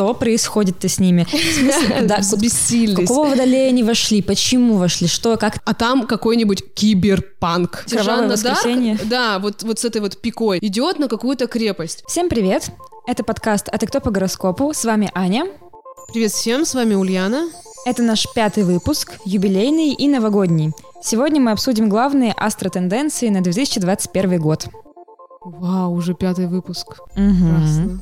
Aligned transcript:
что 0.00 0.14
происходит-то 0.14 0.88
с 0.88 0.98
ними? 0.98 1.26
Да, 2.02 2.20
Бессильность. 2.38 3.08
Какого 3.08 3.28
водолея 3.28 3.68
они 3.68 3.82
вошли? 3.82 4.22
Почему 4.22 4.78
вошли? 4.78 5.06
Что, 5.06 5.36
как? 5.36 5.58
А 5.66 5.74
там 5.74 6.06
какой-нибудь 6.06 6.72
киберпанк. 6.72 7.84
Кровавое 7.86 8.28
воскресенье. 8.30 8.98
Да, 9.04 9.38
вот, 9.38 9.62
вот 9.62 9.78
с 9.78 9.84
этой 9.84 10.00
вот 10.00 10.16
пикой 10.16 10.58
идет 10.62 10.98
на 10.98 11.08
какую-то 11.08 11.46
крепость. 11.46 12.02
Всем 12.08 12.30
привет! 12.30 12.70
Это 13.06 13.24
подкаст 13.24 13.68
«А 13.70 13.76
ты 13.76 13.86
кто 13.86 14.00
по 14.00 14.10
гороскопу?» 14.10 14.72
С 14.72 14.86
вами 14.86 15.10
Аня. 15.14 15.44
Привет 16.14 16.32
всем, 16.32 16.64
с 16.64 16.74
вами 16.74 16.94
Ульяна. 16.94 17.50
Это 17.84 18.02
наш 18.02 18.26
пятый 18.34 18.64
выпуск, 18.64 19.12
юбилейный 19.26 19.92
и 19.92 20.08
новогодний. 20.08 20.72
Сегодня 21.02 21.42
мы 21.42 21.50
обсудим 21.50 21.90
главные 21.90 22.32
астротенденции 22.32 23.28
на 23.28 23.42
2021 23.42 24.40
год. 24.40 24.66
Вау, 25.44 25.92
уже 25.92 26.14
пятый 26.14 26.46
выпуск. 26.46 27.00
Угу. 27.16 27.18
Прекрасно, 27.18 28.00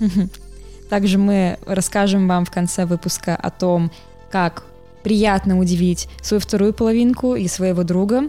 прекрасно. 0.00 0.30
Также 0.88 1.18
мы 1.18 1.58
расскажем 1.66 2.28
вам 2.28 2.44
в 2.44 2.50
конце 2.50 2.86
выпуска 2.86 3.36
о 3.36 3.50
том, 3.50 3.90
как 4.30 4.64
приятно 5.02 5.58
удивить 5.58 6.08
свою 6.22 6.40
вторую 6.40 6.72
половинку 6.72 7.34
и 7.34 7.46
своего 7.48 7.84
друга, 7.84 8.24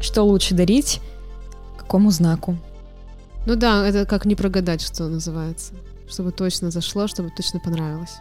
что 0.00 0.22
лучше 0.22 0.54
дарить, 0.54 1.00
какому 1.76 2.10
знаку. 2.10 2.56
Ну 3.46 3.56
да, 3.56 3.86
это 3.86 4.04
как 4.04 4.26
не 4.26 4.34
прогадать, 4.34 4.82
что 4.82 5.08
называется. 5.08 5.74
Чтобы 6.08 6.32
точно 6.32 6.70
зашло, 6.70 7.06
чтобы 7.06 7.30
точно 7.30 7.60
понравилось. 7.60 8.16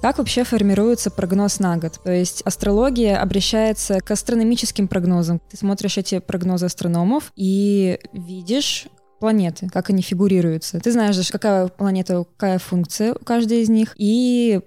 Как 0.00 0.16
вообще 0.16 0.44
формируется 0.44 1.10
прогноз 1.10 1.58
на 1.58 1.76
год? 1.76 2.00
То 2.02 2.10
есть 2.10 2.40
астрология 2.42 3.20
обращается 3.20 4.00
к 4.00 4.10
астрономическим 4.10 4.88
прогнозам. 4.88 5.40
Ты 5.50 5.58
смотришь 5.58 5.98
эти 5.98 6.20
прогнозы 6.20 6.66
астрономов 6.66 7.32
и 7.36 7.98
видишь 8.12 8.88
планеты, 9.20 9.68
как 9.72 9.90
они 9.90 10.02
фигурируются. 10.02 10.80
Ты 10.80 10.90
знаешь, 10.90 11.30
какая 11.30 11.68
планета, 11.68 12.24
какая 12.36 12.58
функция 12.58 13.12
у 13.12 13.24
каждой 13.24 13.60
из 13.60 13.68
них, 13.68 13.94
и 13.96 14.60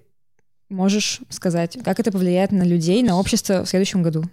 можешь 0.70 1.20
сказать, 1.30 1.78
как 1.84 2.00
это 2.00 2.12
повлияет 2.12 2.52
на 2.52 2.64
людей, 2.64 3.04
на 3.04 3.20
общество 3.20 3.66
в 3.66 3.70
следующем 3.70 4.04
году. 4.04 4.24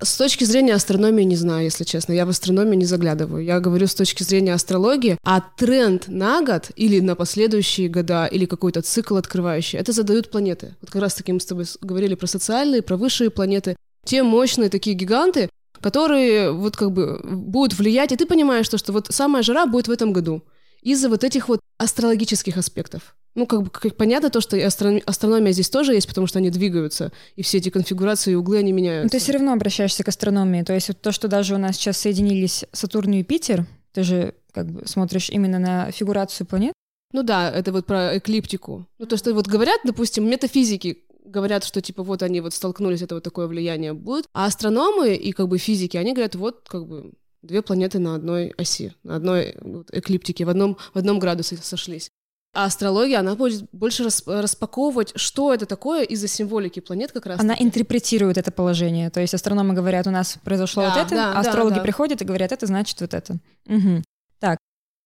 С 0.00 0.16
точки 0.16 0.44
зрения 0.44 0.74
астрономии 0.74 1.24
не 1.24 1.34
знаю, 1.34 1.64
если 1.64 1.82
честно. 1.82 2.12
Я 2.12 2.24
в 2.24 2.28
астрономию 2.28 2.78
не 2.78 2.84
заглядываю. 2.84 3.44
Я 3.44 3.58
говорю 3.58 3.88
с 3.88 3.94
точки 3.96 4.22
зрения 4.22 4.54
астрологии. 4.54 5.18
А 5.24 5.40
тренд 5.40 6.06
на 6.06 6.40
год 6.40 6.70
или 6.76 7.00
на 7.00 7.16
последующие 7.16 7.88
года, 7.88 8.26
или 8.26 8.44
какой-то 8.44 8.80
цикл 8.82 9.16
открывающий, 9.16 9.76
это 9.76 9.90
задают 9.90 10.30
планеты. 10.30 10.76
Вот 10.80 10.90
как 10.92 11.02
раз 11.02 11.14
таки 11.14 11.32
мы 11.32 11.40
с 11.40 11.46
тобой 11.46 11.64
говорили 11.80 12.14
про 12.14 12.28
социальные, 12.28 12.82
про 12.82 12.96
высшие 12.96 13.30
планеты. 13.30 13.76
Те 14.04 14.22
мощные 14.22 14.70
такие 14.70 14.94
гиганты, 14.94 15.50
которые 15.80 16.52
вот 16.52 16.76
как 16.76 16.92
бы 16.92 17.20
будут 17.24 17.78
влиять, 17.78 18.12
и 18.12 18.16
ты 18.16 18.26
понимаешь, 18.26 18.66
что, 18.66 18.78
что 18.78 18.92
вот 18.92 19.08
самая 19.10 19.42
жара 19.42 19.66
будет 19.66 19.88
в 19.88 19.90
этом 19.90 20.12
году 20.12 20.42
из-за 20.82 21.08
вот 21.08 21.24
этих 21.24 21.48
вот 21.48 21.60
астрологических 21.78 22.56
аспектов. 22.56 23.16
Ну, 23.34 23.46
как 23.46 23.62
бы 23.62 23.70
как 23.70 23.96
понятно 23.96 24.30
то, 24.30 24.40
что 24.40 24.56
и 24.56 24.60
астро- 24.60 25.02
астрономия 25.06 25.52
здесь 25.52 25.70
тоже 25.70 25.94
есть, 25.94 26.08
потому 26.08 26.26
что 26.26 26.38
они 26.38 26.50
двигаются, 26.50 27.12
и 27.36 27.42
все 27.42 27.58
эти 27.58 27.68
конфигурации 27.68 28.32
и 28.32 28.34
углы, 28.34 28.58
они 28.58 28.72
меняются. 28.72 29.04
Ну, 29.04 29.18
ты 29.18 29.22
все 29.22 29.32
равно 29.32 29.52
обращаешься 29.52 30.02
к 30.02 30.08
астрономии. 30.08 30.62
То 30.62 30.72
есть 30.72 30.88
вот 30.88 31.00
то, 31.00 31.12
что 31.12 31.28
даже 31.28 31.54
у 31.54 31.58
нас 31.58 31.76
сейчас 31.76 31.98
соединились 31.98 32.64
Сатурн 32.72 33.12
и 33.12 33.18
Юпитер, 33.18 33.66
ты 33.92 34.02
же 34.02 34.34
как 34.52 34.70
бы 34.70 34.86
смотришь 34.86 35.30
именно 35.30 35.58
на 35.58 35.90
фигурацию 35.92 36.46
планет. 36.46 36.72
Ну 37.12 37.22
да, 37.22 37.50
это 37.50 37.72
вот 37.72 37.86
про 37.86 38.18
эклиптику. 38.18 38.86
Ну 38.98 39.06
то, 39.06 39.16
что 39.16 39.32
вот 39.32 39.46
говорят, 39.46 39.80
допустим, 39.84 40.28
метафизики 40.28 41.04
говорят, 41.28 41.64
что 41.64 41.80
типа 41.80 42.02
вот 42.02 42.22
они 42.22 42.40
вот 42.40 42.54
столкнулись, 42.54 43.02
это 43.02 43.14
вот 43.14 43.24
такое 43.24 43.46
влияние 43.46 43.92
будет. 43.92 44.26
А 44.32 44.46
астрономы 44.46 45.14
и 45.14 45.32
как 45.32 45.48
бы 45.48 45.58
физики, 45.58 45.96
они 45.96 46.12
говорят, 46.12 46.34
вот 46.34 46.66
как 46.68 46.86
бы 46.86 47.12
две 47.42 47.62
планеты 47.62 47.98
на 47.98 48.14
одной 48.14 48.52
оси, 48.56 48.94
на 49.02 49.16
одной 49.16 49.54
вот, 49.60 49.88
эклиптике, 49.92 50.44
в 50.44 50.48
одном, 50.48 50.76
в 50.92 50.98
одном 50.98 51.18
градусе 51.18 51.56
сошлись. 51.56 52.10
А 52.54 52.64
астрология, 52.64 53.20
она 53.20 53.34
будет 53.34 53.68
больше 53.72 54.08
распаковывать, 54.26 55.12
что 55.16 55.52
это 55.52 55.66
такое 55.66 56.02
из-за 56.04 56.28
символики 56.28 56.80
планет 56.80 57.12
как 57.12 57.26
раз. 57.26 57.40
Она 57.40 57.54
интерпретирует 57.58 58.38
это 58.38 58.50
положение. 58.50 59.10
То 59.10 59.20
есть 59.20 59.34
астрономы 59.34 59.74
говорят, 59.74 60.06
у 60.06 60.10
нас 60.10 60.38
произошло 60.42 60.82
да, 60.82 60.88
вот 60.88 60.98
это, 60.98 61.14
да, 61.14 61.32
а 61.34 61.40
астрологи 61.40 61.74
да, 61.74 61.80
да. 61.80 61.82
приходят 61.82 62.22
и 62.22 62.24
говорят, 62.24 62.50
это 62.50 62.66
значит 62.66 63.00
вот 63.00 63.12
это. 63.12 63.38
Угу. 63.66 64.02
Так, 64.40 64.58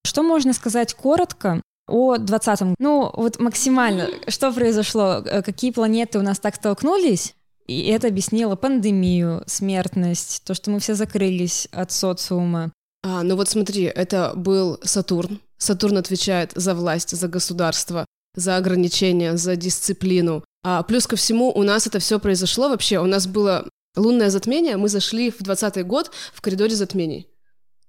что 0.06 0.22
можно 0.22 0.52
сказать 0.52 0.94
коротко 0.94 1.60
о 1.92 2.16
20-м? 2.16 2.74
Ну, 2.78 3.10
вот 3.14 3.38
максимально, 3.38 4.08
что 4.28 4.52
произошло, 4.52 5.22
э, 5.24 5.42
какие 5.42 5.70
планеты 5.70 6.18
у 6.18 6.22
нас 6.22 6.38
так 6.38 6.56
столкнулись, 6.56 7.34
и 7.66 7.88
это 7.88 8.08
объяснило 8.08 8.56
пандемию, 8.56 9.42
смертность, 9.46 10.42
то, 10.44 10.54
что 10.54 10.70
мы 10.70 10.80
все 10.80 10.94
закрылись 10.94 11.68
от 11.70 11.92
социума. 11.92 12.72
А, 13.04 13.22
ну 13.22 13.36
вот 13.36 13.48
смотри, 13.48 13.84
это 13.84 14.32
был 14.34 14.78
Сатурн. 14.82 15.40
Сатурн 15.58 15.98
отвечает 15.98 16.52
за 16.54 16.74
власть, 16.74 17.16
за 17.16 17.28
государство, 17.28 18.06
за 18.34 18.56
ограничения, 18.56 19.36
за 19.36 19.56
дисциплину. 19.56 20.44
А 20.64 20.82
плюс 20.82 21.06
ко 21.06 21.16
всему 21.16 21.50
у 21.50 21.62
нас 21.62 21.86
это 21.86 21.98
все 21.98 22.18
произошло 22.18 22.68
вообще. 22.68 22.98
У 23.00 23.06
нас 23.06 23.26
было 23.26 23.68
лунное 23.96 24.30
затмение, 24.30 24.76
мы 24.76 24.88
зашли 24.88 25.30
в 25.30 25.42
20 25.42 25.86
год 25.86 26.10
в 26.32 26.40
коридоре 26.40 26.74
затмений. 26.74 27.28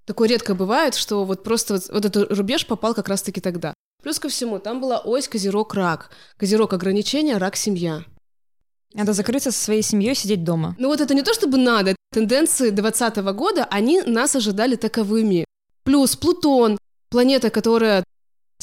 Такое 0.05 0.27
редко 0.27 0.53
бывает, 0.53 0.95
что 0.95 1.23
вот 1.23 1.43
просто 1.43 1.75
вот, 1.75 1.89
вот 1.89 2.05
этот 2.05 2.31
рубеж 2.31 2.67
попал 2.67 2.93
как 2.93 3.07
раз-таки 3.07 3.39
тогда. 3.39 3.73
Плюс 4.03 4.19
ко 4.19 4.27
всему, 4.27 4.59
там 4.59 4.81
была 4.81 4.99
ось 4.99 5.29
Козерог-Рак. 5.29 6.11
Козерог 6.37 6.73
ограничения, 6.73 7.37
Рак-семья. 7.37 8.03
Надо 8.93 9.13
закрыться 9.13 9.51
со 9.51 9.63
своей 9.63 9.81
семьей, 9.81 10.13
сидеть 10.13 10.43
дома. 10.43 10.75
Ну 10.77 10.89
вот 10.89 10.99
это 10.99 11.15
не 11.15 11.23
то 11.23 11.33
чтобы 11.33 11.57
надо. 11.57 11.95
Тенденции 12.11 12.69
2020 12.69 13.17
года, 13.33 13.63
они 13.71 14.01
нас 14.01 14.35
ожидали 14.35 14.75
таковыми. 14.75 15.45
Плюс 15.83 16.15
Плутон, 16.17 16.77
планета, 17.09 17.49
которая 17.49 18.03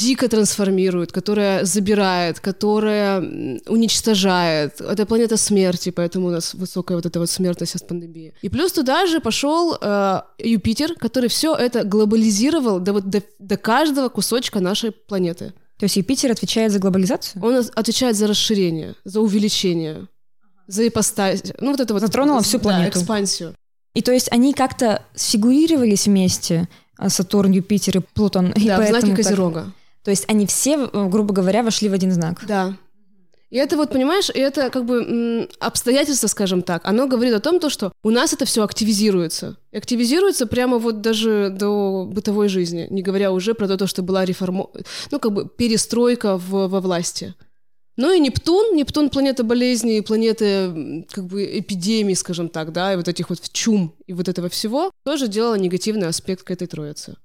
дико 0.00 0.28
трансформирует, 0.28 1.12
которая 1.12 1.65
забирает, 1.65 2.41
которая 2.41 3.21
уничтожает. 3.66 4.81
Это 4.81 5.06
планета 5.06 5.37
смерти, 5.37 5.91
поэтому 5.91 6.28
у 6.28 6.31
нас 6.31 6.55
высокая 6.55 6.97
вот 6.97 7.06
эта 7.06 7.21
вот 7.21 7.28
смертность 7.28 7.77
от 7.77 7.87
пандемии. 7.87 8.33
И 8.43 8.49
плюс 8.49 8.72
туда 8.72 9.06
же 9.06 9.21
пошел 9.21 9.77
э, 9.81 10.22
Юпитер, 10.38 10.94
который 10.94 11.28
все 11.28 11.55
это 11.55 11.84
глобализировал 11.84 12.81
до, 12.81 12.93
вот, 12.93 13.11
до, 13.11 13.22
до 13.38 13.56
каждого 13.56 14.09
кусочка 14.09 14.61
нашей 14.61 14.91
планеты. 14.91 15.53
То 15.78 15.84
есть 15.84 15.97
Юпитер 15.97 16.31
отвечает 16.31 16.72
за 16.72 16.78
глобализацию? 16.78 17.43
Он 17.44 17.65
отвечает 17.75 18.17
за 18.17 18.27
расширение, 18.27 18.94
за 19.05 19.21
увеличение, 19.21 20.06
за 20.67 20.88
ипостась. 20.88 21.43
Ну 21.61 21.71
вот 21.72 21.81
это 21.81 21.93
вот... 21.93 22.00
Затронула 22.00 22.43
всю 22.43 22.59
планету. 22.59 22.94
Да, 22.94 23.00
экспансию. 23.00 23.55
И 23.94 24.03
то 24.03 24.12
есть 24.12 24.28
они 24.32 24.53
как-то 24.55 25.03
сфигурировались 25.15 26.06
вместе, 26.06 26.69
а, 26.97 27.09
Сатурн, 27.09 27.50
Юпитер 27.50 27.99
и 27.99 28.00
Плутон. 28.15 28.53
Да, 28.55 28.77
и 28.78 28.87
в 28.87 28.88
знаке 28.88 29.09
так- 29.09 29.17
Козерога. 29.17 29.72
То 30.05 30.11
есть 30.11 30.25
они 30.28 30.47
все, 30.47 30.87
грубо 30.87 31.34
говоря, 31.34 31.62
вошли 31.62 31.88
в 31.88 31.93
один 31.93 32.12
знак. 32.12 32.44
Да. 32.47 32.77
И 33.50 33.56
это 33.56 33.77
вот, 33.77 33.91
понимаешь, 33.91 34.31
и 34.31 34.38
это 34.38 34.71
как 34.71 34.84
бы 34.87 35.49
обстоятельство, 35.59 36.28
скажем 36.28 36.62
так, 36.62 36.83
оно 36.84 37.09
говорит 37.09 37.34
о 37.34 37.41
том, 37.41 37.59
то, 37.59 37.69
что 37.69 37.93
у 38.05 38.11
нас 38.11 38.33
это 38.33 38.44
все 38.44 38.62
активизируется. 38.62 39.56
И 39.72 39.77
активизируется 39.77 40.47
прямо 40.47 40.78
вот 40.78 41.00
даже 41.00 41.50
до 41.50 42.06
бытовой 42.06 42.49
жизни, 42.49 42.87
не 42.91 43.03
говоря 43.03 43.33
уже 43.33 43.55
про 43.55 43.66
то, 43.66 43.88
что 43.88 44.03
была 44.03 44.25
реформа... 44.25 44.69
ну, 45.11 45.19
как 45.19 45.33
бы 45.33 45.49
перестройка 45.49 46.38
в, 46.38 46.69
во 46.69 46.81
власти. 46.81 47.34
Ну 47.97 48.12
и 48.12 48.21
Нептун, 48.21 48.77
Нептун 48.77 49.11
планета 49.11 49.43
болезней, 49.43 50.00
планета 50.00 51.05
как 51.11 51.27
бы 51.27 51.59
эпидемий, 51.59 52.15
скажем 52.15 52.49
так, 52.49 52.72
да, 52.72 52.93
и 52.93 52.97
вот 52.97 53.09
этих 53.09 53.31
вот 53.31 53.41
чум 53.53 53.94
и 54.06 54.12
вот 54.12 54.28
этого 54.28 54.49
всего, 54.49 54.93
тоже 55.05 55.27
делала 55.27 55.56
негативный 55.56 56.06
аспект 56.06 56.44
к 56.44 56.50
этой 56.53 56.69
троице. 56.69 57.17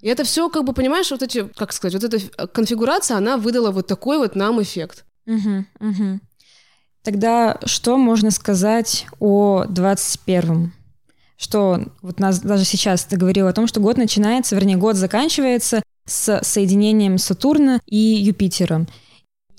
И 0.00 0.08
это 0.08 0.24
все, 0.24 0.48
как 0.48 0.64
бы, 0.64 0.72
понимаешь, 0.72 1.10
вот 1.10 1.22
эти, 1.22 1.46
как 1.46 1.72
сказать, 1.72 2.00
вот 2.00 2.12
эта 2.12 2.46
конфигурация, 2.48 3.16
она 3.16 3.36
выдала 3.36 3.70
вот 3.70 3.86
такой 3.86 4.18
вот 4.18 4.34
нам 4.34 4.62
эффект. 4.62 5.04
Мгм, 5.26 5.66
мгм. 5.78 6.20
Тогда 7.02 7.58
что 7.64 7.96
можно 7.96 8.30
сказать 8.30 9.06
о 9.20 9.64
21-м? 9.64 10.72
Что 11.36 11.80
вот 12.02 12.20
нас 12.20 12.40
даже 12.40 12.64
сейчас 12.64 13.04
ты 13.04 13.16
говорил 13.16 13.46
о 13.46 13.52
том, 13.52 13.66
что 13.66 13.80
год 13.80 13.96
начинается, 13.96 14.54
вернее, 14.54 14.76
год 14.76 14.96
заканчивается 14.96 15.82
с 16.06 16.40
соединением 16.42 17.16
Сатурна 17.16 17.80
и 17.86 17.96
Юпитера. 17.96 18.86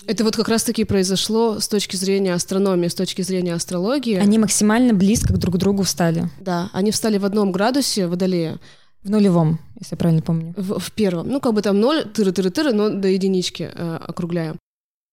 Это 0.06 0.24
вот 0.24 0.36
как 0.36 0.48
раз-таки 0.48 0.84
произошло 0.84 1.60
с 1.60 1.68
точки 1.68 1.96
зрения 1.96 2.34
астрономии, 2.34 2.88
с 2.88 2.94
точки 2.94 3.22
зрения 3.22 3.54
астрологии. 3.54 4.16
Они 4.16 4.38
максимально 4.38 4.94
близко 4.94 5.32
друг 5.32 5.54
к 5.54 5.58
другу 5.58 5.84
встали. 5.84 6.28
Да, 6.40 6.70
они 6.72 6.90
встали 6.90 7.18
в 7.18 7.24
одном 7.24 7.52
градусе 7.52 8.08
Водолея, 8.08 8.58
В 9.02 9.10
нулевом, 9.10 9.58
если 9.80 9.94
я 9.94 9.98
правильно 9.98 10.22
помню. 10.22 10.54
в, 10.56 10.78
в 10.78 10.92
первом. 10.92 11.28
Ну, 11.28 11.40
как 11.40 11.54
бы 11.54 11.62
там 11.62 11.80
ноль, 11.80 12.02
тыры-тыры-тыры, 12.14 12.72
но 12.72 12.90
до 12.90 13.08
единички 13.08 13.70
э, 13.72 13.96
округляем. 13.96 14.58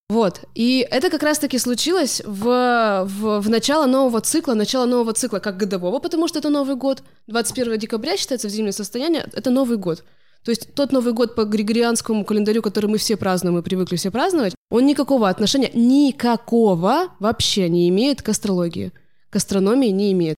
Вот. 0.09 0.41
И 0.55 0.87
это 0.89 1.11
как 1.11 1.21
раз-таки 1.21 1.59
случилось 1.59 2.21
в, 2.25 3.05
в, 3.05 3.39
в 3.41 3.49
начало 3.49 3.85
нового 3.85 4.21
цикла, 4.21 4.55
начало 4.55 4.85
нового 4.85 5.13
цикла 5.13 5.37
как 5.39 5.57
годового, 5.57 5.99
потому 5.99 6.27
что 6.27 6.39
это 6.39 6.49
Новый 6.49 6.75
год. 6.75 7.03
21 7.27 7.77
декабря 7.77 8.17
считается 8.17 8.47
в 8.47 8.51
зимнее 8.51 8.73
состояние, 8.73 9.27
это 9.33 9.51
Новый 9.51 9.77
год. 9.77 10.03
То 10.43 10.51
есть 10.51 10.73
тот 10.73 10.91
Новый 10.91 11.13
год 11.13 11.35
по 11.35 11.43
григорианскому 11.43 12.25
календарю, 12.25 12.63
который 12.63 12.89
мы 12.89 12.97
все 12.97 13.17
празднуем 13.17 13.59
и 13.59 13.61
привыкли 13.61 13.97
все 13.97 14.09
праздновать, 14.09 14.55
он 14.71 14.85
никакого 14.87 15.29
отношения, 15.29 15.69
никакого 15.75 17.09
вообще 17.19 17.69
не 17.69 17.87
имеет 17.89 18.23
к 18.23 18.29
астрологии. 18.29 18.91
К 19.29 19.35
астрономии 19.35 19.89
не 19.89 20.11
имеет. 20.13 20.37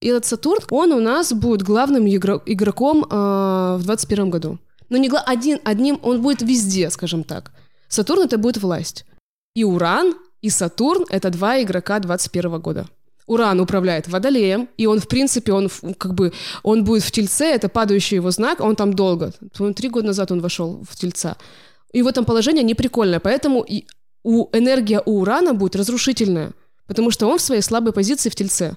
И 0.00 0.08
этот 0.08 0.26
Сатурн, 0.26 0.62
он 0.70 0.92
у 0.92 1.00
нас 1.00 1.32
будет 1.32 1.62
главным 1.62 2.06
игро- 2.06 2.42
игроком 2.46 3.04
э, 3.04 3.76
в 3.78 3.82
21 3.82 4.30
году. 4.30 4.58
Но 4.88 4.96
не 4.96 5.08
гла- 5.08 5.24
один, 5.26 5.58
одним 5.64 5.98
он 6.02 6.22
будет 6.22 6.42
везде, 6.42 6.88
скажем 6.90 7.24
так. 7.24 7.50
Сатурн 7.88 8.22
это 8.22 8.38
будет 8.38 8.58
власть. 8.58 9.04
И 9.54 9.64
Уран, 9.64 10.14
и 10.40 10.50
Сатурн 10.50 11.04
это 11.10 11.30
два 11.30 11.60
игрока 11.62 11.98
21 11.98 12.60
года. 12.60 12.86
Уран 13.26 13.60
управляет 13.60 14.08
Водолеем, 14.08 14.68
и 14.78 14.86
он, 14.86 15.00
в 15.00 15.08
принципе, 15.08 15.52
он 15.52 15.68
как 15.98 16.14
бы, 16.14 16.32
он 16.62 16.84
будет 16.84 17.02
в 17.02 17.10
Тельце, 17.10 17.44
это 17.44 17.68
падающий 17.68 18.14
его 18.16 18.30
знак, 18.30 18.60
он 18.60 18.74
там 18.76 18.94
долго. 18.94 19.32
Три 19.76 19.88
года 19.90 20.06
назад 20.06 20.32
он 20.32 20.40
вошел 20.40 20.82
в 20.88 20.96
Тельца. 20.96 21.36
Его 21.92 22.12
там 22.12 22.24
положение 22.24 22.62
не 22.64 22.74
прикольное, 22.74 23.20
поэтому 23.20 23.62
и 23.62 23.84
у, 24.22 24.46
энергия 24.56 25.02
у 25.04 25.20
Урана 25.20 25.54
будет 25.54 25.76
разрушительная, 25.76 26.52
потому 26.86 27.10
что 27.10 27.26
он 27.26 27.38
в 27.38 27.42
своей 27.42 27.62
слабой 27.62 27.92
позиции 27.92 28.30
в 28.30 28.34
Тельце. 28.34 28.76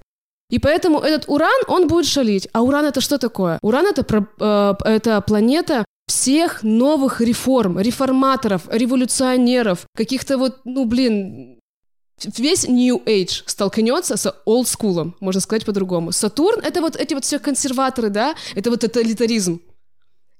И 0.51 0.59
поэтому 0.59 0.99
этот 0.99 1.23
Уран, 1.27 1.61
он 1.67 1.87
будет 1.87 2.05
шалить. 2.05 2.47
А 2.53 2.61
Уран 2.61 2.85
это 2.85 3.01
что 3.01 3.17
такое? 3.17 3.57
Уран 3.61 3.85
это, 3.87 4.03
про- 4.03 4.27
э, 4.39 4.73
это 4.85 5.21
планета 5.21 5.85
всех 6.07 6.61
новых 6.63 7.21
реформ, 7.21 7.79
реформаторов, 7.79 8.61
революционеров, 8.69 9.85
каких-то 9.95 10.37
вот, 10.37 10.59
ну, 10.65 10.85
блин, 10.85 11.57
весь 12.37 12.67
New 12.67 12.97
Age 13.05 13.43
столкнется 13.45 14.17
с 14.17 14.25
school, 14.45 15.13
можно 15.21 15.41
сказать 15.41 15.65
по-другому. 15.65 16.11
Сатурн— 16.11 16.59
это 16.63 16.81
вот 16.81 16.97
эти 16.97 17.13
вот 17.13 17.23
все 17.23 17.39
консерваторы, 17.39 18.09
да, 18.09 18.35
это 18.53 18.69
вот 18.69 18.81
тоталитаризм. 18.81 19.61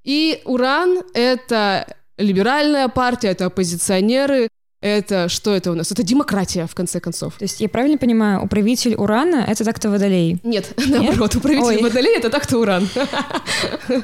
И 0.03 0.41
Уран— 0.45 1.03
это 1.13 1.85
либеральная 2.17 2.89
партия, 2.89 3.29
это 3.29 3.45
оппозиционеры, 3.45 4.49
это 4.81 5.29
что 5.29 5.55
это 5.55 5.71
у 5.71 5.75
нас? 5.75 5.91
Это 5.91 6.03
демократия, 6.03 6.65
в 6.65 6.75
конце 6.75 6.99
концов. 6.99 7.35
То 7.35 7.43
есть 7.43 7.61
я 7.61 7.69
правильно 7.69 7.97
понимаю, 7.97 8.41
управитель 8.43 8.95
Урана— 8.95 9.45
это 9.47 9.63
так-то 9.63 9.89
Водолей? 9.89 10.39
Нет, 10.43 10.73
наоборот, 10.87 11.35
управитель 11.35 11.77
Ой. 11.77 11.81
Водолея— 11.83 12.17
это 12.19 12.29
так-то 12.29 12.57
Уран. 12.57 12.87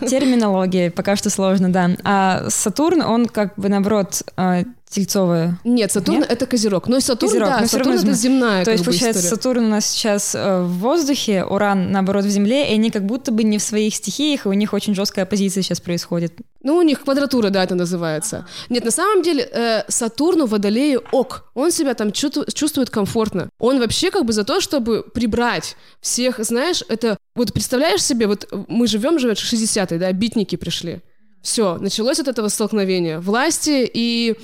Терминология 0.08 0.92
пока 0.92 1.16
что 1.16 1.30
сложно, 1.30 1.72
да. 1.72 1.90
А 2.04 2.50
Сатурн, 2.50 3.02
он 3.02 3.26
как 3.26 3.56
бы, 3.58 3.70
наоборот, 3.70 4.22
э, 4.38 4.64
тельцовая. 4.90 5.60
Нет, 5.64 5.92
Сатурн 5.92 6.20
Нет? 6.20 6.32
это 6.32 6.46
Козерог. 6.46 6.88
Но 6.88 7.00
Сатурн, 7.00 7.32
Козерог, 7.32 7.50
да, 7.50 7.60
но 7.60 7.68
всё 7.68 7.78
Сатурн 7.78 7.98
это 7.98 8.14
земная 8.14 8.66
То 8.66 8.72
есть, 8.72 8.84
бы, 8.84 8.92
получается, 8.92 9.22
история. 9.22 9.36
Сатурн 9.36 9.66
у 9.66 9.70
нас 9.70 9.86
сейчас 9.86 10.34
э, 10.34 10.62
в 10.62 10.80
воздухе, 10.80 11.44
Уран, 11.44 11.92
наоборот, 11.92 12.26
в 12.26 12.30
Земле, 12.30 12.72
и 12.72 12.74
они 12.76 12.90
как 12.90 13.06
будто 13.06 13.32
бы 13.32 13.44
не 13.44 13.58
в 13.58 13.62
своих 13.62 13.96
стихиях, 13.96 14.46
и 14.46 14.50
у 14.50 14.54
них 14.54 14.74
очень 14.74 14.96
жесткая 14.96 15.26
оппозиция 15.26 15.62
сейчас 15.62 15.82
происходит. 15.82 16.34
Ну, 16.64 16.78
у 16.78 16.82
них 16.82 17.02
квадратура, 17.04 17.50
да, 17.50 17.64
это 17.64 17.76
называется. 17.76 18.48
Нет, 18.70 18.86
на 18.86 18.92
самом 18.92 19.24
деле 19.24 19.50
э, 19.52 19.84
Сатурну, 19.88 20.46
Водолею 20.46 21.04
ок. 21.12 21.52
Он 21.54 21.72
себя 21.72 21.94
там 21.94 22.12
чувству- 22.12 22.46
чувствует 22.52 22.90
комфортно. 22.90 23.50
Он 23.60 23.80
вообще 23.80 24.10
как 24.10 24.26
бы 24.26 24.34
за 24.34 24.44
то, 24.44 24.62
чтобы 24.62 25.04
прибрать 25.04 25.76
всех, 26.02 26.40
знаешь, 26.44 26.84
это... 26.88 27.18
Вот 27.36 27.54
представляешь 27.54 28.04
себе, 28.04 28.28
вот 28.28 28.48
мы 28.68 28.88
живем 28.88 29.20
же 29.20 29.34
в 29.34 29.38
60-е, 29.38 30.00
да, 30.00 30.12
битники 30.12 30.56
пришли. 30.56 31.02
Все, 31.42 31.78
началось 31.78 32.20
от 32.20 32.28
этого 32.28 32.48
столкновения 32.50 33.20
власти 33.20 33.90
и 33.94 34.36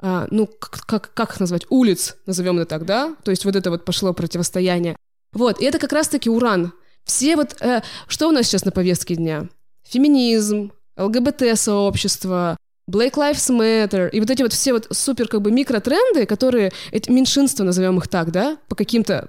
ну, 0.00 0.46
как, 0.46 0.86
как, 0.86 1.14
как 1.14 1.30
их 1.32 1.40
назвать, 1.40 1.66
улиц, 1.70 2.16
назовем 2.26 2.58
это 2.58 2.66
так, 2.66 2.86
да? 2.86 3.16
То 3.24 3.30
есть 3.30 3.44
вот 3.44 3.56
это 3.56 3.70
вот 3.70 3.84
пошло 3.84 4.12
противостояние. 4.12 4.96
Вот, 5.32 5.60
и 5.60 5.64
это 5.64 5.78
как 5.78 5.92
раз-таки 5.92 6.30
уран. 6.30 6.72
Все 7.04 7.36
вот... 7.36 7.60
э, 7.60 7.82
что 8.06 8.28
у 8.28 8.32
нас 8.32 8.46
сейчас 8.46 8.64
на 8.64 8.70
повестке 8.70 9.16
дня? 9.16 9.48
Феминизм, 9.84 10.72
ЛГБТ-сообщество, 10.96 12.56
Black 12.90 13.14
Lives 13.14 13.50
Matter, 13.50 14.08
и 14.10 14.20
вот 14.20 14.30
эти 14.30 14.42
вот 14.42 14.52
все 14.52 14.72
вот 14.72 14.86
супер 14.90 15.28
как 15.28 15.42
бы 15.42 15.50
микротренды, 15.50 16.26
которые, 16.26 16.72
эти 16.90 17.10
меньшинства, 17.10 17.64
назовем 17.64 17.98
их 17.98 18.08
так, 18.08 18.30
да, 18.30 18.58
по 18.68 18.76
каким-то 18.76 19.28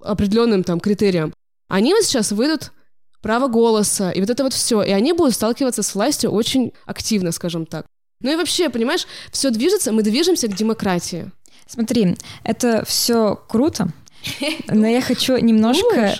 определенным 0.00 0.64
там 0.64 0.80
критериям, 0.80 1.34
они 1.68 1.92
вот 1.92 2.04
сейчас 2.04 2.32
выйдут 2.32 2.72
право 3.20 3.48
голоса, 3.48 4.10
и 4.10 4.20
вот 4.20 4.30
это 4.30 4.44
вот 4.44 4.54
все, 4.54 4.82
и 4.82 4.90
они 4.90 5.12
будут 5.12 5.34
сталкиваться 5.34 5.82
с 5.82 5.94
властью 5.94 6.30
очень 6.30 6.72
активно, 6.86 7.32
скажем 7.32 7.66
так. 7.66 7.86
Ну 8.20 8.32
и 8.32 8.36
вообще, 8.36 8.68
понимаешь, 8.68 9.06
все 9.32 9.50
движется, 9.50 9.92
мы 9.92 10.02
движемся 10.02 10.48
к 10.48 10.54
демократии. 10.54 11.30
Смотри, 11.66 12.16
это 12.44 12.84
все 12.84 13.40
круто, 13.48 13.88
но 14.68 14.86
я 14.86 15.00
хочу 15.00 15.36
немножко... 15.36 16.14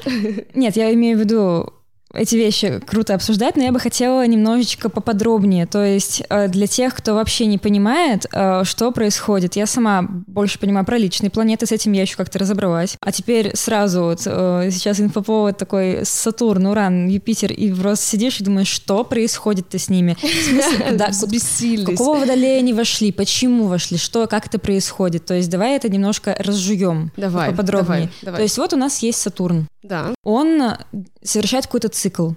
Нет, 0.54 0.76
я 0.76 0.92
имею 0.94 1.16
в 1.16 1.20
виду 1.20 1.72
эти 2.12 2.36
вещи 2.36 2.80
круто 2.86 3.14
обсуждать, 3.14 3.56
но 3.56 3.62
я 3.62 3.72
бы 3.72 3.78
хотела 3.78 4.26
немножечко 4.26 4.88
поподробнее. 4.88 5.66
То 5.66 5.84
есть 5.84 6.22
э, 6.28 6.48
для 6.48 6.66
тех, 6.66 6.94
кто 6.94 7.14
вообще 7.14 7.46
не 7.46 7.58
понимает, 7.58 8.26
э, 8.32 8.64
что 8.64 8.90
происходит. 8.90 9.56
Я 9.56 9.66
сама 9.66 10.02
больше 10.02 10.58
понимаю 10.58 10.84
про 10.84 10.98
личные 10.98 11.30
планеты, 11.30 11.66
с 11.66 11.72
этим 11.72 11.92
я 11.92 12.02
еще 12.02 12.16
как-то 12.16 12.38
разобралась. 12.38 12.96
А 13.00 13.12
теперь 13.12 13.56
сразу 13.56 14.02
вот 14.02 14.22
э, 14.26 14.70
сейчас 14.72 15.00
инфоповод 15.00 15.56
такой 15.56 16.00
Сатурн, 16.04 16.66
Уран, 16.66 17.08
Юпитер, 17.08 17.52
и 17.52 17.72
просто 17.72 18.04
сидишь 18.06 18.40
и 18.40 18.44
думаешь, 18.44 18.68
что 18.68 19.04
происходит-то 19.04 19.78
с 19.78 19.88
ними? 19.88 20.16
В 20.22 20.26
смысле, 20.26 20.90
куда-. 20.90 21.92
Какого 21.92 22.18
водолея 22.20 22.58
они 22.58 22.72
вошли? 22.72 23.12
Почему 23.12 23.66
вошли? 23.66 23.98
Что, 23.98 24.26
как 24.26 24.46
это 24.46 24.58
происходит? 24.58 25.26
То 25.26 25.34
есть 25.34 25.48
давай 25.50 25.76
это 25.76 25.88
немножко 25.88 26.34
разжуем 26.38 27.12
Давай, 27.16 27.50
поподробнее. 27.50 27.86
давай, 27.88 28.10
давай. 28.22 28.38
То 28.38 28.42
есть 28.42 28.58
вот 28.58 28.72
у 28.72 28.76
нас 28.76 28.98
есть 28.98 29.20
Сатурн. 29.20 29.68
Да. 29.82 30.14
Он 30.24 30.76
совершает 31.22 31.66
какой-то 31.66 31.88
цикл. 32.00 32.30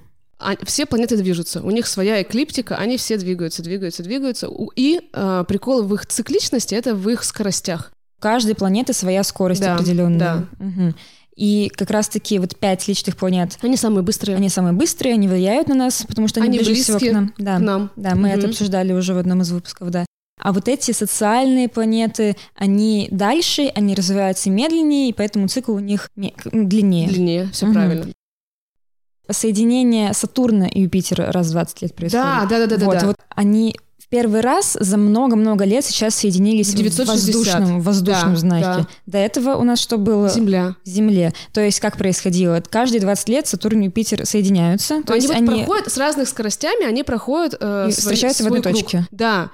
Все 0.65 0.85
планеты 0.85 1.15
движутся. 1.15 1.61
У 1.61 1.71
них 1.71 1.87
своя 1.87 2.21
эклиптика, 2.21 2.75
они 2.75 2.97
все 2.97 3.17
двигаются, 3.17 3.63
двигаются, 3.63 4.03
двигаются. 4.03 4.49
И 4.75 4.99
э, 5.13 5.45
прикол 5.47 5.83
в 5.83 5.93
их 5.93 6.05
цикличности 6.05 6.75
это 6.75 6.95
в 6.95 7.07
их 7.09 7.23
скоростях. 7.23 7.93
У 8.19 8.21
каждой 8.21 8.53
планеты 8.55 8.91
своя 8.93 9.23
скорость 9.23 9.61
Да, 9.61 9.75
определенная. 9.75 10.19
да. 10.19 10.45
Мгм. 10.59 10.95
И 11.37 11.71
как 11.73 11.89
раз-таки 11.91 12.39
вот 12.39 12.57
пять 12.57 12.87
личных 12.87 13.15
планет, 13.17 13.57
Они 13.61 13.77
самые 13.77 14.03
быстрые 14.03 14.35
они 14.35 14.49
самые 14.49 14.73
быстрые, 14.73 15.13
они 15.13 15.27
влияют 15.27 15.67
на 15.69 15.75
нас, 15.75 16.03
потому 16.07 16.27
что 16.27 16.41
они, 16.41 16.49
Они 16.49 16.59
ближе 16.59 16.83
всего 16.83 16.99
к 16.99 17.11
нам. 17.11 17.33
Да, 17.37 17.57
к 17.57 17.59
нам. 17.61 17.89
да 17.95 18.13
мы 18.15 18.27
это 18.29 18.41
Мгм. 18.41 18.49
обсуждали 18.49 18.91
уже 18.93 19.13
в 19.13 19.17
одном 19.17 19.41
из 19.41 19.51
выпусков, 19.51 19.89
да. 19.91 20.05
А 20.41 20.51
вот 20.51 20.67
эти 20.67 20.91
социальные 20.91 21.69
планеты, 21.69 22.35
они 22.55 23.07
дальше, 23.11 23.71
они 23.75 23.95
развиваются 23.95 24.49
медленнее, 24.49 25.09
и 25.09 25.13
поэтому 25.13 25.47
цикл 25.47 25.73
у 25.73 25.79
них 25.79 26.09
длиннее. 26.15 27.07
Длиннее, 27.07 27.49
все 27.53 27.65
Мгм. 27.65 27.73
правильно. 27.73 28.07
Соединение 29.31 30.13
Сатурна 30.13 30.67
и 30.67 30.81
Юпитера 30.81 31.31
раз 31.31 31.47
в 31.47 31.51
20 31.51 31.81
лет 31.81 31.95
происходит. 31.95 32.25
Да, 32.25 32.45
да, 32.49 32.67
да, 32.67 32.77
да, 32.77 32.85
вот, 32.85 32.99
да. 32.99 33.05
вот 33.07 33.15
они 33.29 33.75
в 33.97 34.09
первый 34.09 34.41
раз 34.41 34.77
за 34.79 34.97
много-много 34.97 35.63
лет 35.65 35.83
сейчас 35.85 36.13
соединились 36.15 36.69
в 36.69 36.75
960. 36.75 37.07
воздушном, 37.15 37.81
воздушном 37.81 38.33
Да, 38.33 38.39
знаке. 38.39 38.65
да. 38.65 38.87
До 39.07 39.17
этого 39.17 39.55
у 39.55 39.63
нас 39.63 39.79
что 39.79 39.97
было? 39.97 40.29
Земля. 40.29 40.75
Земле. 40.83 41.33
То 41.51 41.61
есть 41.61 41.79
как 41.79 41.97
происходило? 41.97 42.61
Каждые 42.69 42.99
20 43.01 43.29
лет 43.29 43.47
Сатурн 43.47 43.81
и 43.81 43.85
Юпитер 43.85 44.25
соединяются. 44.25 45.01
То 45.03 45.13
они 45.13 45.21
есть 45.23 45.27
вот 45.29 45.37
они... 45.37 45.47
проходят 45.63 45.91
с 45.91 45.97
разных 45.97 46.27
скоростями, 46.27 46.85
они 46.85 47.03
проходят 47.03 47.55
э, 47.59 47.87
И 47.89 47.91
свой- 47.91 48.01
встречаются 48.01 48.43
в 48.43 48.47
свой 48.47 48.59
одной 48.59 48.73
круг. 48.73 48.83
точке. 48.83 49.07
Да. 49.11 49.49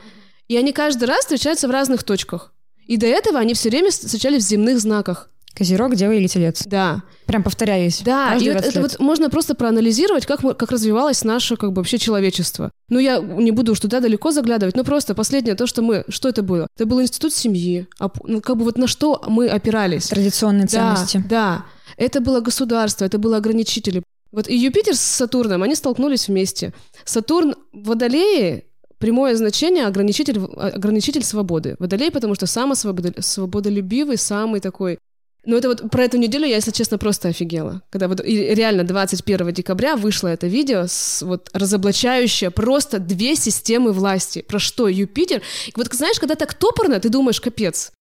И 0.47 0.57
они 0.57 0.73
каждый 0.73 1.05
раз 1.05 1.19
встречаются 1.19 1.67
в 1.67 1.71
разных 1.71 2.03
точках. 2.03 2.51
И 2.87 2.97
до 2.97 3.05
этого 3.05 3.37
они 3.39 3.53
все 3.53 3.69
время 3.69 3.91
встречались 3.91 4.43
в 4.45 4.47
земных 4.49 4.79
знаках. 4.79 5.29
Козерог, 5.55 5.95
Дева 5.95 6.13
или 6.13 6.27
Телец. 6.27 6.63
Да. 6.65 7.03
Прям 7.25 7.43
повторяюсь. 7.43 8.01
Да, 8.05 8.35
и 8.35 8.45
вот 8.45 8.53
20 8.53 8.69
это 8.69 8.79
лет. 8.79 8.91
вот 8.91 8.99
можно 8.99 9.29
просто 9.29 9.55
проанализировать, 9.55 10.25
как, 10.25 10.41
мы- 10.43 10.53
как 10.53 10.71
развивалось 10.71 11.23
наше 11.23 11.57
как 11.57 11.71
бы 11.71 11.77
вообще 11.77 11.97
человечество. 11.97 12.71
Ну, 12.89 12.99
я 12.99 13.19
не 13.19 13.51
буду 13.51 13.73
уж 13.73 13.79
туда 13.79 13.99
далеко 13.99 14.31
заглядывать, 14.31 14.75
но 14.75 14.83
просто 14.83 15.15
последнее 15.15 15.55
то, 15.55 15.67
что 15.67 15.81
мы... 15.81 16.05
Что 16.07 16.29
это 16.29 16.43
было? 16.43 16.67
Это 16.77 16.85
был 16.85 17.01
институт 17.01 17.33
семьи. 17.33 17.87
оп- 17.99 18.19
Ну, 18.25 18.41
как 18.41 18.55
бы 18.57 18.63
вот 18.63 18.77
на 18.77 18.87
что 18.87 19.21
мы 19.27 19.47
опирались. 19.47 20.07
Традиционные 20.07 20.63
Да, 20.65 20.69
ценности. 20.95 21.23
да. 21.29 21.65
Это 21.97 22.21
было 22.21 22.39
государство, 22.39 23.03
это 23.05 23.17
было 23.17 23.37
ограничители. 23.37 24.03
Вот 24.31 24.47
и 24.47 24.55
Юпитер 24.55 24.95
с 24.95 24.99
Сатурном, 25.01 25.63
они 25.63 25.75
столкнулись 25.75 26.27
вместе. 26.27 26.71
Сатурн 27.03 27.55
в 27.73 27.87
Водолее 27.87 28.63
прямое 28.99 29.35
значение 29.35 29.85
ограничитель, 29.87 30.39
ограничитель 30.55 31.23
свободы. 31.23 31.75
Водолей, 31.79 32.11
потому 32.11 32.35
что 32.35 32.45
самый 32.45 32.73
свободо- 32.75 33.19
свободолюбивый, 33.21 34.17
самый 34.17 34.59
такой... 34.59 34.99
Ну, 35.45 35.55
это 35.55 35.69
вот 35.69 35.89
про 35.89 36.03
эту 36.03 36.17
неделю 36.17 36.45
я, 36.45 36.55
если 36.55 36.71
честно, 36.71 36.97
просто 36.97 37.29
офигела. 37.29 37.81
Когда 37.89 38.07
вот 38.07 38.21
и 38.23 38.53
реально 38.53 38.83
21 38.83 39.53
декабря 39.53 39.95
вышло 39.95 40.27
это 40.27 40.47
видео, 40.47 40.85
с, 40.87 41.21
вот 41.21 41.49
разоблачающее 41.53 42.51
просто 42.51 42.99
две 42.99 43.35
системы 43.35 43.93
власти. 43.93 44.41
Про 44.41 44.59
что 44.59 44.87
Юпитер? 44.87 45.41
И 45.67 45.73
вот 45.75 45.87
знаешь, 45.93 46.19
когда 46.19 46.35
так 46.35 46.53
топорно, 46.53 46.99
ты 46.99 47.09
думаешь, 47.09 47.39
капец. 47.39 47.91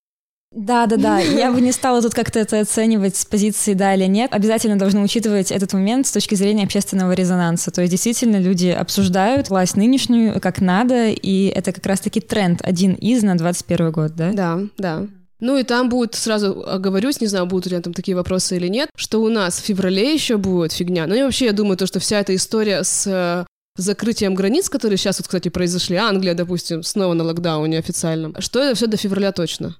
Да, 0.50 0.86
да, 0.86 0.96
да. 0.96 1.18
Я 1.18 1.52
бы 1.52 1.60
не 1.60 1.72
стала 1.72 2.00
тут 2.00 2.14
как-то 2.14 2.38
это 2.38 2.60
оценивать 2.60 3.16
с 3.16 3.24
позиции 3.26 3.74
да 3.74 3.94
или 3.94 4.06
нет. 4.06 4.32
Обязательно 4.32 4.78
должны 4.78 5.02
учитывать 5.02 5.52
этот 5.52 5.74
момент 5.74 6.06
с 6.06 6.12
точки 6.12 6.34
зрения 6.34 6.64
общественного 6.64 7.12
резонанса. 7.12 7.70
То 7.70 7.82
есть 7.82 7.90
действительно 7.90 8.38
люди 8.38 8.68
обсуждают 8.68 9.50
власть 9.50 9.76
нынешнюю 9.76 10.40
как 10.40 10.60
надо, 10.60 11.08
и 11.08 11.46
это 11.48 11.72
как 11.72 11.84
раз-таки 11.84 12.20
тренд 12.20 12.60
один 12.62 12.94
из 12.94 13.22
на 13.22 13.36
21 13.36 13.92
год, 13.92 14.16
да? 14.16 14.32
Да, 14.32 14.60
да. 14.78 15.06
Ну 15.40 15.56
и 15.56 15.62
там 15.62 15.88
будет, 15.88 16.14
сразу 16.14 16.64
оговорюсь, 16.66 17.20
не 17.20 17.28
знаю, 17.28 17.46
будут 17.46 17.70
ли 17.70 17.80
там 17.80 17.92
такие 17.92 18.16
вопросы 18.16 18.56
или 18.56 18.66
нет, 18.66 18.90
что 18.96 19.22
у 19.22 19.28
нас 19.28 19.58
в 19.60 19.64
феврале 19.64 20.12
еще 20.12 20.36
будет 20.36 20.72
фигня. 20.72 21.06
Ну 21.06 21.14
и 21.14 21.22
вообще, 21.22 21.46
я 21.46 21.52
думаю, 21.52 21.76
то, 21.76 21.86
что 21.86 22.00
вся 22.00 22.18
эта 22.20 22.34
история 22.34 22.82
с 22.82 23.06
э, 23.06 23.46
закрытием 23.76 24.34
границ, 24.34 24.68
которые 24.68 24.98
сейчас, 24.98 25.18
вот, 25.18 25.28
кстати, 25.28 25.48
произошли, 25.48 25.96
Англия, 25.96 26.34
допустим, 26.34 26.82
снова 26.82 27.14
на 27.14 27.22
локдауне 27.24 27.78
официальном, 27.78 28.34
что 28.40 28.60
это 28.60 28.74
все 28.74 28.88
до 28.88 28.96
февраля 28.96 29.30
точно. 29.30 29.76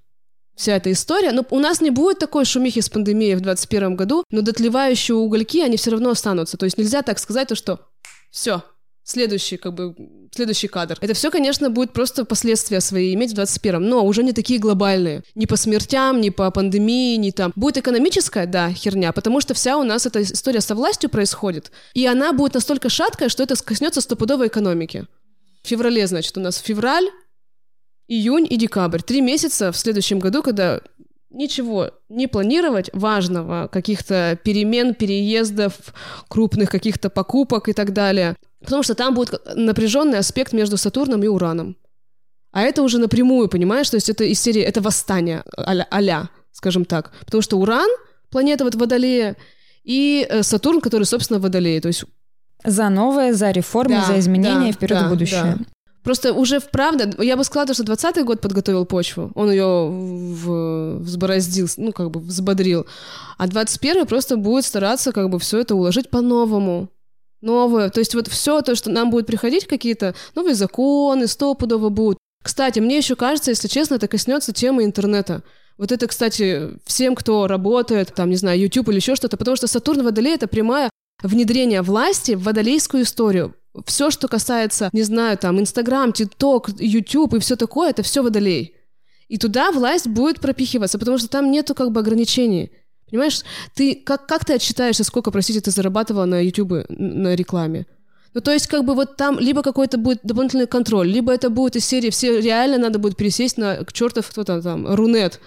Вся 0.54 0.76
эта 0.76 0.90
история. 0.90 1.32
Но 1.32 1.44
у 1.50 1.58
нас 1.60 1.80
не 1.80 1.90
будет 1.90 2.18
такой 2.18 2.44
шумихи 2.44 2.80
с 2.80 2.88
пандемией 2.88 3.34
в 3.34 3.40
2021 3.40 3.96
году, 3.96 4.24
но 4.30 4.42
дотлевающие 4.42 5.16
угольки, 5.16 5.60
они 5.60 5.76
все 5.76 5.92
равно 5.92 6.10
останутся. 6.10 6.56
То 6.56 6.64
есть 6.64 6.78
нельзя 6.78 7.02
так 7.02 7.18
сказать, 7.18 7.48
то, 7.48 7.54
что 7.54 7.80
все, 8.30 8.62
следующий, 9.08 9.56
как 9.56 9.74
бы, 9.74 9.94
следующий 10.34 10.68
кадр. 10.68 10.98
Это 11.00 11.14
все, 11.14 11.30
конечно, 11.30 11.70
будет 11.70 11.92
просто 11.92 12.24
последствия 12.24 12.80
свои 12.80 13.14
иметь 13.14 13.32
в 13.32 13.38
21-м, 13.38 13.82
но 13.82 14.04
уже 14.04 14.22
не 14.22 14.32
такие 14.32 14.60
глобальные. 14.60 15.22
Ни 15.34 15.46
по 15.46 15.56
смертям, 15.56 16.20
ни 16.20 16.30
по 16.30 16.50
пандемии, 16.50 17.16
ни 17.16 17.30
там. 17.30 17.52
Будет 17.56 17.78
экономическая, 17.78 18.46
да, 18.46 18.70
херня, 18.70 19.12
потому 19.12 19.40
что 19.40 19.54
вся 19.54 19.78
у 19.78 19.82
нас 19.82 20.06
эта 20.06 20.22
история 20.22 20.60
со 20.60 20.74
властью 20.74 21.10
происходит, 21.10 21.72
и 21.94 22.06
она 22.06 22.32
будет 22.32 22.54
настолько 22.54 22.88
шаткая, 22.88 23.28
что 23.28 23.42
это 23.42 23.56
коснется 23.62 24.00
стопудовой 24.00 24.48
экономики. 24.48 25.06
В 25.62 25.68
феврале, 25.68 26.06
значит, 26.06 26.36
у 26.36 26.40
нас 26.40 26.58
февраль, 26.58 27.08
июнь 28.06 28.46
и 28.48 28.56
декабрь. 28.56 29.00
Три 29.00 29.20
месяца 29.20 29.72
в 29.72 29.76
следующем 29.76 30.18
году, 30.18 30.42
когда 30.42 30.80
ничего 31.30 31.90
не 32.08 32.26
планировать 32.26 32.90
важного, 32.92 33.68
каких-то 33.70 34.38
перемен, 34.42 34.94
переездов, 34.94 35.74
крупных 36.28 36.70
каких-то 36.70 37.10
покупок 37.10 37.68
и 37.68 37.72
так 37.72 37.92
далее. 37.92 38.36
Потому 38.60 38.82
что 38.82 38.94
там 38.94 39.14
будет 39.14 39.40
напряженный 39.54 40.18
аспект 40.18 40.52
между 40.52 40.76
Сатурном 40.76 41.22
и 41.22 41.28
Ураном. 41.28 41.76
А 42.50 42.62
это 42.62 42.82
уже 42.82 42.98
напрямую, 42.98 43.48
понимаешь? 43.48 43.90
То 43.90 43.96
есть 43.96 44.08
это 44.08 44.24
из 44.24 44.40
серии, 44.40 44.62
это 44.62 44.80
восстание 44.80 45.44
а-ля, 45.56 46.28
скажем 46.52 46.84
так. 46.84 47.12
Потому 47.24 47.42
что 47.42 47.58
Уран, 47.58 47.88
планета 48.30 48.64
вот 48.64 48.74
Водолея, 48.74 49.36
и 49.84 50.26
э, 50.28 50.42
Сатурн, 50.42 50.80
который, 50.80 51.04
собственно, 51.04 51.38
Водолея. 51.40 51.80
То 51.80 51.88
есть 51.88 52.04
за 52.64 52.88
новое, 52.88 53.32
за 53.32 53.50
реформы, 53.50 53.96
да, 53.96 54.04
за 54.06 54.18
изменения 54.18 54.66
да, 54.66 54.72
вперед 54.72 54.98
да, 54.98 55.06
в 55.06 55.10
будущее. 55.10 55.56
Да. 55.58 55.64
Просто 56.02 56.32
уже 56.32 56.58
вправду, 56.58 57.22
я 57.22 57.36
бы 57.36 57.44
сказала, 57.44 57.74
что 57.74 57.84
20 57.84 58.24
год 58.24 58.40
подготовил 58.40 58.86
почву, 58.86 59.30
он 59.34 59.50
ее 59.50 59.88
в, 59.90 60.98
взбороздил, 61.00 61.68
ну, 61.76 61.92
как 61.92 62.10
бы 62.10 62.20
взбодрил, 62.20 62.86
а 63.36 63.46
21 63.46 64.06
просто 64.06 64.36
будет 64.36 64.64
стараться 64.64 65.12
как 65.12 65.28
бы 65.28 65.38
все 65.38 65.58
это 65.58 65.74
уложить 65.74 66.08
по-новому, 66.08 66.88
новое. 67.40 67.90
То 67.90 68.00
есть 68.00 68.14
вот 68.14 68.28
все 68.28 68.62
то, 68.62 68.75
что 68.75 68.90
нам 68.90 69.11
будет 69.11 69.26
приходить, 69.26 69.66
какие-то 69.66 70.14
новые 70.35 70.54
законы, 70.54 71.26
стопудово 71.26 71.88
будут. 71.88 72.18
Кстати, 72.42 72.78
мне 72.78 72.99
еще 72.99 73.16
кажется, 73.16 73.50
если 73.50 73.68
честно, 73.68 73.95
это 73.95 74.09
коснется 74.09 74.52
темы 74.52 74.85
интернета. 74.85 75.42
Вот 75.76 75.92
это, 75.92 76.07
кстати, 76.07 76.71
всем, 76.85 77.14
кто 77.14 77.47
работает, 77.47 78.12
там, 78.14 78.30
не 78.30 78.37
знаю, 78.37 78.59
YouTube 78.59 78.88
или 78.88 78.97
еще 78.97 79.14
что-то, 79.14 79.37
потому 79.37 79.57
что 79.57 79.66
Сатурн 79.66 80.02
Водолей— 80.02 80.35
это 80.37 80.49
прямая 80.49 80.90
внедрение 81.23 81.83
власти 81.83 82.33
в 82.33 82.42
водолейскую 82.42 83.04
историю. 83.04 83.54
Все, 83.87 84.11
что 84.11 84.26
касается, 84.28 84.90
не 84.92 85.02
знаю, 85.02 85.38
там, 85.38 85.61
Инстаграм, 85.61 86.12
ТикТок, 86.12 86.71
Ютуб 86.78 87.35
и 87.35 87.38
все 87.38 87.54
такое, 87.54 87.90
это 87.90 88.02
все 88.02 88.23
водолей. 88.23 88.75
И 89.28 89.37
туда 89.38 89.71
власть 89.71 90.09
будет 90.09 90.40
пропихиваться, 90.40 90.99
потому 90.99 91.18
что 91.18 91.28
там 91.28 91.50
нету 91.50 91.75
как 91.75 91.92
бы 91.92 92.00
ограничений. 92.00 92.73
Понимаешь, 93.10 93.42
ты 93.74 93.94
как, 93.94 94.26
как 94.26 94.44
ты 94.44 94.54
отчитаешься, 94.54 95.04
сколько, 95.04 95.30
простите, 95.30 95.60
ты 95.60 95.70
зарабатывала 95.70 96.24
на 96.24 96.40
YouTube 96.40 96.86
на 96.88 97.34
рекламе? 97.34 97.86
Ну, 98.34 98.40
то 98.40 98.52
есть, 98.52 98.66
как 98.66 98.84
бы 98.84 98.94
вот 98.94 99.16
там 99.16 99.38
либо 99.38 99.62
какой-то 99.62 99.98
будет 99.98 100.20
дополнительный 100.22 100.66
контроль, 100.66 101.08
либо 101.08 101.32
это 101.32 101.50
будет 101.50 101.76
из 101.76 101.84
серии 101.84 102.10
все 102.10 102.40
реально 102.40 102.78
надо 102.78 102.98
будет 102.98 103.16
пересесть 103.16 103.56
на 103.56 103.84
чертов 103.92 104.28
кто 104.30 104.44
там, 104.44 104.62
там, 104.62 104.94
Рунет. 104.94 105.40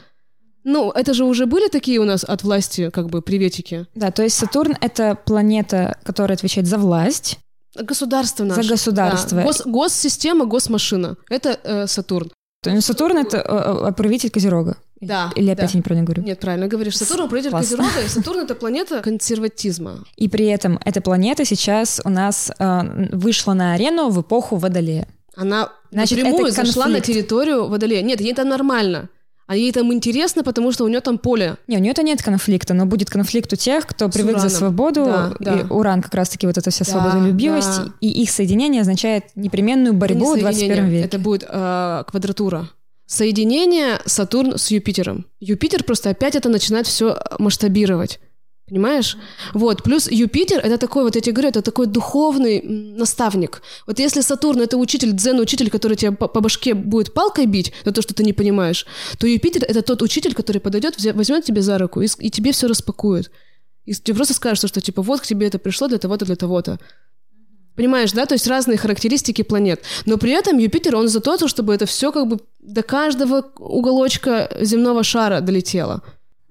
Ну, 0.64 0.92
это 0.92 1.14
же 1.14 1.24
уже 1.26 1.46
были 1.46 1.70
такие 1.70 2.00
у 2.00 2.06
нас 2.06 2.24
от 2.24 2.44
власти, 2.44 2.90
как 2.90 3.10
бы, 3.10 3.22
приветики. 3.22 3.88
Да, 3.96 4.12
то 4.12 4.24
есть 4.24 4.38
Сатурн— 4.38 4.78
это 4.82 5.18
планета, 5.26 5.98
которая 6.04 6.38
отвечает 6.38 6.68
за 6.68 6.78
власть. 6.78 7.40
Государство 7.76 8.44
наше. 8.44 8.64
За 8.64 8.70
государство. 8.70 9.38
Да. 9.38 9.44
Гос, 9.44 9.62
госсистема, 9.66 10.46
госмашина. 10.46 11.16
Это 11.30 11.60
э, 11.64 11.88
Сатурн. 11.88 12.32
То 12.62 12.70
есть 12.70 12.86
Сатурн— 12.86 13.18
это 13.20 13.38
э, 13.38 13.90
э 13.90 13.94
правитель 13.94 14.30
Козерога. 14.30 14.78
Да. 15.02 15.32
Или 15.36 15.50
опять 15.50 15.68
да. 15.68 15.72
я 15.74 15.78
неправильно 15.80 16.06
говорю? 16.06 16.24
Нет, 16.24 16.40
правильно 16.40 16.68
говоришь. 16.68 16.98
Сатурн 16.98 17.28
правитель 17.28 17.52
Козерога, 17.52 18.02
и 18.06 18.08
Сатурн 18.08 18.42
это 18.42 18.56
планета 18.56 19.02
консерватизма. 19.02 20.06
И 20.16 20.30
при 20.30 20.46
этом 20.46 20.80
эта 20.86 21.02
планета 21.02 21.44
сейчас 21.44 22.00
у 22.06 22.10
нас 22.10 22.52
э, 22.58 23.08
вышла 23.12 23.54
на 23.54 23.74
арену 23.74 24.10
в 24.10 24.22
эпоху 24.22 24.58
Водолея. 24.58 25.08
Она 25.36 25.70
Значит, 25.92 26.20
напрямую 26.20 26.52
зашла 26.52 26.88
на 26.88 27.00
территорию 27.00 27.68
Водолея. 27.68 28.02
Нет, 28.04 28.22
ей 28.22 28.32
это 28.32 28.44
нормально 28.44 29.10
а 29.52 29.56
ей 29.58 29.74
там 29.74 29.92
интересно, 29.92 30.46
потому 30.46 30.72
что 30.72 30.86
у 30.86 30.88
нее 30.88 31.02
там 31.02 31.18
поле. 31.18 31.58
Не, 31.68 31.76
у 31.76 31.82
нее-то 31.82 32.04
нет 32.04 32.24
конфликта, 32.24 32.74
но 32.74 32.86
будет 32.86 33.10
конфликт 33.10 33.52
у 33.52 33.58
тех, 33.58 33.86
кто 33.86 34.10
С 34.10 34.14
привык 34.14 34.36
ураном. 34.36 34.50
за 34.50 34.56
свободу, 34.56 35.04
да, 35.04 35.34
да. 35.42 35.60
и 35.60 35.64
уран 35.66 36.02
как 36.02 36.14
раз-таки 36.14 36.48
вот 36.48 36.58
эта 36.58 36.72
вся 36.72 36.86
да, 36.86 36.92
свободолюбивость, 36.92 37.84
да. 37.84 37.92
и 38.00 38.08
их 38.08 38.32
соединение 38.32 38.80
означает 38.80 39.26
непременную 39.36 39.94
борьбу 39.94 40.36
в 40.36 40.40
21 40.40 40.86
веке. 40.88 41.06
Это 41.06 41.20
будет 41.20 41.44
э, 41.50 42.04
квадратура. 42.08 42.70
Соединение 43.12 44.00
Сатурн 44.06 44.58
с 44.58 44.72
Юпитером. 44.72 45.26
Юпитер 45.42 45.84
просто 45.84 46.10
опять 46.12 46.38
это 46.38 46.48
начинает 46.48 46.88
все 46.88 47.20
масштабировать. 47.40 48.22
Понимаешь? 48.70 49.18
Вот. 49.54 49.84
Плюс 49.84 50.10
Юпитер— 50.10 50.60
это 50.64 50.78
такой, 50.78 51.04
вот 51.04 51.16
я 51.16 51.22
тебе 51.22 51.34
говорю, 51.34 51.50
это 51.50 51.62
такой 51.62 51.88
духовный 51.88 52.62
наставник. 52.62 53.62
Вот 53.86 54.00
если 54.00 54.22
Сатурн— 54.22 54.62
это 54.62 54.78
учитель, 54.78 55.12
дзен-учитель, 55.12 55.70
который 55.70 55.98
тебя 55.98 56.14
по, 56.14 56.30
по 56.30 56.40
башке 56.40 56.74
будет 56.74 57.14
палкой 57.14 57.48
бить 57.48 57.74
за 57.84 57.92
то, 57.92 58.02
что 58.02 58.14
ты 58.14 58.24
не 58.24 58.32
понимаешь, 58.32 58.86
то 59.20 59.28
Юпитер— 59.28 59.66
это 59.68 59.82
тот 59.82 60.02
учитель, 60.02 60.34
который 60.34 60.60
подойдет, 60.60 60.96
возьмет 61.14 61.44
тебя 61.44 61.62
за 61.62 61.78
руку 61.78 62.00
и, 62.00 62.08
и 62.20 62.30
тебе 62.30 62.54
все 62.54 62.68
распакует. 62.68 63.30
И 63.84 63.94
тебе 63.94 64.16
просто 64.16 64.34
скажет, 64.34 64.70
что 64.70 64.80
типа 64.80 65.02
вот 65.02 65.20
к 65.20 65.26
тебе 65.26 65.48
это 65.48 65.60
пришло 65.60 65.90
для 65.90 65.98
того-то, 65.98 66.24
для 66.24 66.38
того-то. 66.38 66.80
Понимаешь, 67.76 68.12
да? 68.12 68.26
То 68.26 68.36
есть 68.36 68.48
разные 68.48 68.78
характеристики 68.78 69.42
планет. 69.44 69.82
Но 70.06 70.18
при 70.18 70.32
этом 70.32 70.58
Юпитер, 70.58 70.96
он 70.96 71.08
за 71.08 71.22
то, 71.22 71.48
чтобы 71.48 71.74
это 71.74 71.86
все 71.86 72.12
как 72.12 72.28
бы 72.28 72.40
до 72.60 72.84
каждого 72.84 73.52
уголочка 73.58 74.50
земного 74.60 75.04
шара 75.04 75.42
долетело. 75.42 76.02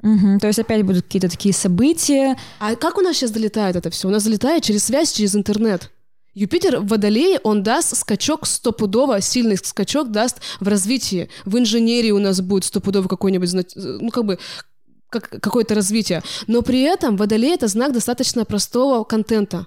Угу, 0.02 0.38
то 0.40 0.46
есть 0.46 0.58
опять 0.58 0.82
будут 0.82 1.04
какие-то 1.04 1.28
такие 1.28 1.52
события. 1.52 2.38
А 2.58 2.74
как 2.74 2.96
у 2.96 3.02
нас 3.02 3.16
сейчас 3.16 3.30
долетает 3.32 3.76
это 3.76 3.90
все? 3.90 4.08
У 4.08 4.10
нас 4.10 4.22
залетает 4.22 4.64
через 4.64 4.84
связь, 4.84 5.12
через 5.12 5.36
интернет. 5.36 5.90
Юпитер 6.32 6.80
в 6.80 6.86
Водолее, 6.86 7.38
он 7.42 7.62
даст 7.62 7.96
скачок 7.96 8.46
стопудово, 8.46 9.20
сильный 9.20 9.58
скачок 9.58 10.10
даст 10.10 10.38
в 10.60 10.68
развитии. 10.68 11.28
В 11.44 11.58
инженерии 11.58 12.12
у 12.12 12.18
нас 12.18 12.40
будет 12.40 12.64
стопудово 12.64 13.08
какой-нибудь, 13.08 13.52
ну, 13.74 14.10
как 14.10 14.24
бы, 14.24 14.38
как, 15.10 15.28
какое-то 15.28 15.74
развитие. 15.74 16.22
Но 16.46 16.62
при 16.62 16.82
этом 16.82 17.16
Водолей— 17.16 17.54
это 17.54 17.66
знак 17.66 17.92
достаточно 17.92 18.44
простого 18.44 19.04
контента 19.04 19.66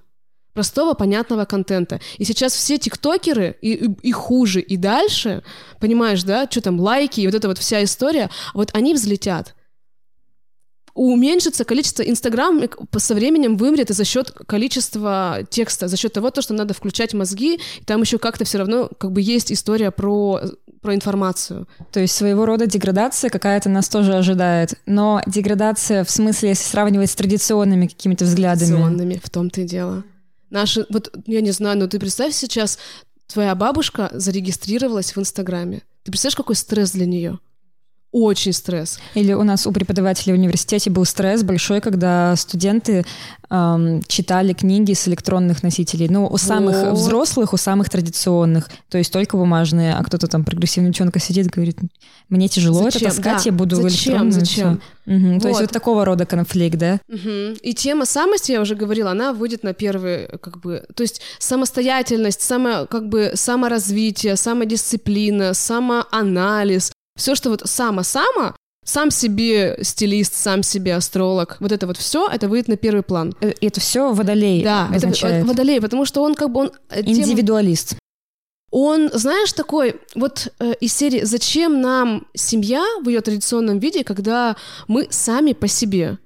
простого, 0.54 0.94
понятного 0.94 1.46
контента. 1.46 2.00
И 2.18 2.26
сейчас 2.26 2.54
все 2.54 2.78
тиктокеры, 2.78 3.58
и, 3.62 3.74
и, 3.74 3.90
и 4.02 4.12
хуже, 4.12 4.62
и 4.62 4.78
дальше, 4.78 5.44
понимаешь, 5.80 6.24
да, 6.24 6.48
что 6.50 6.62
там, 6.62 6.80
лайки, 6.80 7.22
и 7.22 7.26
вот 7.26 7.36
эта 7.36 7.48
вот 7.48 7.58
вся 7.58 7.84
история, 7.84 8.30
вот 8.54 8.70
они 8.74 8.94
взлетят 8.94 9.56
уменьшится 10.96 11.66
количество 11.66 12.04
Инстаграм 12.04 12.62
со 12.98 13.16
временем 13.16 13.58
вымрет 13.58 13.90
и 13.90 13.94
за 13.94 14.06
счет 14.06 14.32
количества 14.32 15.40
текста, 15.50 15.88
за 15.88 15.98
счет 15.98 16.14
того, 16.14 16.30
то, 16.30 16.42
что 16.42 16.54
надо 16.54 16.74
включать 16.74 17.14
мозги, 17.14 17.56
и 17.56 17.84
там 17.84 18.02
еще 18.02 18.20
как-то 18.20 18.46
все 18.46 18.60
равно 18.60 18.90
как 19.00 19.12
бы 19.12 19.22
есть 19.22 19.52
история 19.52 19.92
про 19.92 20.42
про 20.82 20.94
информацию. 20.94 21.66
То 21.94 22.02
есть 22.02 22.14
своего 22.14 22.46
рода 22.46 22.68
деградация 22.68 23.30
какая-то 23.30 23.70
нас 23.70 23.88
тоже 23.88 24.16
ожидает. 24.16 24.74
Но 24.86 25.22
деградация 25.26 26.04
в 26.04 26.12
смысле, 26.12 26.50
если 26.50 26.64
сравнивать 26.66 27.10
с 27.10 27.16
традиционными 27.16 27.88
какими-то 27.88 28.26
взглядами. 28.26 28.68
Традиционными, 28.68 29.22
в 29.24 29.30
том-то 29.30 29.62
и 29.62 29.64
дело. 29.64 30.04
Наши, 30.54 30.86
вот 30.90 31.12
я 31.26 31.42
не 31.42 31.50
знаю, 31.50 31.80
но 31.80 31.88
ты 31.88 32.00
представь 32.00 32.36
сейчас, 32.36 32.78
твоя 33.26 33.56
бабушка 33.56 34.12
зарегистрировалась 34.14 35.16
в 35.16 35.20
Инстаграме. 35.20 35.82
Ты 36.04 36.12
представляешь, 36.12 36.36
какой 36.36 36.56
стресс 36.56 36.92
для 36.92 37.08
нее? 37.08 37.40
Очень 38.14 38.54
стресс. 38.54 39.00
Или 39.16 39.34
у 39.34 39.44
нас 39.44 39.68
у 39.68 39.72
преподавателей 39.72 40.34
в 40.34 40.40
университете 40.40 40.92
был 40.92 41.04
стресс 41.04 41.44
большой, 41.44 41.82
когда 41.82 42.36
студенты 42.36 43.06
эм, 43.50 44.04
читали 44.08 44.54
книги 44.54 44.94
с 44.94 45.08
электронных 45.08 45.64
носителей. 45.64 46.08
Ну, 46.08 46.28
у 46.28 46.38
самых 46.38 46.76
вот. 46.84 46.94
взрослых, 46.94 47.54
у 47.54 47.58
самых 47.58 47.90
традиционных, 47.90 48.70
то 48.90 49.00
есть 49.00 49.12
только 49.12 49.36
бумажные, 49.36 49.96
а 49.96 50.04
кто-то 50.04 50.28
там 50.28 50.46
прогрессивный 50.46 50.92
ученка 50.92 51.20
сидит 51.20 51.48
и 51.48 51.50
говорит, 51.50 51.80
мне 52.30 52.48
тяжело 52.48 52.84
Зачем? 52.84 53.02
это 53.02 53.16
таскать, 53.16 53.38
да. 53.38 53.42
я 53.46 53.52
буду 53.52 53.76
Зачем? 53.78 54.32
Зачем? 54.32 54.82
Угу. 55.06 55.34
Вот. 55.34 55.42
То 55.42 55.48
есть 55.50 55.62
вот 55.62 55.72
такого 55.72 56.06
рода 56.06 56.26
конфликт, 56.26 56.78
да? 56.78 57.00
Угу. 57.10 57.58
И 57.62 57.74
тема 57.74 58.06
самости, 58.06 58.52
я 58.52 58.62
уже 58.62 58.76
говорила, 58.76 59.12
она 59.12 59.34
выйдет 59.34 59.64
на 59.64 59.74
первый, 59.74 60.28
как 60.40 60.62
бы, 60.62 60.86
то 60.96 61.02
есть 61.02 61.22
самостоятельность, 61.40 62.42
само, 62.42 62.86
как 62.86 63.10
бы 63.10 63.32
саморазвитие, 63.34 64.36
самодисциплина, 64.36 65.54
самоанализ, 65.54 66.93
все, 67.16 67.36
что 67.36 67.50
вот 67.50 67.62
само-само, 67.66 68.56
сам 68.86 69.12
себе 69.12 69.78
стилист, 69.82 70.34
сам 70.34 70.64
себе 70.64 70.96
астролог, 70.96 71.58
вот 71.60 71.72
это 71.72 71.88
вот 71.88 71.98
все, 71.98 72.28
это 72.28 72.48
выйдет 72.48 72.68
на 72.68 72.78
первый 72.78 73.04
план. 73.04 73.34
Э, 73.42 73.54
это 73.62 73.80
все 73.80 74.14
водолей. 74.14 74.64
Да, 74.64 74.90
означает. 74.94 75.36
это 75.36 75.48
водолей, 75.48 75.80
потому 75.82 76.06
что 76.06 76.22
он 76.22 76.36
как 76.36 76.52
бы 76.52 76.62
он 76.62 76.72
э, 76.90 77.02
индивидуалист. 77.02 77.90
Тем... 77.90 78.00
Он, 78.72 79.12
знаешь, 79.14 79.54
такой 79.54 80.02
вот 80.16 80.52
э, 80.60 80.74
из 80.82 80.94
серии 80.94 81.24
«Зачем 81.24 81.80
нам 81.82 82.26
семья 82.34 82.84
в 83.04 83.08
ее 83.08 83.22
традиционном 83.22 83.80
виде, 83.80 84.04
когда 84.04 84.56
мы 84.88 85.08
сами 85.12 85.54
по 85.54 85.68
себе?» 85.68 86.18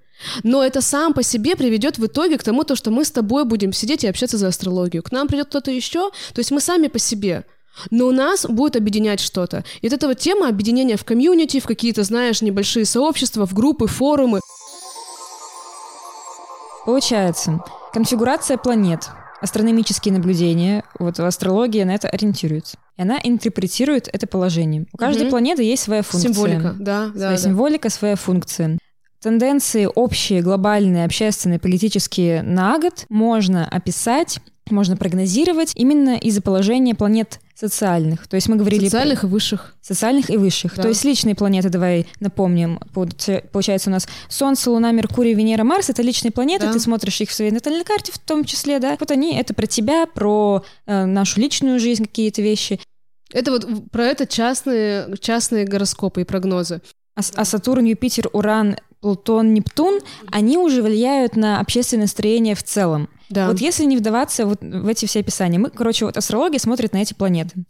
Но 0.43 0.63
это 0.63 0.81
сам 0.81 1.13
по 1.13 1.21
себе 1.21 1.55
приведет 1.55 1.99
в 1.99 2.05
итоге 2.05 2.37
к 2.37 2.43
тому, 2.43 2.63
то, 2.63 2.75
что 2.75 2.89
мы 2.89 3.05
с 3.05 3.11
тобой 3.11 3.45
будем 3.45 3.71
сидеть 3.71 4.03
и 4.03 4.07
общаться 4.07 4.37
за 4.37 4.47
астрологию. 4.47 5.03
К 5.03 5.11
нам 5.11 5.27
придет 5.27 5.47
кто-то 5.47 5.71
еще, 5.71 6.09
то 6.33 6.39
есть 6.39 6.49
мы 6.51 6.59
сами 6.59 6.87
по 6.87 6.99
себе. 6.99 7.45
Но 7.91 8.07
у 8.07 8.11
нас 8.11 8.45
будет 8.45 8.75
объединять 8.75 9.19
что-то. 9.19 9.63
И 9.81 9.87
вот 9.87 9.93
эта 9.93 10.07
вот 10.07 10.19
тема 10.19 10.49
объединения 10.49 10.97
в 10.97 11.05
комьюнити, 11.05 11.59
в 11.59 11.65
какие-то, 11.65 12.03
знаешь, 12.03 12.41
небольшие 12.41 12.85
сообщества, 12.85 13.45
в 13.45 13.53
группы, 13.53 13.87
форумы. 13.87 14.39
Получается, 16.85 17.63
конфигурация 17.93 18.57
планет 18.57 19.09
астрономические 19.41 20.13
наблюдения, 20.13 20.83
вот 20.99 21.19
астрология 21.19 21.85
на 21.85 21.93
это 21.93 22.07
ориентируется. 22.09 22.77
И 22.97 23.01
она 23.01 23.19
интерпретирует 23.23 24.09
это 24.11 24.25
положение. 24.25 24.85
У 24.91 24.97
каждой 24.97 25.23
Мгм. 25.23 25.29
планеты 25.29 25.63
есть 25.63 25.83
своя 25.83 26.01
функция. 26.01 26.33
Символика, 26.33 26.75
да, 26.79 27.07
да. 27.07 27.11
Своя 27.11 27.31
да. 27.31 27.37
символика, 27.37 27.89
своя 27.89 28.15
функция. 28.15 28.79
Тенденции 29.21 29.87
общие, 29.93 30.41
глобальные, 30.41 31.05
общественные, 31.05 31.59
политические 31.59 32.41
на 32.43 32.79
год 32.79 33.05
можно 33.09 33.67
описать, 33.67 34.39
можно 34.71 34.97
прогнозировать 34.97 35.71
именно 35.75 36.17
из-за 36.17 36.41
положения 36.41 36.95
планет 36.95 37.39
социальных. 37.55 38.27
То 38.27 38.35
есть 38.35 38.47
мы 38.49 38.55
говорили... 38.55 38.81
про- 38.81 38.89
Социальных 38.89 39.23
и 39.23 39.27
высших. 39.27 39.75
Социальных 39.81 40.29
и 40.29 40.37
высших. 40.37 40.75
Да. 40.75 40.83
То 40.83 40.87
есть 40.89 41.03
личные 41.03 41.35
планеты, 41.35 41.69
давай 41.69 42.07
напомним, 42.19 42.79
Получ- 42.93 43.43
получается 43.51 43.89
у 43.89 43.93
нас 43.93 44.07
Солнце, 44.29 44.69
Луна, 44.69 44.91
Меркурий, 44.91 45.33
Венера, 45.33 45.63
Марс— 45.63 45.89
это 45.91 46.01
личные 46.01 46.31
планеты, 46.31 46.67
Да. 46.67 46.73
ты 46.73 46.79
смотришь 46.79 47.19
их 47.21 47.29
в 47.29 47.33
своей 47.33 47.51
натальной 47.51 47.83
карте 47.83 48.11
в 48.11 48.19
том 48.19 48.43
числе, 48.45 48.79
да. 48.79 48.95
Вот 48.99 49.09
они— 49.11 49.35
это 49.39 49.53
про 49.53 49.65
тебя, 49.65 50.05
про 50.05 50.63
э, 50.85 51.05
нашу 51.05 51.39
личную 51.39 51.79
жизнь, 51.79 52.05
какие-то 52.05 52.41
вещи. 52.41 52.79
Это 53.31 53.51
вот 53.51 53.67
про 53.91 54.05
это 54.05 54.25
частные, 54.25 55.15
частные 55.19 55.65
гороскопы 55.65 56.21
и 56.21 56.25
прогнозы. 56.25 56.81
А, 57.15 57.21
а 57.35 57.45
Сатурн, 57.45 57.83
Юпитер, 57.85 58.29
Уран, 58.31 58.77
Плутон, 59.01 59.53
Нептун, 59.53 59.99
они 60.31 60.57
уже 60.57 60.81
влияют 60.81 61.35
на 61.35 61.59
общественное 61.59 62.03
настроение 62.03 62.55
в 62.55 62.63
целом. 62.63 63.09
Да. 63.29 63.47
Вот 63.47 63.59
если 63.59 63.83
не 63.83 63.97
вдаваться 63.97 64.45
вот 64.45 64.59
в 64.61 64.87
эти 64.87 65.05
все 65.05 65.19
описания, 65.19 65.59
мы, 65.59 65.69
короче, 65.69 66.05
вот 66.05 66.17
астрология 66.17 66.59
смотрит 66.59 66.93
на 66.93 66.97
эти 66.97 67.13
планеты. 67.13 67.63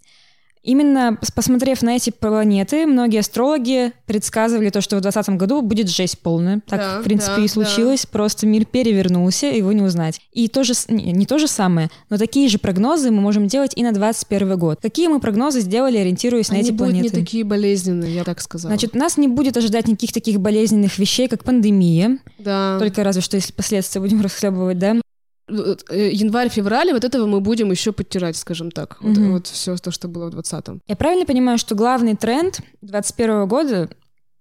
Именно 0.67 1.17
пос- 1.21 1.31
посмотрев 1.33 1.81
на 1.81 1.95
эти 1.95 2.09
планеты, 2.09 2.85
многие 2.85 3.19
астрологи 3.19 3.93
предсказывали 4.05 4.69
то, 4.69 4.81
что 4.81 4.97
в 4.97 5.01
2020 5.01 5.37
году 5.39 5.61
будет 5.61 5.87
жесть 5.89 6.19
полная. 6.19 6.59
Так, 6.67 6.79
Да, 6.81 6.99
в 6.99 7.03
принципе, 7.05 7.37
да, 7.37 7.43
и 7.45 7.47
случилось. 7.47 8.05
Просто 8.05 8.45
мир 8.45 8.65
перевернулся, 8.65 9.47
его 9.47 9.71
не 9.71 9.81
узнать. 9.81 10.19
И 10.33 10.49
тоже, 10.49 10.73
не, 10.89 11.13
не 11.13 11.25
то 11.25 11.39
же 11.39 11.47
самое, 11.47 11.89
но 12.09 12.17
такие 12.17 12.49
же 12.49 12.57
прогнозы 12.59 13.11
мы 13.11 13.21
можем 13.21 13.47
делать 13.47 13.71
и 13.77 13.81
на 13.81 13.93
2021 13.93 14.59
год. 14.59 14.79
Какие 14.81 15.07
мы 15.07 15.21
прогнозы 15.21 15.61
сделали, 15.61 15.97
ориентируясь 15.97 16.49
на 16.49 16.55
Они 16.55 16.63
эти 16.63 16.71
будут 16.71 16.93
планеты? 16.93 17.15
не 17.15 17.23
такие 17.23 17.43
болезненные, 17.45 18.13
я 18.13 18.25
так 18.25 18.41
сказала. 18.41 18.71
Значит, 18.73 18.93
нас 18.93 19.15
не 19.17 19.29
будет 19.29 19.55
ожидать 19.55 19.87
никаких 19.87 20.11
таких 20.11 20.41
болезненных 20.41 20.97
вещей, 20.99 21.29
как 21.29 21.45
пандемия. 21.45 22.17
да. 22.39 22.77
Только 22.77 23.05
разве 23.05 23.21
что 23.21 23.37
если 23.37 23.53
последствия 23.53 24.01
будем 24.01 24.21
расхлебывать, 24.21 24.77
да? 24.79 24.97
Э, 25.49 26.09
Январь-февраль, 26.11 26.91
вот 26.91 27.03
этого 27.03 27.25
мы 27.25 27.39
будем 27.39 27.71
еще 27.71 27.93
подтирать, 27.93 28.35
скажем 28.35 28.69
так. 28.71 28.97
Вот, 29.01 29.17
Мгм. 29.17 29.33
вот 29.33 29.47
все 29.47 29.75
то, 29.77 29.91
что 29.91 30.07
было 30.07 30.29
в 30.29 30.33
20-м. 30.33 30.81
Я 30.87 30.95
правильно 30.95 31.25
понимаю, 31.25 31.57
что 31.57 31.73
главный 31.75 32.15
тренд 32.15 32.59
2021 32.81 33.47
года 33.47 33.89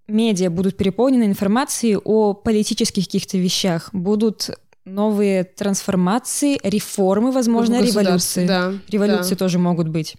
медиа 0.07 0.49
будут 0.49 0.75
переполнены 0.77 1.23
информацией 1.23 1.97
о 2.03 2.33
политических 2.33 3.05
каких-то 3.05 3.37
вещах, 3.37 3.89
будут 3.93 4.49
новые 4.85 5.43
трансформации, 5.43 6.59
реформы, 6.63 7.31
возможно, 7.31 7.81
революции. 7.81 8.47
Да, 8.47 8.73
Революции 8.87 9.35
да. 9.35 9.37
тоже 9.37 9.59
могут 9.59 9.89
быть. 9.89 10.15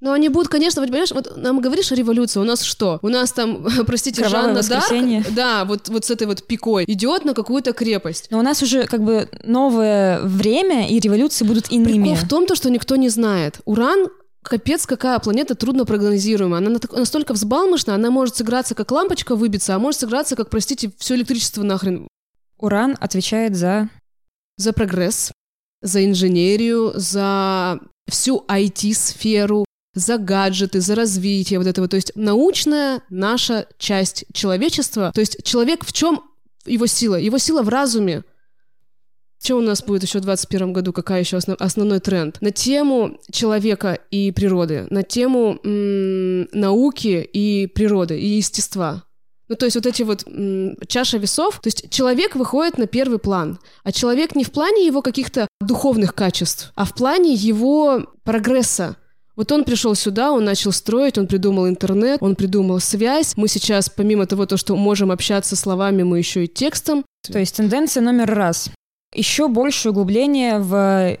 Но 0.00 0.12
они 0.12 0.30
будут, 0.30 0.48
конечно, 0.48 0.80
вот 0.80 0.88
понимаешь, 0.88 1.10
вот 1.10 1.36
нам 1.36 1.60
говоришь 1.60 1.92
о 1.92 1.94
революции, 1.94 2.40
у 2.40 2.44
нас 2.44 2.62
что? 2.62 2.98
У 3.02 3.08
нас 3.08 3.32
там, 3.32 3.66
простите, 3.86 4.22
Кровавое 4.22 4.62
Жанна 4.62 4.68
Дарк, 4.68 5.34
да, 5.34 5.64
вот, 5.64 5.88
вот 5.88 6.04
с 6.06 6.10
этой 6.10 6.26
вот 6.26 6.46
пикой, 6.46 6.84
идет 6.86 7.24
на 7.24 7.34
какую-то 7.34 7.72
крепость. 7.72 8.28
Но 8.30 8.38
у 8.38 8.42
нас 8.42 8.62
уже 8.62 8.86
как 8.86 9.02
бы 9.02 9.28
новое 9.44 10.20
время, 10.20 10.88
и 10.88 10.98
революции 10.98 11.44
будут 11.44 11.70
иными. 11.70 12.02
Прикол 12.02 12.14
в 12.14 12.28
том, 12.28 12.46
то, 12.46 12.54
что 12.54 12.70
никто 12.70 12.96
не 12.96 13.10
знает. 13.10 13.60
Уран 13.66 14.08
Капец, 14.42 14.86
какая 14.86 15.18
планета 15.18 15.54
трудно 15.54 15.84
прогнозируемая. 15.84 16.60
Она 16.60 16.70
на- 16.70 16.98
настолько 16.98 17.34
взбалмошна, 17.34 17.94
она 17.94 18.10
может 18.10 18.36
сыграться 18.36 18.74
как 18.74 18.90
лампочка 18.90 19.36
выбиться, 19.36 19.74
а 19.74 19.78
может 19.78 20.00
сыграться 20.00 20.34
как, 20.34 20.48
простите, 20.48 20.90
все 20.98 21.14
электричество 21.14 21.62
нахрен 21.62 22.08
Уран 22.58 22.96
отвечает 23.00 23.54
за... 23.56 23.88
за 24.56 24.72
прогресс, 24.72 25.32
за 25.82 26.04
инженерию, 26.06 26.92
за 26.94 27.80
всю 28.08 28.44
IT-сферу, 28.48 29.64
за 29.94 30.18
гаджеты, 30.18 30.80
за 30.80 30.94
развитие 30.94 31.58
вот 31.58 31.66
этого. 31.68 31.88
То 31.88 31.96
есть 31.96 32.12
научная 32.14 33.02
наша 33.10 33.66
часть 33.78 34.24
человечества. 34.32 35.10
То 35.14 35.20
есть 35.20 35.42
человек 35.42 35.84
в 35.84 35.92
чем 35.92 36.22
его 36.66 36.86
сила? 36.86 37.16
Его 37.16 37.38
сила 37.38 37.62
в 37.62 37.68
разуме. 37.68 38.22
Что 39.42 39.56
у 39.56 39.62
нас 39.62 39.82
будет 39.82 40.02
еще 40.02 40.18
в 40.18 40.22
2021 40.22 40.72
году? 40.74 40.92
Какая 40.92 41.20
еще 41.20 41.38
основ- 41.38 41.56
основной 41.58 42.00
тренд? 42.00 42.36
На 42.42 42.50
тему 42.50 43.18
человека 43.32 43.98
и 44.10 44.30
природы, 44.32 44.86
на 44.90 45.02
тему 45.02 45.58
м, 45.64 46.42
науки 46.52 47.26
и 47.32 47.66
природы, 47.66 48.20
и 48.20 48.26
естества. 48.26 49.04
Ну, 49.48 49.56
то 49.56 49.64
есть 49.64 49.76
вот 49.76 49.86
эти 49.86 50.02
вот 50.02 50.24
м, 50.26 50.76
чаша 50.86 51.16
весов, 51.16 51.58
то 51.60 51.68
есть 51.68 51.88
человек 51.90 52.36
выходит 52.36 52.76
на 52.76 52.86
первый 52.86 53.18
план, 53.18 53.58
а 53.82 53.92
человек 53.92 54.36
не 54.36 54.44
в 54.44 54.52
плане 54.52 54.86
его 54.86 55.00
каких-то 55.00 55.48
духовных 55.60 56.14
качеств, 56.14 56.70
а 56.76 56.84
в 56.84 56.94
плане 56.94 57.32
его 57.32 58.06
прогресса. 58.24 58.96
Вот 59.40 59.50
он 59.52 59.64
пришел 59.64 59.94
сюда, 59.94 60.32
он 60.32 60.44
начал 60.44 60.70
строить, 60.70 61.16
он 61.16 61.26
придумал 61.26 61.66
интернет, 61.66 62.18
он 62.22 62.36
придумал 62.36 62.78
связь. 62.78 63.38
Мы 63.38 63.48
сейчас, 63.48 63.88
помимо 63.88 64.26
того, 64.26 64.44
то, 64.44 64.58
что 64.58 64.76
можем 64.76 65.10
общаться 65.10 65.56
словами, 65.56 66.02
мы 66.02 66.18
еще 66.18 66.44
и 66.44 66.46
текстом. 66.46 67.06
То 67.22 67.38
есть 67.38 67.56
тенденция 67.56 68.02
номер 68.02 68.34
раз. 68.34 68.68
Еще 69.14 69.48
больше 69.48 69.88
углубление 69.90 70.58
в 70.58 71.16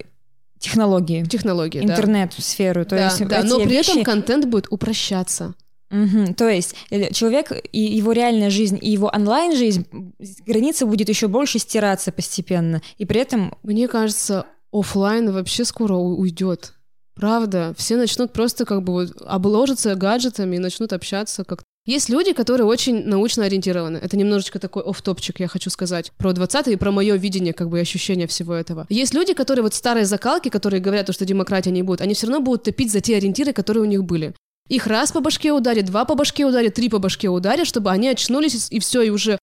технологии, 0.58 1.24
Технологии, 1.24 1.80
да. 1.80 1.94
интернет-сферу. 1.94 2.84
То 2.84 2.90
да, 2.96 3.04
есть 3.06 3.26
да, 3.26 3.42
но 3.42 3.58
при 3.58 3.70
вещи- 3.70 3.90
этом 3.92 4.04
контент 4.04 4.44
будет 4.44 4.66
упрощаться. 4.68 5.54
Мгм. 5.88 6.34
То 6.34 6.46
есть 6.46 6.74
э, 6.90 7.10
человек 7.14 7.52
и 7.72 7.80
его 7.80 8.12
реальная 8.12 8.50
жизнь, 8.50 8.78
и 8.82 8.90
его 8.90 9.10
онлайн-жизнь, 9.16 9.86
м, 9.92 10.12
граница 10.46 10.84
будет 10.84 11.08
еще 11.08 11.26
больше 11.28 11.58
стираться 11.58 12.12
постепенно. 12.12 12.82
И 12.98 13.06
при 13.06 13.18
этом 13.22 13.54
Мне 13.62 13.88
кажется, 13.88 14.44
оффлайн 14.72 15.32
вообще 15.32 15.64
скоро 15.64 15.94
уйдет. 15.94 16.74
Правда, 17.20 17.74
все 17.76 17.98
начнут 17.98 18.32
просто 18.32 18.64
как 18.64 18.82
бы 18.82 18.94
вот 18.94 19.12
обложиться 19.26 19.94
гаджетами 19.94 20.56
и 20.56 20.58
начнут 20.58 20.94
общаться 20.94 21.44
как 21.44 21.64
есть 21.84 22.08
люди, 22.08 22.32
которые 22.32 22.66
очень 22.66 23.04
научно 23.06 23.44
ориентированы. 23.44 23.98
Это 23.98 24.16
немножечко 24.16 24.58
такой 24.58 24.82
оф-топчик, 24.82 25.38
я 25.38 25.46
хочу 25.46 25.68
сказать, 25.68 26.12
про 26.16 26.32
20 26.32 26.68
и 26.68 26.76
про 26.76 26.90
мое 26.92 27.16
видение, 27.16 27.52
как 27.52 27.68
бы, 27.68 27.78
ощущение 27.78 28.26
всего 28.26 28.54
этого. 28.54 28.86
Есть 28.88 29.12
люди, 29.12 29.34
которые 29.34 29.62
вот 29.62 29.74
старые 29.74 30.06
закалки, 30.06 30.48
которые 30.48 30.80
говорят, 30.80 31.06
то, 31.06 31.12
что 31.12 31.26
демократия 31.26 31.70
не 31.70 31.82
будет, 31.82 32.00
они 32.00 32.14
все 32.14 32.26
равно 32.26 32.42
будут 32.42 32.62
топить 32.62 32.90
за 32.90 33.02
те 33.02 33.16
ориентиры, 33.18 33.52
которые 33.52 33.82
у 33.82 33.86
них 33.86 34.02
были. 34.02 34.34
Их 34.68 34.86
раз 34.86 35.12
по 35.12 35.20
башке 35.20 35.52
ударит, 35.52 35.84
два 35.84 36.06
по 36.06 36.14
башке 36.14 36.46
ударит, 36.46 36.72
три 36.72 36.88
по 36.88 37.00
башке 37.00 37.28
ударит, 37.28 37.66
чтобы 37.66 37.90
они 37.90 38.08
очнулись 38.08 38.68
и 38.70 38.80
все, 38.80 39.02
и 39.02 39.10
уже 39.10 39.38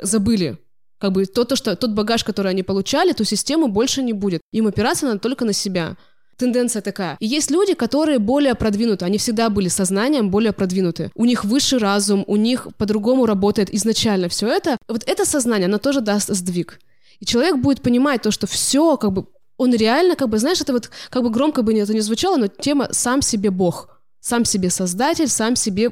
забыли. 0.00 0.58
Как 0.98 1.10
бы 1.10 1.26
то, 1.26 1.44
то, 1.44 1.56
что 1.56 1.74
тот 1.74 1.90
багаж, 1.90 2.22
который 2.22 2.52
они 2.52 2.62
получали, 2.62 3.12
ту 3.12 3.24
систему 3.24 3.66
больше 3.66 4.02
не 4.02 4.12
будет. 4.12 4.42
Им 4.52 4.68
опираться 4.68 5.06
надо 5.06 5.18
только 5.18 5.44
на 5.44 5.52
себя. 5.52 5.96
Тенденция 6.36 6.82
такая. 6.82 7.16
И 7.18 7.26
есть 7.26 7.50
люди, 7.50 7.74
которые 7.74 8.18
более 8.18 8.54
продвинуты. 8.54 9.04
Они 9.04 9.16
всегда 9.16 9.48
были 9.48 9.68
сознанием 9.68 10.30
более 10.30 10.52
продвинуты. 10.52 11.10
У 11.14 11.24
них 11.24 11.44
высший 11.44 11.78
разум, 11.78 12.24
у 12.26 12.36
них 12.36 12.68
по-другому 12.76 13.26
работает 13.26 13.72
изначально 13.72 14.28
все 14.28 14.48
это. 14.48 14.76
Вот 14.88 15.02
это 15.06 15.24
сознание, 15.24 15.66
оно 15.66 15.78
тоже 15.78 16.00
даст 16.00 16.28
сдвиг. 16.28 16.78
И 17.20 17.24
человек 17.24 17.56
будет 17.56 17.80
понимать 17.80 18.22
то, 18.22 18.30
что 18.30 18.46
все, 18.46 18.96
как 18.98 19.12
бы, 19.12 19.26
он 19.56 19.74
реально, 19.74 20.16
как 20.16 20.28
бы, 20.28 20.38
знаешь, 20.38 20.60
это 20.60 20.74
вот, 20.74 20.90
как 21.08 21.22
бы 21.22 21.30
громко 21.30 21.62
бы 21.62 21.72
это 21.74 21.94
не 21.94 22.00
звучало, 22.00 22.36
но 22.36 22.48
тема 22.48 22.88
«сам 22.90 23.22
себе 23.22 23.50
Бог». 23.50 23.88
Сам 24.20 24.44
себе 24.44 24.70
создатель, 24.70 25.28
сам 25.28 25.54
себе 25.54 25.90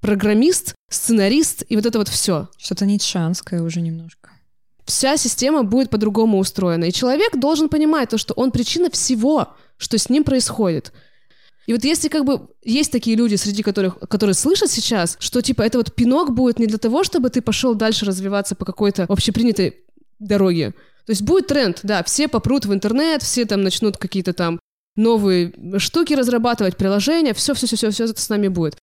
программист, 0.00 0.74
сценарист 0.88 1.64
и 1.68 1.76
вот 1.76 1.84
это 1.84 1.98
вот 1.98 2.08
все. 2.08 2.48
что-то 2.56 2.86
ницшанское 2.86 3.60
уже 3.60 3.80
немножко. 3.80 4.30
Вся 4.84 5.16
система 5.16 5.62
будет 5.62 5.90
по-другому 5.90 6.38
устроена. 6.38 6.84
И 6.84 6.92
человек 6.92 7.36
должен 7.36 7.68
понимать 7.68 8.10
то, 8.10 8.18
что 8.18 8.34
он 8.34 8.50
причина 8.50 8.90
всего, 8.90 9.54
что 9.82 9.98
с 9.98 10.08
ним 10.08 10.24
происходит. 10.24 10.92
И 11.66 11.72
вот 11.72 11.84
если 11.84 12.08
как 12.08 12.24
бы 12.24 12.48
есть 12.62 12.90
такие 12.90 13.16
люди, 13.16 13.34
среди 13.36 13.62
которых, 13.62 13.98
которые 14.08 14.34
слышат 14.34 14.70
сейчас, 14.70 15.16
что 15.20 15.42
типа 15.42 15.62
это 15.62 15.78
вот 15.78 15.94
пинок 15.94 16.32
будет 16.32 16.58
не 16.58 16.66
для 16.66 16.78
того, 16.78 17.04
чтобы 17.04 17.30
ты 17.30 17.42
пошел 17.42 17.74
дальше 17.74 18.04
развиваться 18.04 18.54
по 18.54 18.64
какой-то 18.64 19.04
общепринятой 19.08 19.80
дороге. 20.18 20.72
То 21.06 21.10
есть 21.10 21.22
будет 21.22 21.48
тренд, 21.48 21.80
да, 21.82 22.02
все 22.04 22.28
попрут 22.28 22.64
в 22.64 22.72
интернет, 22.72 23.22
все 23.22 23.44
там 23.44 23.62
начнут 23.62 23.96
какие-то 23.96 24.32
там 24.32 24.60
новые 24.96 25.52
штуки 25.78 26.14
разрабатывать, 26.14 26.76
приложения, 26.76 27.34
все, 27.34 27.54
все, 27.54 27.66
все, 27.66 27.90
все, 27.90 28.04
это 28.04 28.20
с 28.20 28.28
нами 28.28 28.48
будет. 28.48 28.76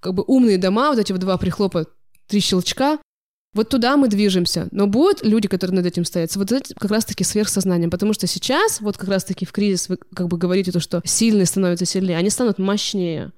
Как 0.00 0.14
бы 0.14 0.22
умные 0.26 0.58
дома, 0.58 0.90
вот 0.90 0.98
эти 0.98 1.12
вот 1.12 1.20
два 1.20 1.38
прихлопа, 1.38 1.86
три 2.26 2.40
щелчка, 2.40 2.98
вот 3.54 3.68
туда 3.68 3.96
мы 3.96 4.08
движемся. 4.08 4.68
Но 4.70 4.86
будут 4.86 5.22
люди, 5.22 5.46
которые 5.46 5.76
над 5.76 5.86
этим 5.86 6.04
стоят, 6.04 6.34
вот 6.36 6.52
это 6.52 6.74
как 6.74 6.90
раз-таки 6.90 7.22
сверхсознанием. 7.22 7.90
Потому 7.90 8.14
что 8.14 8.26
сейчас, 8.26 8.80
вот 8.80 8.96
как 8.96 9.08
раз-таки 9.08 9.44
в 9.44 9.52
кризис, 9.52 9.88
вы 9.88 9.98
как 10.14 10.28
бы 10.28 10.38
говорите 10.38 10.72
то, 10.72 10.80
что 10.80 11.02
сильные 11.04 11.46
становятся 11.46 11.84
сильнее, 11.84 12.16
они 12.16 12.30
станут 12.30 12.58
мощнее. 12.58 13.32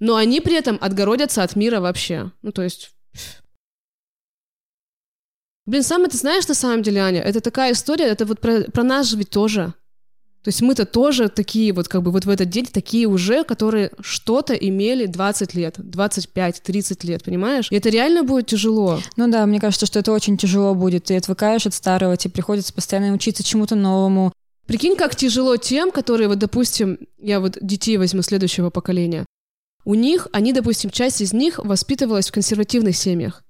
Но 0.00 0.16
они 0.16 0.40
при 0.40 0.54
этом 0.54 0.78
отгородятся 0.80 1.42
от 1.42 1.56
мира 1.56 1.80
вообще. 1.80 2.30
Ну, 2.42 2.52
то 2.52 2.62
есть... 2.62 2.92
Блин, 5.66 5.82
сам 5.82 6.02
это 6.02 6.16
знаешь 6.16 6.48
на 6.48 6.54
самом 6.54 6.82
деле, 6.82 7.00
Аня? 7.00 7.20
Это 7.20 7.40
такая 7.40 7.72
история, 7.72 8.06
это 8.06 8.26
вот 8.26 8.40
про, 8.40 8.62
про 8.62 8.82
нас 8.82 9.06
же 9.06 9.16
ведь 9.16 9.30
тоже. 9.30 9.74
То 10.42 10.48
есть 10.48 10.62
мы-то 10.62 10.86
тоже 10.86 11.28
такие 11.28 11.72
вот, 11.74 11.88
как 11.88 12.02
бы 12.02 12.10
вот 12.10 12.24
в 12.24 12.30
этот 12.30 12.48
день 12.48 12.64
такие 12.64 13.06
уже, 13.06 13.44
которые 13.44 13.90
что-то 14.00 14.54
имели 14.54 15.04
20 15.04 15.54
лет, 15.54 15.74
25, 15.76 16.62
30 16.62 17.04
лет, 17.04 17.22
понимаешь? 17.24 17.68
И 17.70 17.76
это 17.76 17.90
реально 17.90 18.22
будет 18.22 18.46
тяжело. 18.46 19.00
Ну 19.16 19.30
да, 19.30 19.44
мне 19.44 19.60
кажется, 19.60 19.84
что 19.84 19.98
это 19.98 20.12
очень 20.12 20.38
тяжело 20.38 20.74
будет. 20.74 21.04
Ты 21.04 21.16
отвыкаешь 21.16 21.66
от 21.66 21.74
старого, 21.74 22.16
тебе 22.16 22.32
приходится 22.32 22.72
постоянно 22.72 23.12
учиться 23.12 23.42
чему-то 23.42 23.74
новому. 23.74 24.32
Прикинь, 24.66 24.96
как 24.96 25.14
тяжело 25.14 25.56
тем, 25.56 25.90
которые, 25.90 26.28
вот, 26.28 26.38
допустим, 26.38 26.98
я 27.18 27.40
вот 27.40 27.58
детей 27.60 27.98
возьму 27.98 28.22
следующего 28.22 28.70
поколения. 28.70 29.26
У 29.84 29.94
них, 29.94 30.28
они, 30.32 30.54
допустим, 30.54 30.90
часть 30.90 31.20
из 31.20 31.34
них 31.34 31.58
воспитывалась 31.58 32.28
в 32.28 32.32
консервативных 32.32 32.96
семьях. 32.96 33.42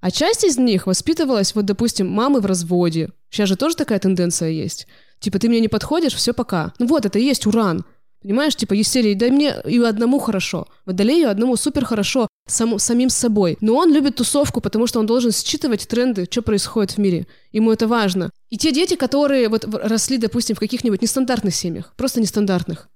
А 0.00 0.10
часть 0.10 0.44
из 0.44 0.58
них 0.58 0.86
воспитывалась, 0.86 1.54
вот, 1.54 1.64
допустим, 1.64 2.08
мамы 2.08 2.40
в 2.40 2.46
разводе. 2.46 3.10
Сейчас 3.30 3.48
же 3.48 3.56
тоже 3.56 3.76
такая 3.76 3.98
тенденция 3.98 4.50
есть. 4.50 4.86
Типа, 5.18 5.38
ты 5.38 5.48
мне 5.48 5.60
не 5.60 5.68
подходишь, 5.68 6.14
все 6.14 6.32
пока. 6.32 6.72
Ну 6.78 6.86
вот, 6.86 7.06
это 7.06 7.18
и 7.18 7.24
есть 7.24 7.46
уран. 7.46 7.84
Понимаешь, 8.22 8.56
типа, 8.56 8.74
из 8.74 8.88
серии, 8.88 9.14
да 9.14 9.28
мне 9.28 9.54
и 9.64 9.78
одному 9.78 10.18
хорошо. 10.18 10.66
Водолею 10.84 11.30
одному 11.30 11.56
супер 11.56 11.84
хорошо, 11.84 12.28
сам, 12.48 12.78
самим 12.78 13.08
собой. 13.08 13.56
Но 13.60 13.76
он 13.76 13.92
любит 13.92 14.16
тусовку, 14.16 14.60
потому 14.60 14.86
что 14.86 14.98
он 14.98 15.06
должен 15.06 15.32
считывать 15.32 15.86
тренды, 15.86 16.26
что 16.30 16.42
происходит 16.42 16.92
в 16.92 16.98
мире. 16.98 17.26
Ему 17.52 17.72
это 17.72 17.86
важно. 17.86 18.30
И 18.50 18.56
те 18.56 18.72
дети, 18.72 18.96
которые 18.96 19.48
вот 19.48 19.64
росли, 19.72 20.18
допустим, 20.18 20.56
в 20.56 20.60
каких-нибудь 20.60 21.02
нестандартных 21.02 21.54
семьях, 21.54 21.94
просто 21.96 22.20
нестандартных, 22.20 22.88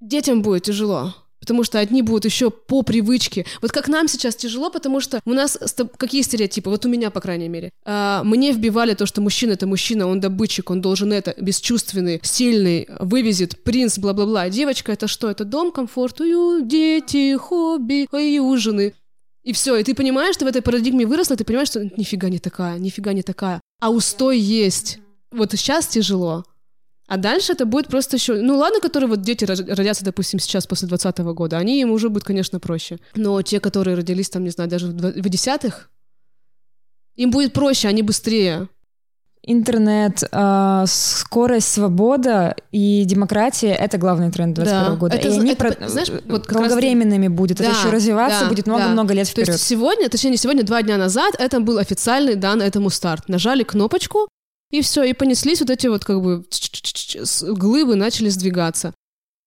детям 0.00 0.42
будет 0.42 0.64
тяжело 0.64 1.14
потому 1.44 1.62
что 1.62 1.78
одни 1.78 2.00
будут 2.00 2.24
еще 2.24 2.50
по 2.50 2.82
привычке. 2.82 3.44
Вот 3.60 3.70
как 3.70 3.88
нам 3.88 4.08
сейчас 4.08 4.34
тяжело, 4.34 4.70
потому 4.70 5.00
что 5.00 5.20
у 5.26 5.34
нас 5.34 5.58
какие 5.98 6.22
стереотипы, 6.22 6.70
вот 6.70 6.86
у 6.86 6.88
меня, 6.88 7.10
по 7.10 7.20
крайней 7.20 7.48
мере. 7.48 7.70
А, 7.84 8.24
мне 8.24 8.52
вбивали 8.52 8.94
то, 8.94 9.04
что 9.04 9.20
мужчина— 9.20 9.52
это 9.54 9.66
мужчина, 9.66 10.06
он 10.06 10.20
добытчик, 10.20 10.70
он 10.70 10.80
должен 10.80 11.12
это, 11.12 11.34
бесчувственный, 11.38 12.20
сильный, 12.22 12.88
вывезет, 12.98 13.62
принц, 13.62 13.98
бла-бла-бла. 13.98 14.48
Девочка— 14.48 14.92
это 14.94 15.06
что? 15.06 15.30
Это 15.30 15.44
дом, 15.44 15.70
комфорт, 15.70 16.20
уют, 16.20 16.66
дети, 16.66 17.36
хобби, 17.36 18.08
и 18.12 18.38
ужины. 18.38 18.94
И 19.42 19.52
все, 19.52 19.76
и 19.76 19.84
ты 19.84 19.94
понимаешь, 19.94 20.36
ты 20.36 20.46
в 20.46 20.48
этой 20.48 20.62
парадигме 20.62 21.04
выросла, 21.04 21.36
ты 21.36 21.44
понимаешь, 21.44 21.68
что 21.68 21.84
нифига 21.84 22.30
не 22.30 22.38
такая, 22.38 22.78
нифига 22.78 23.12
не 23.12 23.22
такая. 23.22 23.60
А 23.80 23.90
устой 23.90 24.38
есть. 24.38 24.98
Вот 25.30 25.52
сейчас 25.52 25.86
тяжело. 25.86 26.44
А 27.06 27.16
дальше 27.18 27.52
это 27.52 27.66
будет 27.66 27.88
просто 27.88 28.16
еще... 28.16 28.34
Ну, 28.34 28.56
ладно, 28.56 28.80
которые 28.80 29.08
вот 29.08 29.20
дети 29.20 29.44
родятся, 29.44 30.04
допустим, 30.04 30.38
сейчас 30.38 30.66
после 30.66 30.88
20 30.88 31.18
года, 31.18 31.58
они 31.58 31.80
им 31.80 31.90
уже 31.90 32.08
будет, 32.08 32.24
конечно, 32.24 32.60
проще. 32.60 32.98
Но 33.14 33.42
те, 33.42 33.60
которые 33.60 33.96
родились 33.96 34.30
там, 34.30 34.44
не 34.44 34.50
знаю, 34.50 34.70
даже 34.70 34.86
в 34.86 35.28
десятых, 35.28 35.90
им 37.16 37.30
будет 37.30 37.52
проще, 37.52 37.88
они 37.88 38.02
быстрее. 38.02 38.68
Интернет, 39.46 40.22
э, 40.32 40.84
скорость, 40.86 41.68
свобода 41.68 42.56
и 42.72 43.04
демократия— 43.04 43.74
это 43.78 43.98
главный 43.98 44.30
тренд 44.32 44.54
21 44.54 44.84
да, 44.84 44.96
года. 44.96 45.16
Это, 45.16 45.28
и 45.28 45.32
они 45.32 45.52
это, 45.52 45.74
про... 45.74 45.88
знаешь, 45.88 46.08
вот 46.24 46.46
долговременными 46.46 47.26
раз... 47.26 47.36
будет. 47.36 47.58
Да, 47.58 47.64
это 47.64 47.74
еще 47.74 47.90
развиваться 47.90 48.40
да, 48.44 48.48
будет 48.48 48.66
много-много 48.66 49.08
да. 49.08 49.14
лет 49.14 49.28
вперед. 49.28 49.48
То 49.48 49.52
есть 49.52 49.64
сегодня, 49.64 50.08
точнее, 50.08 50.30
не 50.30 50.38
сегодня, 50.38 50.62
два 50.62 50.80
дня 50.80 50.96
назад, 50.96 51.34
это 51.38 51.60
был 51.60 51.76
официальный 51.76 52.36
дан 52.36 52.62
этому 52.62 52.88
старт. 52.88 53.28
Нажали 53.28 53.64
кнопочку, 53.64 54.28
и 54.70 54.80
все, 54.80 55.04
и 55.04 55.12
понеслись 55.12 55.60
вот 55.60 55.70
эти 55.70 55.86
вот 55.86 56.04
как 56.04 56.20
бы 56.20 56.44
глыбы 57.42 57.94
начали 57.94 58.28
сдвигаться. 58.28 58.92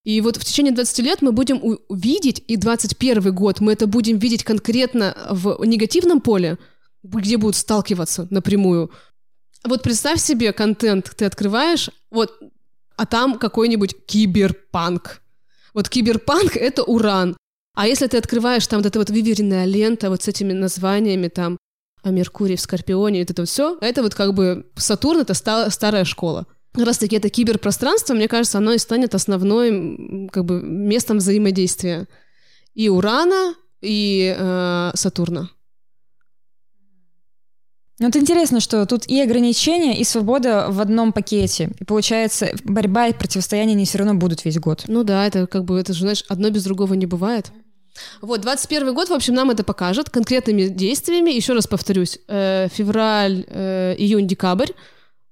И 0.03 0.21
вот 0.21 0.38
в 0.38 0.45
течение 0.45 0.73
20 0.73 0.99
лет 0.99 1.21
мы 1.21 1.34
будем 1.34 1.80
видеть, 1.89 2.41
и 2.47 2.56
21 2.56 3.36
год 3.36 3.60
мы 3.60 3.73
это 3.73 3.88
будем 3.88 4.19
видеть 4.19 4.45
конкретно 4.45 5.17
в 5.30 5.65
негативном 5.65 6.21
поле, 6.21 6.58
где 7.03 7.36
будут 7.36 7.58
сталкиваться 7.58 8.25
напрямую. 8.30 8.89
Вот 9.65 9.84
представь 9.84 10.21
себе 10.21 10.53
контент, 10.53 11.12
ты 11.17 11.25
открываешь, 11.25 11.89
вот, 12.10 12.32
а 12.95 13.06
там 13.06 13.38
какой-нибудь 13.38 14.06
киберпанк. 14.06 15.21
Вот 15.73 15.89
киберпанк— 15.89 16.56
это 16.56 16.84
уран. 16.84 17.36
А 17.75 17.86
если 17.86 18.08
ты 18.08 18.17
открываешь 18.17 18.65
там 18.65 18.80
вот 18.80 18.86
эта 18.86 18.99
вот 18.99 19.10
выверенная 19.10 19.65
лента 19.65 20.10
вот 20.10 20.23
с 20.23 20.27
этими 20.30 20.53
названиями 20.53 21.27
там 21.27 21.58
Меркурий 22.11 22.55
в 22.55 22.61
Скорпионе, 22.61 23.21
это 23.21 23.33
вот 23.41 23.49
все, 23.49 23.77
это 23.81 24.01
вот 24.03 24.15
как 24.15 24.33
бы 24.33 24.65
Сатурн— 24.75 25.19
это 25.21 25.33
ста- 25.33 25.69
старая 25.69 26.05
школа. 26.05 26.45
Как 26.73 26.85
раз 26.85 26.97
таки 26.97 27.15
это 27.15 27.29
киберпространство, 27.29 28.13
мне 28.13 28.27
кажется, 28.27 28.59
оно 28.59 28.73
и 28.73 28.77
станет 28.77 29.15
основной 29.15 30.29
как 30.31 30.45
бы 30.45 30.61
местом 30.61 31.17
взаимодействия 31.17 32.07
и 32.75 32.89
Урана, 32.89 33.55
и 33.81 34.35
э, 34.37 34.91
Сатурна. 34.93 35.49
Ну, 37.99 38.05
вот 38.05 38.15
интересно, 38.15 38.59
что 38.59 38.85
тут 38.85 39.07
и 39.07 39.19
ограничения, 39.19 39.99
и 39.99 40.03
свобода 40.03 40.67
в 40.69 40.79
одном 40.79 41.11
пакете. 41.11 41.71
И 41.79 41.83
получается, 41.83 42.51
борьба 42.63 43.07
и 43.07 43.13
противостояние 43.13 43.75
не 43.75 43.85
все 43.85 43.97
равно 43.97 44.13
будут 44.13 44.45
весь 44.45 44.59
год. 44.59 44.83
Ну 44.87 45.03
да, 45.03 45.25
это 45.25 45.47
как 45.47 45.65
бы, 45.65 45.79
это 45.79 45.93
же, 45.93 46.01
знаешь, 46.01 46.23
одно 46.27 46.51
без 46.51 46.63
другого 46.63 46.93
не 46.93 47.07
бывает. 47.07 47.51
Вот, 48.21 48.41
21 48.41 48.93
год, 48.93 49.10
в 49.10 49.13
общем, 49.13 49.33
нам 49.33 49.49
это 49.49 49.63
покажет 49.63 50.10
конкретными 50.10 50.67
действиями. 50.67 51.31
Еще 51.31 51.53
раз 51.53 51.67
повторюсь, 51.67 52.19
э, 52.27 52.67
февраль, 52.71 53.45
э, 53.47 53.95
июнь, 53.97 54.27
декабрь. 54.27 54.71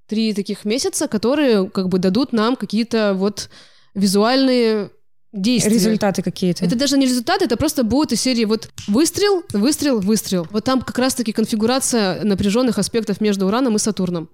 Три 0.08 0.34
таких 0.34 0.66
месяца, 0.66 1.08
которые 1.08 1.70
как 1.70 1.90
бы 1.90 1.98
дадут 1.98 2.32
нам 2.32 2.56
какие-то 2.56 3.14
вот 3.16 3.50
визуальные 3.96 4.92
действия. 5.36 5.74
Результаты 5.74 6.22
какие-то. 6.22 6.66
Это 6.66 6.76
даже 6.76 6.98
не 6.98 7.06
результаты, 7.06 7.46
это 7.46 7.58
просто 7.58 7.84
будет 7.84 8.12
из 8.12 8.22
серии 8.22 8.46
вот 8.46 8.70
выстрел, 8.88 9.44
выстрел, 9.52 10.00
выстрел. 10.00 10.48
Вот 10.52 10.64
там 10.64 10.82
как 10.82 10.98
раз-таки 10.98 11.32
конфигурация 11.34 12.24
напряженных 12.24 12.78
аспектов 12.78 13.22
между 13.22 13.48
Ураном 13.48 13.76
и 13.76 13.80
Сатурном. 13.80 14.30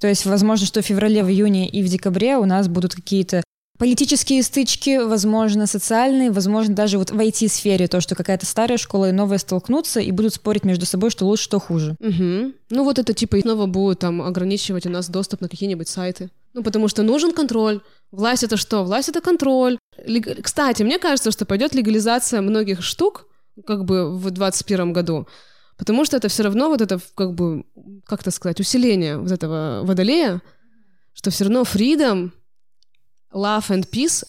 То 0.00 0.08
есть, 0.08 0.26
возможно, 0.26 0.66
что 0.66 0.82
в 0.82 0.84
феврале, 0.84 1.24
в 1.24 1.28
июне 1.28 1.68
и 1.68 1.82
в 1.82 1.88
декабре 1.88 2.36
у 2.36 2.44
нас 2.44 2.68
будут 2.68 2.94
какие-то 2.94 3.42
Политические 3.78 4.42
стычки, 4.42 5.04
возможно, 5.04 5.66
социальные, 5.66 6.30
возможно, 6.30 6.74
даже 6.74 6.98
вот 6.98 7.10
в 7.10 7.18
IT-сфере, 7.18 7.88
то, 7.88 8.00
что 8.00 8.14
какая-то 8.14 8.46
старая 8.46 8.78
школа 8.78 9.10
и 9.10 9.12
новая 9.12 9.38
столкнутся 9.38 10.00
и 10.00 10.10
будут 10.10 10.34
спорить 10.34 10.64
между 10.64 10.86
собой, 10.86 11.10
что 11.10 11.26
лучше, 11.26 11.44
что 11.44 11.58
хуже. 11.58 11.96
Угу. 12.00 12.52
Ну 12.70 12.84
вот 12.84 12.98
это 12.98 13.12
типа 13.12 13.40
снова 13.40 13.66
будет 13.66 13.98
там 13.98 14.22
ограничивать 14.22 14.86
у 14.86 14.90
нас 14.90 15.10
доступ 15.10 15.40
на 15.42 15.48
какие-нибудь 15.48 15.88
сайты. 15.88 16.30
Ну 16.54 16.62
потому 16.62 16.88
что 16.88 17.02
нужен 17.02 17.32
контроль. 17.32 17.80
Власть 18.10 18.44
это 18.44 18.56
что? 18.56 18.82
Власть 18.82 19.10
это 19.10 19.20
контроль. 19.20 19.78
Лег... 20.06 20.42
Кстати, 20.42 20.82
мне 20.82 20.98
кажется, 20.98 21.30
что 21.30 21.44
пойдет 21.44 21.74
легализация 21.74 22.40
многих 22.40 22.82
штук, 22.82 23.26
как 23.66 23.84
бы 23.84 24.10
в 24.10 24.30
2021 24.30 24.92
году. 24.92 25.26
Потому 25.76 26.06
что 26.06 26.16
это 26.16 26.28
все 26.28 26.44
равно 26.44 26.68
вот 26.68 26.80
это, 26.80 26.98
как 27.14 27.34
бы, 27.34 27.64
как 28.06 28.22
то 28.22 28.30
сказать, 28.30 28.60
усиление 28.60 29.18
вот 29.18 29.30
этого 29.30 29.82
водолея, 29.84 30.40
что 31.12 31.30
все 31.30 31.44
равно 31.44 31.62
freedom 31.62 32.30
Love 33.36 33.68
and 33.68 33.86
Peace. 33.90 34.24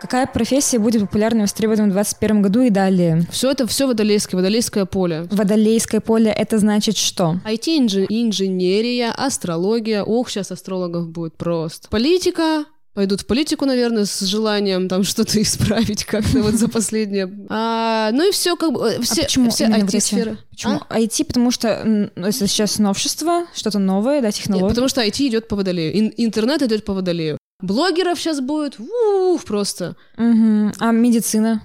Какая 0.00 0.28
профессия 0.28 0.78
будет 0.78 1.00
популярной 1.00 1.40
и 1.40 1.42
востребованной 1.42 1.90
в 1.90 1.94
2021 1.94 2.42
году 2.42 2.60
и 2.60 2.70
далее? 2.70 3.26
Все 3.32 3.50
это 3.50 3.66
все 3.66 3.88
водолейское, 3.88 4.38
водолейское 4.38 4.84
поле. 4.84 5.26
Водолейское 5.32 6.00
поле— 6.00 6.30
это 6.36 6.58
значит 6.58 6.96
что? 6.96 7.40
IT-инженерия, 7.44 9.10
астрология. 9.10 10.04
Ох, 10.04 10.30
сейчас 10.30 10.52
астрологов 10.52 11.08
будет 11.08 11.36
просто. 11.36 11.88
Политика, 11.88 12.66
пойдут 12.96 13.20
в 13.20 13.26
политику, 13.26 13.66
наверное, 13.66 14.06
с 14.06 14.20
желанием 14.20 14.88
там 14.88 15.04
что-то 15.04 15.40
исправить 15.42 16.04
как-то 16.04 16.42
вот 16.42 16.54
за 16.54 16.66
последнее. 16.68 17.30
А, 17.50 18.10
ну 18.12 18.26
и 18.26 18.32
все 18.32 18.56
как 18.56 18.72
бы 18.72 18.88
э, 18.88 19.02
все, 19.02 19.22
а 19.22 19.24
почему 19.24 19.50
все 19.50 19.66
IT-сферы. 19.66 20.38
Почему 20.50 20.80
а? 20.88 20.98
IT? 20.98 21.26
Потому 21.26 21.50
что 21.50 21.82
ну, 21.84 22.26
это 22.26 22.32
сейчас 22.48 22.78
новшество, 22.78 23.46
что-то 23.54 23.78
новое, 23.78 24.22
да, 24.22 24.32
технология. 24.32 24.64
Нет, 24.64 24.70
потому 24.70 24.88
что 24.88 25.04
IT 25.04 25.28
идет 25.28 25.46
по 25.46 25.56
водолею, 25.56 25.92
Ин- 25.94 26.14
интернет 26.16 26.62
идет 26.62 26.86
по 26.86 26.94
водолею. 26.94 27.36
Блогеров 27.60 28.18
сейчас 28.18 28.40
будет 28.40 28.80
ух, 28.80 29.44
просто. 29.44 29.94
Угу. 30.16 30.72
А 30.78 30.90
медицина? 30.90 31.62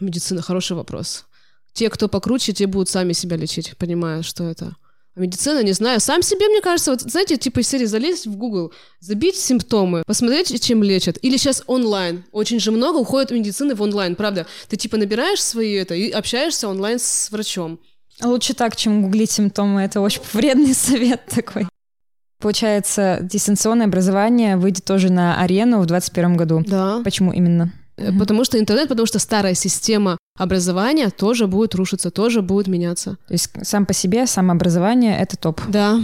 Медицина 0.00 0.40
хороший 0.40 0.76
вопрос. 0.76 1.26
Те, 1.74 1.90
кто 1.90 2.08
покруче, 2.08 2.54
те 2.54 2.66
будут 2.66 2.88
сами 2.88 3.12
себя 3.12 3.36
лечить, 3.36 3.76
понимая, 3.76 4.22
что 4.22 4.44
это. 4.44 4.76
А 5.14 5.20
медицина, 5.20 5.62
не 5.62 5.72
знаю, 5.72 6.00
сам 6.00 6.22
себе, 6.22 6.48
мне 6.48 6.62
кажется, 6.62 6.90
вот, 6.90 7.02
знаете, 7.02 7.36
типа 7.36 7.60
из 7.60 7.68
серии 7.68 7.84
залезть 7.84 8.26
в 8.26 8.36
Google, 8.36 8.72
забить 9.00 9.36
симптомы, 9.36 10.02
посмотреть, 10.06 10.62
чем 10.64 10.82
лечат. 10.82 11.18
Или 11.20 11.36
сейчас 11.36 11.62
онлайн. 11.66 12.24
Очень 12.32 12.60
же 12.60 12.70
много 12.70 12.96
уходит 12.96 13.30
медицины 13.30 13.74
в 13.74 13.82
онлайн, 13.82 14.16
правда. 14.16 14.46
Ты 14.68 14.76
типа 14.76 14.96
набираешь 14.96 15.42
свои 15.42 15.74
это 15.74 15.94
и 15.94 16.10
общаешься 16.10 16.66
онлайн 16.66 16.98
с 16.98 17.30
врачом. 17.30 17.78
Лучше 18.22 18.54
так, 18.54 18.74
чем 18.76 19.02
гуглить 19.02 19.30
симптомы. 19.30 19.82
Это 19.82 20.00
очень 20.00 20.22
вредный 20.32 20.74
совет 20.74 21.26
такой. 21.26 21.66
Получается, 22.40 23.18
дистанционное 23.22 23.86
образование 23.86 24.56
выйдет 24.56 24.84
тоже 24.84 25.12
на 25.12 25.40
арену 25.40 25.80
в 25.80 25.86
2021 25.86 26.36
году. 26.36 26.64
Да. 26.66 27.00
Почему 27.04 27.32
именно? 27.32 27.72
Mm-hmm. 27.98 28.18
Потому 28.18 28.44
что 28.44 28.58
интернет, 28.58 28.88
потому 28.88 29.06
что 29.06 29.18
старая 29.18 29.54
система 29.54 30.16
образования 30.42 31.10
тоже 31.10 31.46
будет 31.46 31.74
рушиться, 31.74 32.10
тоже 32.10 32.42
будет 32.42 32.66
меняться. 32.66 33.16
То 33.28 33.34
есть 33.34 33.50
сам 33.62 33.86
по 33.86 33.92
себе 33.92 34.26
самообразование— 34.26 35.18
это 35.20 35.36
топ. 35.36 35.60
Да. 35.68 36.00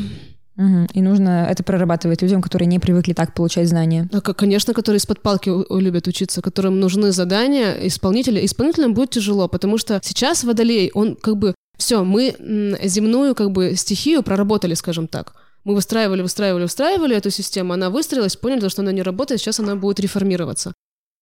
Угу. 0.56 0.88
И 0.92 1.02
нужно 1.02 1.46
это 1.48 1.62
прорабатывать 1.62 2.20
людям, 2.22 2.42
которые 2.42 2.66
не 2.66 2.80
привыкли 2.80 3.12
так 3.12 3.32
получать 3.32 3.68
знания. 3.68 4.08
А, 4.12 4.20
конечно, 4.20 4.74
которые 4.74 4.98
из-под 4.98 5.22
палки 5.22 5.50
любят 5.72 6.08
учиться, 6.08 6.42
которым 6.42 6.80
нужны 6.80 7.12
задания 7.12 7.74
исполнителя. 7.86 8.44
Исполнителям 8.44 8.92
будет 8.92 9.10
тяжело, 9.10 9.48
потому 9.48 9.78
что 9.78 10.00
сейчас 10.02 10.42
водолей, 10.42 10.90
он 10.94 11.14
как 11.14 11.36
бы 11.36 11.54
все, 11.76 12.02
мы 12.02 12.34
земную 12.82 13.36
как 13.36 13.52
бы 13.52 13.76
стихию 13.76 14.22
проработали, 14.24 14.74
скажем 14.74 15.06
так. 15.06 15.34
Мы 15.64 15.74
выстраивали, 15.74 16.22
выстраивали, 16.22 16.62
выстраивали 16.62 17.16
эту 17.16 17.30
систему, 17.30 17.72
она 17.72 17.90
выстроилась, 17.90 18.36
поняли, 18.36 18.68
что 18.68 18.82
она 18.82 18.90
не 18.90 19.02
работает, 19.02 19.40
сейчас 19.40 19.60
она 19.60 19.76
будет 19.76 20.00
реформироваться. 20.00 20.72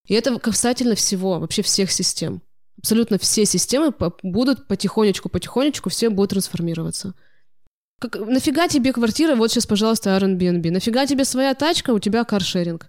И 0.06 0.14
это 0.14 0.38
касательно 0.38 0.94
всего, 0.94 1.38
вообще 1.40 1.62
всех 1.62 1.90
систем. 1.90 2.40
Абсолютно 2.78 3.18
все 3.18 3.44
системы 3.44 3.92
будут 4.22 4.66
потихонечку, 4.68 5.28
потихонечку 5.28 5.90
все 5.90 6.10
будут 6.10 6.30
трансформироваться. 6.30 7.14
Как, 7.98 8.16
нафига 8.16 8.68
тебе 8.68 8.92
квартира, 8.92 9.34
вот 9.34 9.50
сейчас, 9.50 9.66
пожалуйста, 9.66 10.10
Airbnb. 10.10 10.70
Нафига 10.70 11.06
тебе 11.06 11.24
своя 11.24 11.54
тачка, 11.54 11.92
у 11.92 11.98
тебя 11.98 12.24
каршеринг. 12.24 12.88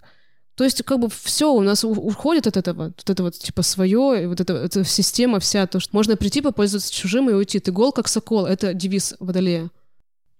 То 0.54 0.64
есть, 0.64 0.82
как 0.82 0.98
бы 0.98 1.08
все 1.08 1.52
у 1.52 1.60
нас 1.62 1.84
уходит 1.84 2.46
от 2.48 2.56
этого, 2.56 2.86
вот 2.86 3.08
это 3.08 3.22
вот 3.22 3.38
типа 3.38 3.62
свое, 3.62 4.28
вот 4.28 4.40
эта, 4.40 4.54
эта 4.54 4.84
система 4.84 5.38
вся, 5.38 5.66
то, 5.66 5.78
что 5.78 5.94
можно 5.94 6.16
прийти, 6.16 6.40
попользоваться 6.40 6.92
чужим 6.92 7.30
и 7.30 7.32
уйти. 7.32 7.60
Ты 7.60 7.70
гол, 7.70 7.92
как 7.92 8.08
сокол. 8.08 8.44
Это 8.44 8.74
девиз 8.74 9.14
Водолея. 9.20 9.70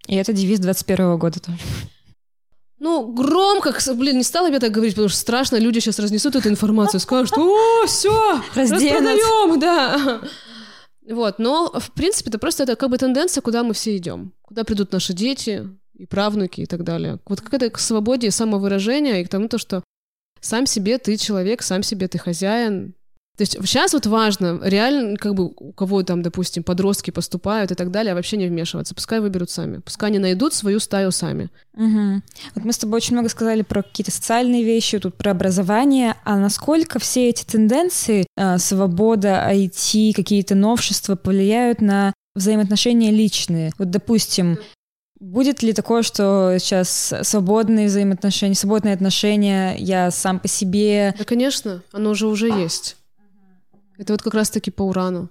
И 0.08 0.16
это 0.16 0.32
девиз 0.32 0.58
21 0.58 1.18
года 1.18 1.40
тоже. 1.40 1.58
Ну, 2.80 3.12
громко, 3.12 3.74
блин, 3.94 4.18
не 4.18 4.22
стала 4.22 4.48
я 4.50 4.60
так 4.60 4.70
говорить, 4.70 4.94
потому 4.94 5.08
что 5.08 5.18
страшно, 5.18 5.56
люди 5.56 5.80
сейчас 5.80 5.98
разнесут 5.98 6.36
эту 6.36 6.48
информацию, 6.48 7.00
скажут, 7.00 7.36
о, 7.36 7.86
все, 7.86 8.40
распродаем, 8.54 9.58
да. 9.58 10.20
Вот, 11.10 11.38
но, 11.38 11.72
в 11.74 11.90
принципе, 11.92 12.30
это 12.30 12.38
просто 12.38 12.64
это 12.64 12.76
как 12.76 12.90
бы 12.90 12.98
тенденция, 12.98 13.40
куда 13.40 13.62
мы 13.62 13.74
все 13.74 13.96
идем, 13.96 14.32
куда 14.42 14.62
придут 14.62 14.92
наши 14.92 15.12
дети 15.12 15.68
и 15.94 16.06
правнуки 16.06 16.60
и 16.60 16.66
так 16.66 16.84
далее. 16.84 17.18
Вот 17.26 17.40
как 17.40 17.54
это 17.54 17.70
к 17.70 17.78
свободе 17.78 18.30
самовыражения 18.30 19.20
и 19.20 19.24
к 19.24 19.28
тому, 19.28 19.48
то, 19.48 19.58
что 19.58 19.82
сам 20.40 20.66
себе 20.66 20.98
ты 20.98 21.16
человек, 21.16 21.62
сам 21.62 21.82
себе 21.82 22.08
ты 22.08 22.18
хозяин. 22.18 22.94
То 23.38 23.42
есть 23.42 23.52
сейчас 23.52 23.92
вот 23.92 24.04
важно, 24.06 24.58
реально, 24.64 25.16
как 25.16 25.36
бы 25.36 25.44
у 25.44 25.72
кого 25.72 26.02
там, 26.02 26.22
допустим, 26.22 26.64
подростки 26.64 27.12
поступают 27.12 27.70
и 27.70 27.76
так 27.76 27.92
далее, 27.92 28.14
вообще 28.14 28.36
не 28.36 28.48
вмешиваться. 28.48 28.96
Пускай 28.96 29.20
выберут 29.20 29.48
сами. 29.48 29.78
Пускай 29.78 30.10
они 30.10 30.18
найдут 30.18 30.54
свою 30.54 30.80
стаю 30.80 31.12
сами. 31.12 31.48
Угу. 31.74 32.22
Вот 32.56 32.64
мы 32.64 32.72
с 32.72 32.78
тобой 32.78 32.96
очень 32.96 33.12
много 33.12 33.28
сказали 33.28 33.62
про 33.62 33.84
какие-то 33.84 34.10
социальные 34.10 34.64
вещи, 34.64 34.98
тут 34.98 35.14
про 35.14 35.30
образование. 35.30 36.16
А 36.24 36.36
насколько 36.36 36.98
все 36.98 37.28
эти 37.28 37.44
тенденции, 37.44 38.26
э, 38.36 38.58
свобода, 38.58 39.48
IT, 39.48 40.14
какие-то 40.14 40.56
новшества 40.56 41.14
повлияют 41.14 41.80
на 41.80 42.14
взаимоотношения 42.34 43.12
личные. 43.12 43.72
Вот, 43.78 43.90
допустим, 43.90 44.58
Будет 45.20 45.64
ли 45.64 45.72
такое, 45.72 46.02
что 46.02 46.58
сейчас 46.60 47.12
свободные 47.22 47.88
взаимоотношения, 47.88 48.54
свободные 48.54 48.94
отношения, 48.94 49.74
я 49.76 50.12
сам 50.12 50.38
по 50.38 50.46
себе? 50.46 51.12
Да, 51.18 51.24
конечно, 51.24 51.82
оно 51.90 52.10
уже 52.10 52.28
уже 52.28 52.46
есть. 52.46 52.96
Это 53.98 54.12
вот 54.12 54.22
как 54.22 54.34
раз-таки 54.34 54.70
по 54.70 54.82
урану. 54.82 55.28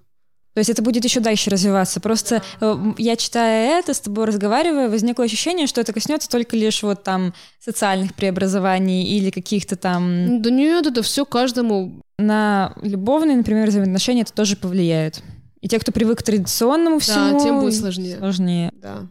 То 0.58 0.60
есть 0.60 0.72
это 0.72 0.82
будет 0.82 1.04
еще 1.04 1.20
дальше 1.20 1.52
развиваться. 1.52 2.00
Просто 2.00 2.42
э, 2.62 2.94
я 2.98 3.16
читая 3.16 3.80
это, 3.80 3.94
с 3.94 4.00
тобой 4.00 4.26
разговаривая, 4.26 4.90
возникло 4.90 5.24
ощущение, 5.24 5.68
что 5.68 5.80
это 5.82 5.94
коснется 5.94 6.28
только 6.28 6.58
лишь 6.58 6.82
вот 6.82 7.04
там 7.04 7.36
социальных 7.60 8.16
преобразований 8.16 9.04
или 9.04 9.30
каких-то 9.30 9.76
там... 9.76 10.42
Да 10.42 10.50
нет, 10.50 10.88
это 10.88 11.04
все 11.04 11.26
каждому. 11.26 12.02
На 12.18 12.74
любовные, 12.82 13.38
например, 13.38 13.68
взаимоотношения 13.68 14.24
это 14.24 14.34
тоже 14.34 14.58
повлияет. 14.58 15.22
И 15.62 15.68
те, 15.68 15.78
кто 15.78 15.92
привык 15.92 16.20
к 16.20 16.24
традиционному 16.24 16.98
всему... 16.98 17.38
Да, 17.38 17.46
тем 17.46 17.60
будет 17.62 17.76
сложнее. 17.76 18.18
Сложнее. 18.18 18.72
Да 18.82 19.08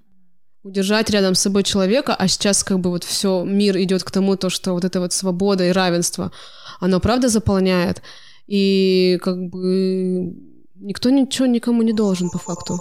удержать 0.64 1.10
рядом 1.10 1.36
с 1.36 1.40
собой 1.42 1.62
человека, 1.62 2.12
а 2.12 2.26
сейчас 2.26 2.64
как 2.64 2.80
бы 2.80 2.90
вот 2.90 3.04
все 3.04 3.44
мир 3.44 3.78
идет 3.78 4.02
к 4.02 4.10
тому, 4.10 4.36
то, 4.36 4.50
что 4.50 4.72
вот 4.72 4.84
эта 4.84 4.98
вот 4.98 5.12
свобода 5.12 5.64
и 5.64 5.70
равенство, 5.70 6.32
оно 6.80 6.98
правда 6.98 7.28
заполняет, 7.28 8.02
и 8.46 9.18
как 9.22 9.36
бы 9.48 10.34
никто 10.76 11.10
ничего 11.10 11.46
никому 11.46 11.82
не 11.82 11.92
должен 11.92 12.30
по 12.30 12.38
факту. 12.38 12.78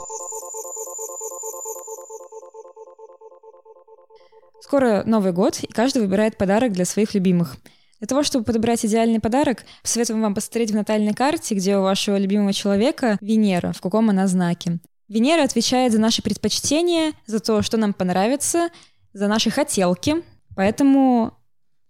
Скоро 4.61 5.03
Новый 5.05 5.31
год, 5.31 5.59
и 5.61 5.67
каждый 5.67 6.01
выбирает 6.01 6.37
подарок 6.37 6.71
для 6.71 6.85
своих 6.85 7.13
любимых. 7.13 7.55
Для 7.99 8.07
того, 8.07 8.23
чтобы 8.23 8.45
подобрать 8.45 8.83
идеальный 8.83 9.19
подарок, 9.19 9.63
советуем 9.83 10.21
вам 10.21 10.35
посмотреть 10.35 10.71
в 10.71 10.75
натальной 10.75 11.13
карте, 11.13 11.55
где 11.55 11.77
у 11.77 11.81
вашего 11.81 12.17
любимого 12.17 12.51
человека 12.51 13.17
Венера, 13.21 13.71
в 13.73 13.81
каком 13.81 14.09
она 14.09 14.27
знаке. 14.27 14.79
Венера 15.07 15.43
отвечает 15.43 15.91
за 15.91 15.99
наши 15.99 16.21
предпочтения, 16.21 17.13
за 17.25 17.39
то, 17.39 17.61
что 17.61 17.77
нам 17.77 17.93
понравится, 17.93 18.69
за 19.13 19.27
наши 19.27 19.49
хотелки. 19.49 20.15
Поэтому 20.55 21.33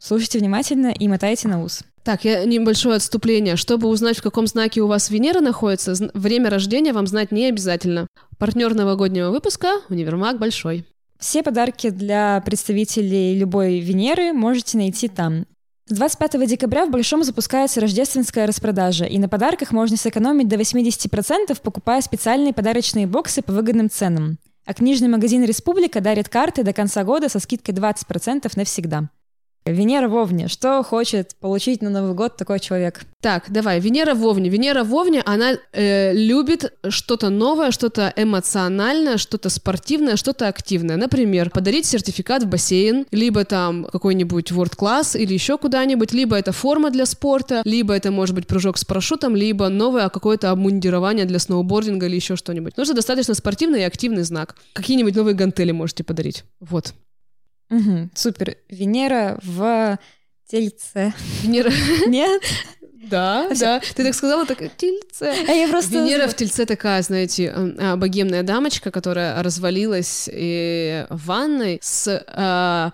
слушайте 0.06 0.40
внимательно 0.40 0.88
и 0.88 1.08
мотайте 1.08 1.48
на 1.48 1.64
ус. 1.64 1.84
Так, 2.04 2.24
я 2.24 2.46
небольшое 2.46 2.98
отступление. 2.98 3.56
Чтобы 3.56 3.88
узнать, 3.88 4.20
в 4.20 4.22
каком 4.22 4.46
знаке 4.46 4.82
у 4.82 4.88
вас 4.88 5.10
Венера 5.10 5.40
находится, 5.40 5.96
время 6.14 6.52
рождения 6.52 6.94
вам 6.94 7.08
знать 7.08 7.32
не 7.32 7.48
обязательно. 7.48 8.08
Партнер 8.38 8.76
новогоднего 8.76 9.32
выпуска— 9.32 9.82
Универмаг 9.90 10.38
Большой. 10.38 10.86
Все 11.20 11.42
подарки 11.42 11.90
для 11.90 12.42
представителей 12.46 13.36
любой 13.36 13.80
Венеры 13.80 14.34
можете 14.34 14.78
найти 14.78 15.08
там. 15.08 15.46
С 15.88 15.96
25 15.96 16.48
декабря 16.48 16.86
в 16.86 16.92
Большом 16.92 17.24
запускается 17.24 17.82
рождественская 17.82 18.46
распродажа, 18.46 19.06
и 19.06 19.18
на 19.18 19.30
подарках 19.30 19.72
можно 19.72 19.98
сэкономить 19.98 20.48
до 20.48 20.58
80%, 20.58 21.60
покупая 21.62 22.02
специальные 22.02 22.54
подарочные 22.54 23.08
боксы 23.08 23.42
по 23.42 23.54
выгодным 23.54 23.90
ценам. 23.90 24.38
А 24.66 24.74
книжный 24.74 25.08
магазин 25.08 25.44
«Республика» 25.44 26.02
дарит 26.02 26.30
карты 26.30 26.64
до 26.64 26.74
конца 26.74 27.04
года 27.04 27.30
со 27.30 27.40
скидкой 27.40 27.74
20% 27.74 28.52
навсегда. 28.56 29.10
Венера 29.66 30.08
в 30.08 30.16
Овне. 30.16 30.48
Что 30.48 30.84
хочет 30.84 31.36
получить 31.40 31.82
на 31.82 31.90
Новый 31.90 32.14
год 32.14 32.38
такой 32.38 32.60
человек? 32.60 33.02
Так, 33.20 33.46
давай, 33.50 33.80
Венера 33.80 34.14
в 34.14 34.24
Овне. 34.24 34.48
Венера 34.50 34.84
в 34.84 34.94
Овне, 34.94 35.24
она 35.26 35.54
э, 35.74 36.14
любит 36.14 36.72
что-то 36.90 37.30
новое, 37.30 37.72
что-то 37.72 38.14
эмоциональное, 38.16 39.18
что-то 39.18 39.50
спортивное, 39.50 40.18
что-то 40.18 40.48
активное. 40.48 40.98
Например, 40.98 41.50
подарить 41.50 41.88
сертификат 41.88 42.44
в 42.44 42.48
бассейн, 42.48 43.08
либо 43.10 43.44
там 43.44 43.86
какой-нибудь 43.92 44.52
Class 44.52 45.18
или 45.18 45.34
еще 45.34 45.58
куда-нибудь, 45.58 46.14
либо 46.14 46.36
это 46.36 46.52
форма 46.52 46.92
для 46.92 47.08
спорта, 47.08 47.64
либо 47.66 47.96
это 47.96 48.12
может 48.12 48.36
быть 48.36 48.46
прыжок 48.46 48.78
с 48.78 48.86
парашютом, 48.86 49.36
либо 49.36 49.68
новое 49.70 50.10
какое-то 50.10 50.52
обмундирование 50.52 51.26
для 51.26 51.40
сноубординга 51.40 52.06
или 52.06 52.16
еще 52.16 52.36
что-нибудь. 52.36 52.78
Нужно 52.78 52.94
достаточно 52.94 53.34
спортивный 53.34 53.82
и 53.82 53.84
активный 53.86 54.22
знак. 54.22 54.56
Какие-нибудь 54.74 55.16
новые 55.16 55.34
гантели 55.34 55.72
можете 55.72 56.04
подарить. 56.04 56.44
Вот. 56.60 56.94
Угу, 57.70 58.10
супер. 58.14 58.58
Венера 58.70 59.40
в 59.42 59.98
Тельце. 60.48 61.14
Венера... 61.42 61.72
Нет? 62.08 62.42
Да, 63.10 63.48
да. 63.60 63.82
Ты 63.96 64.04
так 64.04 64.14
сказала, 64.14 64.46
так 64.46 64.60
тельце. 64.78 65.34
А 65.48 65.52
я 65.52 65.68
просто... 65.68 65.94
Венера 65.94 66.28
в 66.28 66.36
тельце 66.36 66.66
такая, 66.66 67.02
знаете, 67.02 67.54
а, 67.56 67.96
богемная 67.96 68.44
дамочка, 68.44 68.92
которая 68.92 69.42
развалилась 69.44 70.30
и 70.32 71.06
в 71.10 71.26
ванной 71.26 71.80
с... 71.82 72.24
А, 72.28 72.92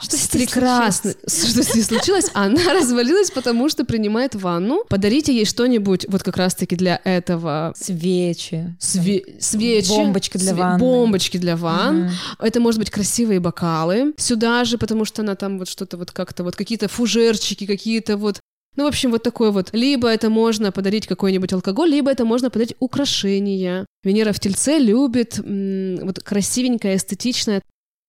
что 0.00 0.16
с 0.16 0.28
прекрасно... 0.28 1.14
Что 1.26 1.62
с 1.62 1.74
ней 1.74 1.82
случилось? 1.82 2.30
Она 2.34 2.72
развалилась, 2.74 3.30
потому 3.30 3.68
что 3.68 3.84
принимает 3.84 4.34
ванну. 4.34 4.84
Подарите 4.88 5.34
ей 5.34 5.44
что-нибудь 5.44 6.06
вот 6.08 6.22
как 6.22 6.36
раз-таки 6.36 6.76
для 6.76 7.00
этого. 7.04 7.74
Свечи. 7.76 8.74
Све... 8.78 9.22
Свечи. 9.40 9.88
Бомбочки 9.88 10.38
для 10.38 10.54
ванны. 10.54 10.78
Бомбочки 10.78 11.36
для 11.36 11.56
ванн. 11.56 12.04
Угу. 12.04 12.46
Это 12.46 12.60
может 12.60 12.78
быть 12.78 12.90
красивые 12.90 13.40
бокалы. 13.40 14.14
Сюда 14.16 14.64
же, 14.64 14.78
потому 14.78 15.04
что 15.04 15.22
она 15.22 15.34
там 15.34 15.58
вот 15.58 15.68
что-то 15.68 15.96
вот 15.96 16.10
как-то 16.10 16.44
вот 16.44 16.56
какие-то 16.56 16.88
фужерчики, 16.88 17.66
какие-то 17.66 18.16
вот 18.16 18.40
ну, 18.76 18.84
в 18.84 18.86
общем, 18.86 19.10
вот 19.10 19.22
такой 19.22 19.50
вот. 19.52 19.70
Либо 19.72 20.08
это 20.08 20.30
можно 20.30 20.72
подарить 20.72 21.06
какой-нибудь 21.06 21.52
алкоголь, 21.52 21.90
либо 21.90 22.10
это 22.10 22.24
можно 22.24 22.50
подарить 22.50 22.74
украшения. 22.80 23.86
Венера 24.02 24.32
в 24.32 24.40
Тельце 24.40 24.78
любит 24.78 25.38
м- 25.38 25.98
вот 26.02 26.20
красивенькое, 26.20 26.96
эстетичное. 26.96 27.62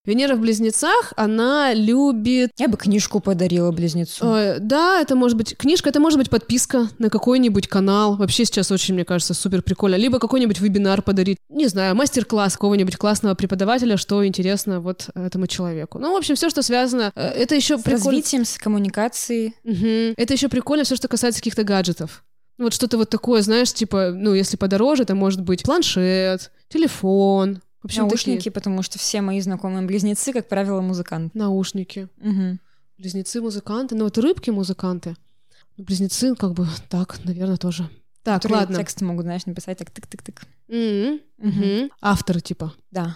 Венера 0.06 0.36
в 0.36 0.40
Близнецах, 0.40 1.12
она 1.16 1.74
любит... 1.74 2.50
Я 2.56 2.68
бы 2.68 2.76
книжку 2.76 3.20
подарила 3.20 3.72
Близнецу. 3.72 4.24
Э, 4.24 4.58
да, 4.60 5.00
это 5.00 5.16
может 5.16 5.36
быть 5.36 5.56
книжка, 5.56 5.88
это 5.88 6.00
может 6.00 6.18
быть 6.18 6.30
подписка 6.30 6.88
на 6.98 7.10
какой-нибудь 7.10 7.66
канал. 7.66 8.16
Вообще 8.16 8.44
сейчас 8.44 8.70
очень, 8.70 8.94
мне 8.94 9.04
кажется, 9.04 9.34
супер 9.34 9.62
прикольно. 9.62 9.96
Либо 9.96 10.18
какой-нибудь 10.18 10.60
вебинар 10.60 11.02
подарить. 11.02 11.38
Не 11.48 11.66
знаю, 11.66 11.96
мастер-класс 11.96 12.54
какого-нибудь 12.54 12.96
классного 12.96 13.34
преподавателя, 13.34 13.96
что 13.96 14.24
интересно 14.24 14.80
вот 14.80 15.08
этому 15.14 15.48
человеку. 15.48 15.98
Ну, 15.98 16.12
в 16.12 16.16
общем, 16.16 16.36
все, 16.36 16.48
что 16.50 16.62
связано... 16.62 17.10
Э, 17.16 17.28
это 17.28 17.56
еще 17.56 17.76
с 17.76 17.82
прикольно... 17.82 18.04
развитием, 18.04 18.44
с 18.44 18.58
коммуникацией. 18.58 19.54
Угу. 19.64 20.14
Это 20.16 20.32
еще 20.32 20.48
прикольно 20.48 20.84
все, 20.84 20.94
что 20.94 21.08
касается 21.08 21.40
каких-то 21.40 21.64
гаджетов. 21.64 22.22
Вот 22.58 22.72
что-то 22.72 22.96
вот 22.96 23.10
такое, 23.10 23.42
знаешь, 23.42 23.72
типа, 23.72 24.12
ну, 24.14 24.32
если 24.32 24.56
подороже, 24.56 25.02
это 25.02 25.14
может 25.14 25.42
быть 25.42 25.62
планшет, 25.62 26.50
телефон, 26.68 27.60
в 27.86 27.88
общем, 27.88 28.02
Наушники, 28.02 28.38
такие... 28.38 28.50
потому 28.50 28.82
что 28.82 28.98
все 28.98 29.20
мои 29.20 29.40
знакомые 29.40 29.86
близнецы, 29.86 30.32
как 30.32 30.48
правило, 30.48 30.80
музыканты. 30.80 31.38
Наушники. 31.38 32.08
Угу. 32.20 32.58
Близнецы 32.98 33.40
музыканты. 33.40 33.94
Ну 33.94 34.04
вот 34.04 34.18
рыбки 34.18 34.50
музыканты. 34.50 35.14
Ну, 35.76 35.84
близнецы, 35.84 36.34
как 36.34 36.54
бы, 36.54 36.66
так, 36.88 37.20
наверное, 37.22 37.58
тоже. 37.58 37.88
Так, 38.24 38.42
Которые 38.42 38.62
ладно. 38.62 38.76
тексты 38.76 39.04
могут, 39.04 39.22
знаешь, 39.22 39.46
написать 39.46 39.78
так 39.78 39.90
тык-тык-тык. 39.90 40.42
Mm-hmm. 40.68 41.20
Mm-hmm. 41.38 41.90
Авторы, 42.00 42.40
типа. 42.40 42.74
Да. 42.90 43.14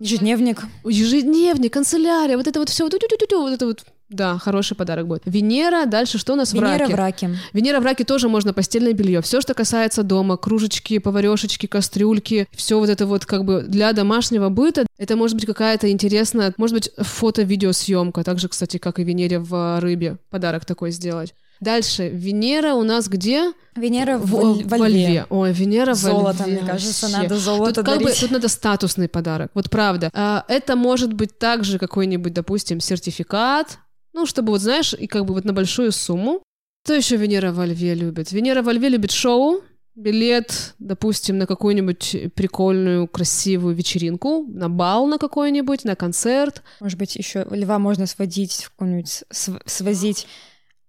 Ежедневник. 0.00 0.64
Ежедневник, 0.82 1.72
канцелярия, 1.72 2.36
вот 2.36 2.48
это 2.48 2.58
вот 2.58 2.70
все, 2.70 2.82
вот 2.82 2.94
это 2.94 3.66
вот 3.66 3.86
да, 4.08 4.38
хороший 4.38 4.76
подарок 4.76 5.06
будет. 5.06 5.22
Венера, 5.24 5.86
дальше 5.86 6.18
что 6.18 6.34
у 6.34 6.36
нас 6.36 6.52
Венера 6.52 6.76
в 6.76 6.78
раке? 6.78 6.92
в 6.92 6.96
раке. 6.96 7.30
Венера 7.52 7.80
в 7.80 7.84
раке 7.84 8.04
тоже 8.04 8.28
можно 8.28 8.52
постельное 8.52 8.92
белье. 8.92 9.22
Все, 9.22 9.40
что 9.40 9.54
касается 9.54 10.02
дома, 10.02 10.36
кружечки, 10.36 10.98
поварешечки, 10.98 11.66
кастрюльки, 11.66 12.46
все 12.52 12.78
вот 12.78 12.90
это 12.90 13.06
вот 13.06 13.24
как 13.26 13.44
бы 13.44 13.62
для 13.62 13.92
домашнего 13.92 14.50
быта. 14.50 14.86
Это 14.98 15.16
может 15.16 15.36
быть 15.36 15.46
какая-то 15.46 15.90
интересная, 15.90 16.54
может 16.58 16.74
быть, 16.74 16.90
фото-видеосъемка. 16.98 18.22
Так 18.24 18.38
же, 18.38 18.48
кстати, 18.48 18.76
как 18.76 18.98
и 18.98 19.04
Венере 19.04 19.38
в 19.38 19.80
рыбе. 19.80 20.18
Подарок 20.30 20.64
такой 20.64 20.90
сделать. 20.90 21.34
Дальше, 21.60 22.08
Венера 22.08 22.74
у 22.74 22.82
нас 22.82 23.08
где? 23.08 23.52
Венера 23.76 24.18
в, 24.18 24.26
в, 24.26 24.68
во 24.68 24.88
льве. 24.88 25.26
Ой, 25.30 25.52
Венера 25.52 25.94
золото, 25.94 26.42
во 26.42 26.48
льве. 26.48 26.58
мне 26.58 26.66
кажется, 26.66 27.08
надо 27.08 27.36
золото 27.38 27.74
тут, 27.74 27.86
как 27.86 27.98
дарить. 27.98 28.14
бы, 28.14 28.20
тут 28.20 28.30
надо 28.30 28.48
статусный 28.48 29.08
подарок, 29.08 29.50
вот 29.54 29.70
правда. 29.70 30.10
А, 30.12 30.44
это 30.48 30.76
может 30.76 31.12
быть 31.12 31.38
также 31.38 31.78
какой-нибудь, 31.78 32.32
допустим, 32.32 32.80
сертификат, 32.80 33.78
ну, 34.14 34.26
чтобы, 34.26 34.52
вот 34.52 34.62
знаешь, 34.62 34.94
и 34.94 35.06
как 35.06 35.26
бы 35.26 35.34
вот 35.34 35.44
на 35.44 35.52
большую 35.52 35.92
сумму. 35.92 36.42
Кто 36.84 36.94
еще 36.94 37.16
Венера 37.16 37.52
во 37.52 37.66
льве 37.66 37.94
любит? 37.94 38.32
Венера 38.32 38.62
во 38.62 38.72
льве 38.72 38.88
любит 38.88 39.10
шоу, 39.10 39.62
билет, 39.94 40.74
допустим, 40.78 41.38
на 41.38 41.46
какую-нибудь 41.46 42.32
прикольную, 42.34 43.08
красивую 43.08 43.74
вечеринку, 43.74 44.44
на 44.48 44.68
бал 44.68 45.06
на 45.06 45.18
какой-нибудь, 45.18 45.84
на 45.84 45.96
концерт. 45.96 46.62
Может 46.80 46.98
быть, 46.98 47.16
еще 47.16 47.46
льва 47.50 47.78
можно 47.78 48.06
сводить 48.06 48.64
в 48.64 48.70
какой-нибудь, 48.70 49.24
св- 49.30 49.62
свозить 49.66 50.26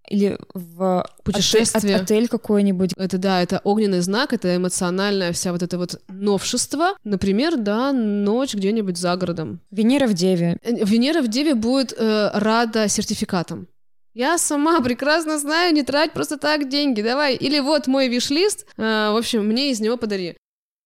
или 0.10 0.38
в 0.54 1.06
Путешествие. 1.24 1.96
Отель, 1.96 2.04
отель 2.04 2.28
какой-нибудь. 2.28 2.91
Это 2.98 3.18
да, 3.18 3.41
это 3.41 3.62
огненный 3.63 4.02
знак, 4.02 4.34
это 4.34 4.56
эмоциональная 4.56 5.34
вся 5.34 5.52
вот 5.52 5.63
это 5.63 5.78
вот 5.78 6.02
новшество. 6.08 6.94
Например, 7.04 7.58
да, 7.58 7.91
ночь 7.91 8.54
где-нибудь 8.54 8.98
за 8.98 9.15
городом. 9.15 9.62
Венера 9.72 10.08
в 10.08 10.13
Деве. 10.13 10.58
Э, 10.62 10.84
Венера 10.86 11.22
в 11.22 11.28
Деве 11.28 11.56
будет 11.56 11.94
э, 11.98 12.30
рада 12.34 12.88
сертификатам. 12.88 13.68
Я 14.13 14.38
сама 14.38 14.80
прекрасно 14.84 15.38
знаю, 15.38 15.74
не 15.74 15.84
трать 15.84 16.13
просто 16.13 16.38
так 16.38 16.70
деньги, 16.70 17.02
давай. 17.02 17.36
Или 17.36 17.60
вот 17.60 17.88
мой 17.88 18.08
виш-лист, 18.08 18.65
э, 18.78 18.82
в 19.12 19.18
общем, 19.18 19.46
мне 19.46 19.72
из 19.72 19.80
него 19.80 19.98
подари. 19.98 20.38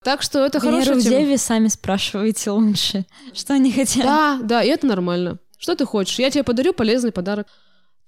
Так 0.04 0.22
что 0.22 0.46
это 0.46 0.60
Венеру 0.60 0.78
хорошая 0.78 0.96
в 0.96 1.04
тема. 1.04 1.16
Деве 1.18 1.38
сами 1.38 1.68
спрашиваете 1.68 2.52
лучше, 2.52 3.06
что 3.34 3.54
они 3.54 3.72
хотят. 3.72 4.04
Да, 4.04 4.40
да, 4.42 4.64
и 4.64 4.70
это 4.70 4.88
нормально. 4.88 5.40
Что 5.58 5.76
ты 5.76 5.86
хочешь? 5.86 6.20
Я 6.20 6.30
тебе 6.30 6.44
подарю 6.44 6.74
полезный 6.74 7.12
подарок. 7.12 7.48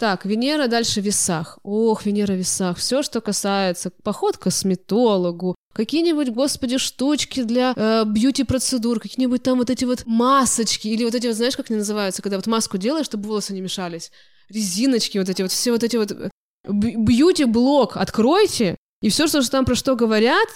Так, 0.01 0.25
Венера 0.25 0.65
дальше 0.65 0.99
в 0.99 1.05
весах. 1.05 1.59
Ох, 1.61 2.07
Венера 2.07 2.33
в 2.33 2.37
весах. 2.37 2.77
Все, 2.79 3.03
что 3.03 3.21
касается 3.21 3.91
поход 3.91 4.35
к 4.35 4.41
косметологу, 4.41 5.53
какие-нибудь, 5.73 6.29
господи, 6.29 6.79
штучки 6.79 7.43
для 7.43 7.73
э, 7.75 8.03
бьюти-процедур, 8.07 8.99
какие-нибудь 8.99 9.43
там 9.43 9.59
вот 9.59 9.69
эти 9.69 9.85
вот 9.85 10.07
масочки, 10.07 10.87
или 10.87 11.03
вот 11.03 11.13
эти 11.13 11.27
вот, 11.27 11.35
знаешь, 11.35 11.55
как 11.55 11.69
они 11.69 11.77
называются, 11.77 12.23
когда 12.23 12.37
вот 12.37 12.47
маску 12.47 12.79
делаешь, 12.79 13.05
чтобы 13.05 13.27
волосы 13.27 13.53
не 13.53 13.61
мешались, 13.61 14.11
резиночки, 14.49 15.19
вот 15.19 15.29
эти 15.29 15.43
вот, 15.43 15.51
все 15.51 15.71
вот 15.71 15.83
эти 15.83 15.97
вот 15.97 16.11
э, 16.11 16.29
бьюти-блок 16.67 17.95
откройте, 17.95 18.77
и 19.03 19.09
все, 19.09 19.27
что 19.27 19.47
там 19.51 19.65
про 19.65 19.75
что 19.75 19.95
говорят, 19.95 20.49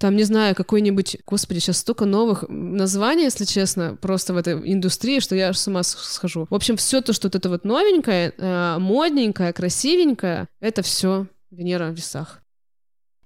там, 0.00 0.16
не 0.16 0.24
знаю, 0.24 0.54
какой-нибудь... 0.54 1.18
Господи, 1.26 1.58
сейчас 1.58 1.78
столько 1.78 2.06
новых 2.06 2.44
названий, 2.48 3.24
если 3.24 3.44
честно, 3.44 3.98
просто 4.00 4.32
в 4.32 4.38
этой 4.38 4.54
индустрии, 4.72 5.20
что 5.20 5.36
я 5.36 5.50
аж 5.50 5.58
с 5.58 5.68
ума 5.68 5.82
схожу. 5.82 6.46
В 6.48 6.54
общем, 6.54 6.78
все 6.78 7.02
то, 7.02 7.12
что 7.12 7.28
вот 7.28 7.34
это 7.34 7.50
вот 7.50 7.64
новенькое, 7.64 8.32
э, 8.36 8.78
модненькое, 8.78 9.52
красивенькое, 9.52 10.48
это 10.58 10.80
все 10.80 11.26
Венера 11.50 11.90
в 11.90 11.94
весах. 11.94 12.40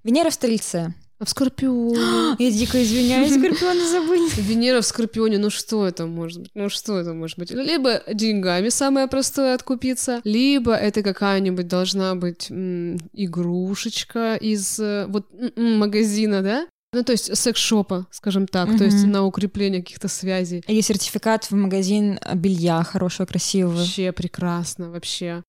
Венера 0.02 0.30
в 0.30 0.34
Стрельце. 0.34 0.94
А 1.18 1.24
в 1.24 1.28
Скорпионе? 1.30 2.36
Я 2.38 2.50
дико 2.50 2.82
извиняюсь, 2.82 3.34
Скорпионы 3.34 3.86
забыли. 3.88 4.28
Венера 4.40 4.80
в 4.80 4.86
Скорпионе, 4.86 5.38
ну 5.38 5.48
что 5.50 5.86
это 5.86 6.06
может 6.06 6.42
быть? 6.42 6.50
Ну 6.54 6.68
что 6.68 6.98
это 6.98 7.14
может 7.14 7.38
быть? 7.38 7.50
Либо 7.50 8.02
деньгами 8.12 8.68
самое 8.68 9.06
простое 9.06 9.54
откупиться, 9.54 10.20
либо 10.24 10.74
это 10.74 11.02
какая-нибудь 11.02 11.68
должна 11.68 12.14
быть 12.14 12.50
м, 12.50 12.98
игрушечка 13.12 14.34
из 14.34 14.78
э, 14.80 15.06
вот 15.08 15.26
м-м, 15.32 15.78
магазина, 15.78 16.42
да? 16.42 16.66
Ну, 16.92 17.02
то 17.02 17.10
есть 17.10 17.36
секс-шопа, 17.36 18.06
скажем 18.12 18.46
так, 18.46 18.76
то 18.78 18.84
есть 18.84 19.04
на 19.04 19.24
укрепление 19.24 19.82
каких-то 19.82 20.06
связей. 20.06 20.62
Или 20.68 20.80
сертификат 20.80 21.50
в 21.50 21.52
магазин 21.52 22.20
белья 22.34 22.84
хорошего, 22.84 23.26
красивого. 23.26 23.78
Вообще 23.78 24.12
прекрасно, 24.12 24.90
вообще. 24.92 25.42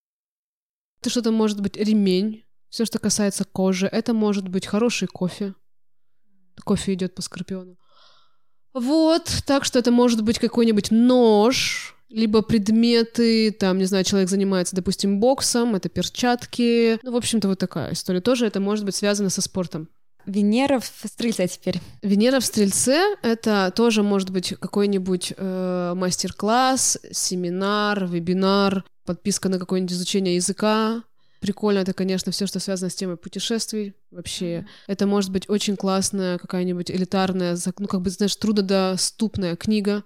Это 1.01 1.11
что-то 1.11 1.29
может 1.31 1.61
быть 1.61 1.77
ремень, 1.77 2.44
все, 2.69 2.85
что 2.85 2.99
касается 2.99 3.45
кожи. 3.45 3.87
Это 3.87 4.13
может 4.13 4.47
быть 4.47 4.65
хороший 4.65 5.07
кофе. 5.07 5.53
Кофе 6.63 6.93
идет 6.93 7.15
по 7.15 7.21
скорпиону. 7.21 7.77
Вот, 8.73 9.29
так 9.45 9.63
что 9.63 9.79
это 9.79 9.91
может 9.91 10.21
быть 10.23 10.37
какой-нибудь 10.37 10.91
нож, 10.91 11.95
либо 12.09 12.41
предметы, 12.41 13.51
там, 13.51 13.77
не 13.77 13.85
знаю, 13.85 14.03
человек 14.03 14.29
занимается, 14.29 14.75
допустим, 14.75 15.19
боксом, 15.19 15.75
это 15.75 15.89
перчатки. 15.89 16.99
Ну, 17.01 17.11
в 17.11 17.15
общем-то, 17.15 17.47
вот 17.47 17.59
такая 17.59 17.93
история. 17.93 18.21
Тоже 18.21 18.45
это 18.45 18.59
может 18.59 18.85
быть 18.85 18.95
связано 18.95 19.29
со 19.29 19.41
спортом. 19.41 19.89
Венера 20.25 20.79
в 20.79 20.85
Стрельце 20.85 21.47
теперь. 21.47 21.79
Венера 22.01 22.39
в 22.39 22.45
Стрельце— 22.45 23.15
это 23.21 23.71
тоже 23.75 24.03
может 24.03 24.31
быть 24.31 24.55
какой-нибудь 24.59 25.33
э, 25.37 25.93
мастер-класс, 25.95 26.99
семинар, 27.11 28.05
вебинар, 28.05 28.83
подписка 29.05 29.49
на 29.49 29.59
какое-нибудь 29.59 29.93
изучение 29.93 30.35
языка. 30.35 31.03
Прикольно 31.39 31.79
это, 31.79 31.93
конечно, 31.93 32.31
все, 32.31 32.47
что 32.47 32.59
связано 32.59 32.89
с 32.89 32.95
темой 32.95 33.17
путешествий 33.17 33.93
вообще. 34.11 34.65
Это 34.87 35.05
может 35.05 35.31
быть 35.31 35.49
очень 35.49 35.75
классная 35.75 36.37
какая-нибудь 36.37 36.89
элитарная, 36.89 37.57
ну, 37.79 37.87
как 37.87 38.01
бы, 38.01 38.09
знаешь, 38.09 38.35
трудодоступная 38.35 39.55
книга. 39.55 40.03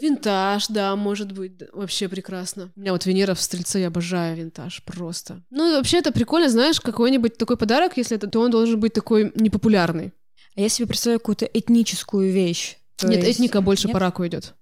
Винтаж, 0.00 0.68
да, 0.68 0.96
может 0.96 1.32
быть, 1.32 1.58
да, 1.58 1.66
вообще 1.72 2.08
прекрасно. 2.08 2.72
У 2.76 2.80
меня 2.80 2.92
вот 2.92 3.04
Венера 3.04 3.34
в 3.34 3.42
Стрельце, 3.42 3.80
я 3.80 3.88
обожаю 3.88 4.36
винтаж, 4.36 4.82
просто. 4.84 5.42
Ну, 5.50 5.76
вообще 5.76 5.98
это 5.98 6.12
прикольно, 6.12 6.48
знаешь, 6.48 6.80
какой-нибудь 6.80 7.36
такой 7.36 7.58
подарок, 7.58 7.98
если 7.98 8.16
это, 8.16 8.26
то 8.26 8.40
он 8.40 8.50
должен 8.50 8.80
быть 8.80 8.94
такой 8.94 9.32
непопулярный. 9.34 10.12
А 10.56 10.60
я 10.62 10.68
себе 10.70 10.88
представляю 10.88 11.20
какую-то 11.20 11.44
этническую 11.44 12.32
вещь. 12.32 12.78
Нет, 13.02 13.22
есть- 13.22 13.38
этника 13.38 13.60
больше 13.60 13.88
Нет? 13.88 13.92
по 13.92 13.98
раку 13.98 14.26
идет. 14.26 14.54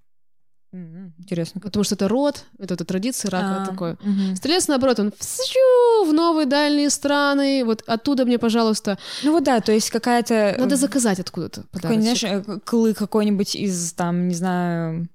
Интересно. 0.73 1.61
Потому 1.61 1.83
что 1.85 1.97
это 1.97 2.07
род, 2.07 2.45
это, 2.59 2.75
это 2.75 2.85
традиция 2.85 3.31
рака 3.31 3.63
А, 3.63 3.67
такое. 3.67 3.97
мгм. 4.03 4.37
Стрелец, 4.37 4.69
наоборот, 4.69 5.01
он 5.01 5.13
в 5.13 6.13
новые 6.13 6.47
дальние 6.47 6.91
страны. 6.91 7.65
Вот 7.65 7.83
оттуда 7.87 8.25
мне, 8.25 8.39
пожалуйста, 8.39 8.97
Ну 9.25 9.33
вот 9.33 9.43
да, 9.45 9.61
то 9.61 9.73
есть 9.73 9.91
какая-то... 9.91 10.55
надо 10.59 10.75
э, 10.75 10.79
заказать 10.79 11.19
откуда-то 11.19 11.65
подарок. 11.73 12.01
знаешь, 12.01 12.23
э, 12.25 12.43
клык 12.65 12.97
какой-нибудь 12.99 13.57
из, 13.57 13.93
там, 13.95 14.29
не 14.29 14.35
знаю, 14.35 15.09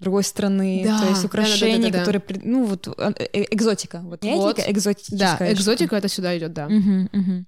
другой 0.00 0.24
страны, 0.24 0.82
Да, 0.84 1.00
то 1.00 1.08
есть 1.08 1.24
украшения, 1.24 1.76
да-да-да-да-да. 1.90 1.98
которые, 2.00 2.20
при- 2.20 2.40
ну 2.46 2.64
вот 2.64 2.88
э, 2.88 3.12
э, 3.32 3.44
экзотика, 3.50 4.00
вот 4.02 4.24
Вот. 4.24 4.58
экзотическая 4.58 5.16
Да, 5.18 5.28
штука. 5.36 5.52
экзотика 5.52 5.96
это 5.96 6.08
сюда 6.08 6.36
идет, 6.36 6.52
да. 6.52 6.68
Мгм, 6.68 7.08
мгм. 7.12 7.46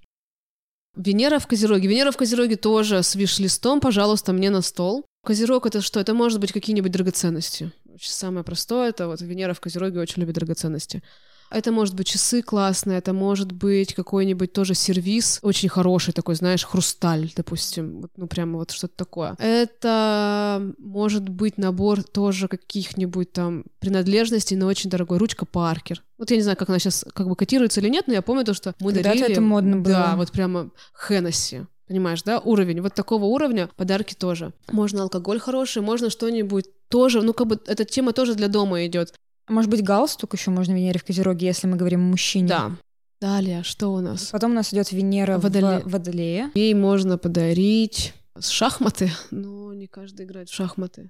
Венера 0.95 1.39
в 1.39 1.45
Козероге. 1.47 1.87
Венера 1.87 2.11
в 2.11 2.17
Козероге 2.17 2.55
тоже 2.55 3.03
с 3.03 3.15
виш-листом, 3.15 3.79
пожалуйста, 3.79 4.33
мне 4.33 4.49
на 4.49 4.61
стол. 4.61 5.05
Козерог 5.23 5.65
это 5.65 5.81
что? 5.81 5.99
Это 5.99 6.13
может 6.13 6.39
быть 6.39 6.51
какие-нибудь 6.51 6.91
драгоценности. 6.91 7.71
Самое 8.01 8.43
простое 8.43 8.89
это 8.89 9.07
вот 9.07 9.21
Венера 9.21 9.53
в 9.53 9.59
Козероге 9.59 9.99
очень 9.99 10.21
любит 10.21 10.35
драгоценности. 10.35 11.03
Это 11.51 11.71
может 11.71 11.95
быть 11.95 12.07
часы 12.07 12.43
классные, 12.43 12.99
это 12.99 13.11
может 13.11 13.51
быть 13.51 13.95
какой-нибудь 13.95 14.53
тоже 14.53 14.75
сервис, 14.75 15.39
очень 15.41 15.67
хороший 15.67 16.13
такой, 16.13 16.35
знаешь, 16.35 16.63
хрусталь, 16.63 17.31
допустим, 17.35 18.01
вот, 18.01 18.11
ну 18.17 18.27
прямо 18.27 18.59
вот 18.59 18.69
что-то 18.69 18.95
такое. 18.95 19.35
Это 19.39 20.73
может 20.77 21.27
быть 21.27 21.57
набор 21.57 22.03
тоже 22.03 22.47
каких-нибудь 22.47 23.31
там 23.33 23.65
принадлежностей, 23.79 24.57
но 24.57 24.67
очень 24.67 24.91
дорогой. 24.91 25.17
Ручка 25.17 25.45
Паркер. 25.45 26.03
Вот 26.19 26.29
я 26.29 26.37
не 26.37 26.43
знаю, 26.43 26.55
как 26.55 26.69
она 26.69 26.77
сейчас 26.77 27.03
как 27.13 27.27
бы 27.27 27.35
котируется 27.35 27.81
или 27.81 27.89
нет, 27.89 28.05
но 28.05 28.13
я 28.13 28.21
помню 28.21 28.45
то, 28.45 28.53
что 28.53 28.75
мы 28.79 28.93
Когда-то 28.93 29.17
дарили... 29.17 29.31
это 29.31 29.41
модно 29.41 29.77
было. 29.77 29.93
Да, 29.93 30.15
вот 30.17 30.31
прямо 30.31 30.69
Хеннесси. 30.93 31.61
Понимаешь, 31.89 32.21
да, 32.21 32.39
уровень. 32.39 32.81
Вот 32.81 32.93
такого 32.93 33.25
уровня 33.25 33.67
подарки 33.75 34.13
тоже. 34.13 34.53
Можно 34.71 35.01
алкоголь 35.03 35.39
хороший, 35.39 35.81
можно 35.81 36.11
что-нибудь 36.11 36.65
тоже, 36.87 37.23
ну 37.23 37.33
как 37.33 37.47
бы 37.47 37.59
эта 37.65 37.83
тема 37.83 38.13
тоже 38.13 38.35
для 38.35 38.47
дома 38.47 38.85
идет. 38.85 39.15
Может 39.47 39.71
быть, 39.71 39.83
галстук 39.83 40.35
еще 40.35 40.51
можно 40.51 40.73
Венере 40.73 40.99
в 40.99 41.03
Козероге, 41.03 41.47
если 41.47 41.65
мы 41.65 41.77
говорим 41.77 42.01
о 42.01 42.09
мужчине. 42.11 42.47
Да. 42.47 42.71
Далее, 43.19 43.63
что 43.63 43.91
у 43.91 44.01
нас? 44.01 44.27
Потом 44.27 44.51
у 44.51 44.53
нас 44.53 44.71
идет 44.71 44.91
Венера 44.91 45.39
Водоле- 45.39 45.81
в 45.83 45.91
Водолее. 45.91 46.51
Ей 46.53 46.75
можно 46.75 47.17
подарить 47.17 48.13
шахматы, 48.39 49.11
но 49.31 49.73
не 49.73 49.87
каждый 49.87 50.27
играет 50.27 50.49
в 50.49 50.53
шахматы. 50.53 51.09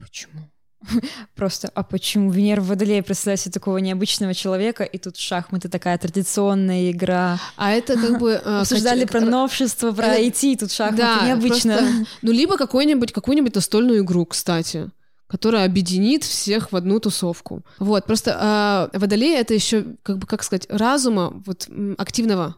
Почему? 0.00 0.50
Просто, 1.34 1.70
а 1.74 1.82
почему 1.82 2.30
Венера 2.30 2.60
в 2.60 2.68
Водолее 2.68 3.02
представляет 3.02 3.40
себе 3.40 3.52
такого 3.52 3.78
необычного 3.78 4.34
человека, 4.34 4.84
и 4.84 4.98
тут 4.98 5.16
шахматы 5.16 5.68
такая 5.68 5.98
традиционная 5.98 6.90
игра. 6.90 7.38
А 7.56 7.72
это 7.72 7.94
как 7.94 8.18
бы... 8.18 8.40
э, 8.42 8.60
Обсуждали 8.60 9.04
про 9.04 9.20
новшество, 9.20 9.92
про 9.92 10.18
IT, 10.18 10.58
тут 10.58 10.72
шахматы 10.72 11.26
необычно. 11.26 12.06
Ну, 12.22 12.32
либо 12.32 12.56
какую-нибудь 12.56 13.54
настольную 13.54 14.00
игру, 14.02 14.24
кстати 14.26 14.90
которая 15.26 15.66
объединит 15.66 16.24
всех 16.24 16.72
в 16.72 16.76
одну 16.76 17.00
тусовку. 17.00 17.62
Вот, 17.78 18.06
просто 18.06 18.88
э, 18.94 18.98
Водолей— 18.98 19.36
это 19.38 19.52
еще, 19.52 19.84
как 20.02 20.16
бы, 20.16 20.26
как 20.26 20.42
сказать, 20.42 20.66
разума 20.70 21.42
вот, 21.44 21.68
активного. 21.98 22.56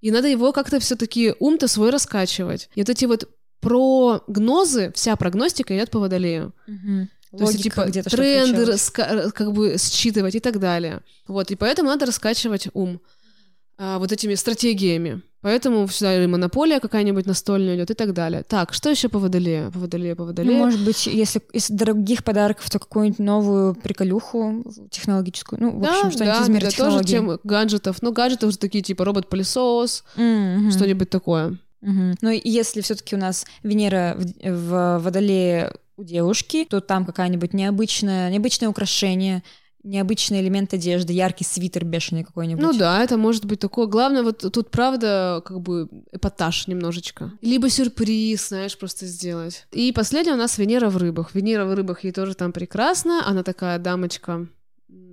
И 0.00 0.10
надо 0.10 0.28
его 0.28 0.52
как-то 0.52 0.80
все 0.80 0.96
таки 0.96 1.34
ум-то 1.38 1.68
свой 1.68 1.90
раскачивать. 1.90 2.70
И 2.74 2.80
вот 2.80 2.88
эти 2.88 3.04
вот 3.04 3.28
прогнозы, 3.60 4.90
вся 4.94 5.16
прогностика 5.16 5.76
идет 5.76 5.90
по 5.90 5.98
Водолею. 5.98 6.54
То 7.36 7.44
есть, 7.44 7.62
типа, 7.62 7.84
где-то, 7.86 8.10
тренды 8.10 8.62
раска- 8.64 9.30
как 9.32 9.52
бы 9.52 9.76
считывать 9.78 10.34
и 10.34 10.40
так 10.40 10.58
далее. 10.58 11.00
Вот, 11.26 11.50
и 11.50 11.56
поэтому 11.56 11.88
надо 11.88 12.06
раскачивать 12.06 12.68
ум 12.72 13.00
а, 13.76 13.98
вот 13.98 14.12
этими 14.12 14.34
стратегиями. 14.34 15.22
Поэтому 15.40 15.86
всегда 15.86 16.20
и 16.20 16.26
монополия 16.26 16.80
какая-нибудь 16.80 17.26
настольная 17.26 17.76
идет 17.76 17.92
и 17.92 17.94
так 17.94 18.12
далее. 18.12 18.42
Так, 18.42 18.72
что 18.72 18.90
еще 18.90 19.08
по 19.08 19.20
водолею? 19.20 19.70
По 19.70 19.78
водолею, 19.78 20.16
по 20.16 20.24
водолею. 20.24 20.58
Ну, 20.58 20.64
может 20.64 20.84
быть, 20.84 21.06
если 21.06 21.40
из 21.52 21.68
дорогих 21.70 22.24
подарков, 22.24 22.68
то 22.70 22.80
какую-нибудь 22.80 23.20
новую 23.20 23.74
приколюху 23.74 24.64
технологическую. 24.90 25.60
Ну, 25.62 25.78
в 25.78 25.80
да, 25.80 25.90
общем, 26.00 26.10
что-нибудь 26.10 26.38
да, 26.38 26.42
из 26.42 26.48
мира 26.48 26.60
да, 26.62 26.70
технологий. 26.70 26.98
тоже 26.98 27.08
тема 27.08 27.38
гаджетов. 27.44 28.02
Ну, 28.02 28.12
гаджетов 28.12 28.48
уже 28.48 28.58
такие, 28.58 28.82
типа 28.82 29.04
робот-пылесос, 29.04 30.02
Мгм. 30.16 30.72
что-нибудь 30.72 31.08
такое. 31.10 31.56
Мгм. 31.82 32.16
Ну, 32.20 32.30
и 32.30 32.40
если 32.50 32.80
все-таки 32.80 33.14
у 33.14 33.18
нас 33.18 33.46
Венера 33.62 34.16
в, 34.18 34.40
в 34.42 34.98
Водолее 34.98 35.72
у 35.98 36.04
девушки, 36.04 36.64
то 36.64 36.80
там 36.80 37.04
какая-нибудь 37.04 37.52
необычная, 37.52 38.30
необычное 38.30 38.68
украшение, 38.68 39.42
необычный 39.82 40.40
элемент 40.40 40.72
одежды, 40.72 41.12
яркий 41.12 41.44
свитер 41.44 41.84
бешеный 41.84 42.24
какой-нибудь. 42.24 42.62
Ну 42.62 42.72
да, 42.72 43.02
это 43.02 43.16
может 43.16 43.44
быть 43.44 43.60
такое. 43.60 43.86
Главное, 43.86 44.22
вот 44.22 44.38
тут, 44.52 44.70
правда, 44.70 45.42
как 45.44 45.60
бы 45.60 45.88
эпатаж 46.12 46.68
немножечко. 46.68 47.32
Либо 47.42 47.68
сюрприз, 47.68 48.48
знаешь, 48.48 48.78
просто 48.78 49.06
сделать. 49.06 49.66
И 49.72 49.92
последняя 49.92 50.34
у 50.34 50.36
нас 50.36 50.56
Венера 50.58 50.88
в 50.88 50.96
рыбах. 50.96 51.34
Венера 51.34 51.64
в 51.64 51.74
рыбах 51.74 52.04
ей 52.04 52.12
тоже 52.12 52.34
там 52.34 52.52
прекрасно. 52.52 53.22
Она 53.26 53.42
такая 53.42 53.78
дамочка 53.78 54.46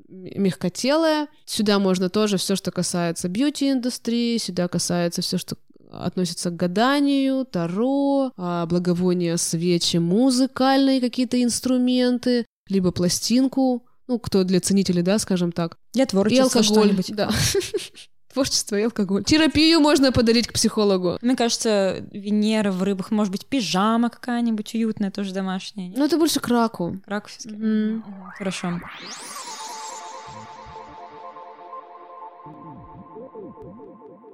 мягкотелая. 0.08 1.28
Сюда 1.46 1.80
можно 1.80 2.10
тоже 2.10 2.38
все, 2.38 2.56
что 2.56 2.72
касается 2.72 3.28
бьюти-индустрии, 3.28 4.38
сюда 4.38 4.68
касается 4.68 5.22
все, 5.22 5.38
что 5.38 5.58
относится 6.04 6.50
к 6.50 6.56
гаданию, 6.56 7.46
таро, 7.46 8.32
а, 8.38 8.66
благовония, 8.66 9.38
свечи, 9.38 9.98
музыкальные 9.98 11.02
какие-то 11.02 11.41
инструменты, 11.41 12.46
либо 12.70 12.91
пластинку, 12.91 13.86
ну, 14.08 14.20
кто 14.20 14.43
для 14.43 14.60
ценителей, 14.60 15.02
да, 15.02 15.18
скажем 15.20 15.52
так. 15.52 15.78
Для 15.93 16.04
И 16.04 16.08
творчества 16.08 16.46
алкоголь. 16.46 16.64
что-нибудь. 16.64 17.16
Да. 17.16 17.30
Творчество 18.34 18.76
и 18.76 18.84
алкоголь. 18.84 19.24
Терапию 19.24 19.80
можно 19.80 20.12
подарить 20.12 20.48
к 20.48 20.54
психологу. 20.54 21.18
Мне 21.22 21.38
кажется, 21.38 22.06
Венера 22.12 22.70
в 22.72 22.84
рыбах, 22.84 23.10
может 23.12 23.32
быть, 23.32 23.46
пижама 23.46 24.10
какая-нибудь 24.10 24.76
уютная, 24.76 25.10
тоже 25.10 25.34
домашняя. 25.34 25.93
Ну, 25.96 26.04
это 26.06 26.18
больше 26.18 26.41
к 26.41 26.48
раку. 26.50 27.00
Рак 27.06 27.28
всё-таки. 27.28 27.56
Мгм. 27.56 27.93
Мгм. 27.96 28.04
Хорошо. 28.38 28.82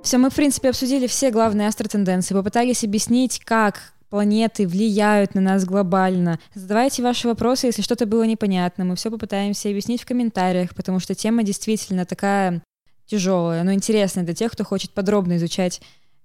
Все, 0.04 0.18
мы, 0.18 0.30
в 0.30 0.36
принципе, 0.36 0.70
обсудили 0.70 1.06
все 1.08 1.30
главные 1.30 1.68
астротенденции, 1.68 2.34
попытались 2.34 2.84
объяснить, 2.84 3.39
как 3.39 3.93
планеты 4.10 4.68
влияют 4.68 5.36
на 5.36 5.41
нас 5.41 5.64
глобально. 5.64 6.39
Задавайте 6.54 7.04
ваши 7.04 7.28
вопросы, 7.28 7.68
если 7.68 7.82
что-то 7.82 8.06
было 8.06 8.24
непонятно. 8.24 8.84
Мы 8.84 8.95
все 8.95 9.10
попытаемся 9.10 9.70
объяснить 9.70 10.02
в 10.02 10.06
комментариях, 10.06 10.76
потому 10.76 10.99
что 10.99 11.16
тема 11.16 11.43
действительно 11.43 12.06
такая 12.06 12.62
тяжелая, 13.06 13.64
но 13.64 13.74
интересная 13.74 14.24
для 14.24 14.34
тех, 14.34 14.52
кто 14.52 14.64
хочет 14.64 14.91
подробно 14.91 15.38
изучать 15.38 15.82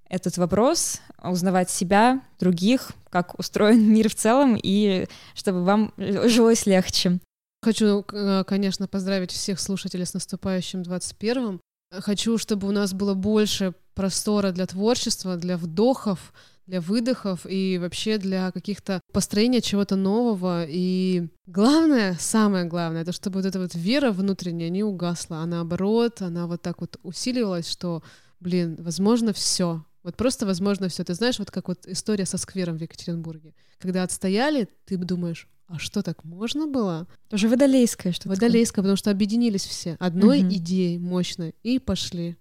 этот 0.09 0.37
вопрос, 0.39 1.01
узнавать 1.23 1.71
себя, 1.71 2.23
других, 2.39 2.93
как 3.11 3.39
устроен 3.39 3.83
мир 3.93 4.09
в 4.09 4.15
целом, 4.15 4.59
и 4.61 5.07
чтобы 5.35 5.65
вам 5.65 5.93
жилось 5.97 6.67
легче. 6.67 7.19
Хочу, 7.63 8.05
э, 8.13 8.45
конечно, 8.47 8.87
поздравить 8.87 9.33
всех 9.33 9.59
слушателей 9.59 10.07
с 10.07 10.15
наступающим 10.15 10.83
21-м. 10.83 11.61
Хочу, 11.91 12.37
чтобы 12.39 12.69
у 12.69 12.73
нас 12.73 12.93
было 12.93 13.15
больше 13.15 13.75
простора 13.95 14.53
для 14.53 14.67
творчества, 14.67 15.37
для 15.37 15.57
вдохов, 15.57 16.33
для 16.67 16.81
выдохов 16.81 17.47
и 17.49 17.79
вообще 17.79 18.19
для 18.19 18.51
каких-то 18.51 19.01
построения 19.13 19.61
чего-то 19.61 19.97
нового. 19.97 20.65
И 20.69 21.29
главное, 21.47 22.17
самое 22.19 22.65
главное, 22.65 23.03
это 23.03 23.13
чтобы 23.13 23.41
вот 23.41 23.47
эта 23.47 23.61
вот 23.61 23.75
вера 23.75 24.11
внутренняя 24.11 24.69
не 24.69 24.83
угасла, 24.83 25.39
а 25.39 25.47
наоборот, 25.47 26.23
она 26.23 26.47
вот 26.47 26.63
так 26.63 26.81
вот 26.81 26.99
усиливалась, 27.03 27.71
что, 27.71 28.03
блин, 28.41 28.77
возможно, 28.81 29.33
все. 29.33 29.85
Вот 30.03 30.17
просто 30.17 30.47
возможно 30.47 30.89
все. 30.89 31.03
Ты 31.05 31.15
знаешь, 31.15 31.39
вот 31.39 31.51
как 31.51 31.69
вот 31.69 31.87
история 31.87 32.27
со 32.27 32.39
сквером 32.39 32.79
в 32.79 32.83
Екатеринбурге. 32.83 33.55
Когда 33.79 34.03
отстояли, 34.03 34.69
ты 34.85 34.97
думаешь, 34.97 35.49
а 35.69 35.79
что 35.79 36.03
так 36.03 36.25
можно 36.25 36.67
было? 36.67 37.07
Тоже 37.29 37.49
водолейское 37.49 38.13
что-то. 38.13 38.29
Водолейское, 38.31 38.83
потому 38.83 38.97
что 38.97 39.11
объединились 39.11 39.65
все 39.65 39.97
одной 39.99 40.41
Мгм. 40.43 40.51
идеей 40.55 40.99
мощной 40.99 41.55
и 41.63 41.79
пошли. 41.79 42.37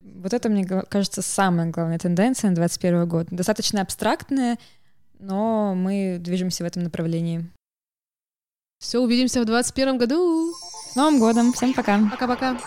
Вот 0.00 0.32
это, 0.32 0.48
мне 0.48 0.64
кажется, 0.66 1.20
самая 1.20 1.70
главная 1.70 1.98
тенденция 1.98 2.50
на 2.50 2.56
21 2.56 3.06
год. 3.08 3.26
Достаточно 3.30 3.82
абстрактная, 3.82 4.58
но 5.18 5.74
мы 5.74 6.18
движемся 6.20 6.64
в 6.64 6.66
этом 6.66 6.84
направлении. 6.84 7.46
Все, 8.78 8.98
увидимся 8.98 9.42
в 9.42 9.44
21 9.44 9.98
году. 9.98 10.54
С 10.92 10.96
Новым 10.96 11.18
годом! 11.18 11.52
Всем 11.52 11.74
пока! 11.74 11.98
Пока-пока. 12.10 12.58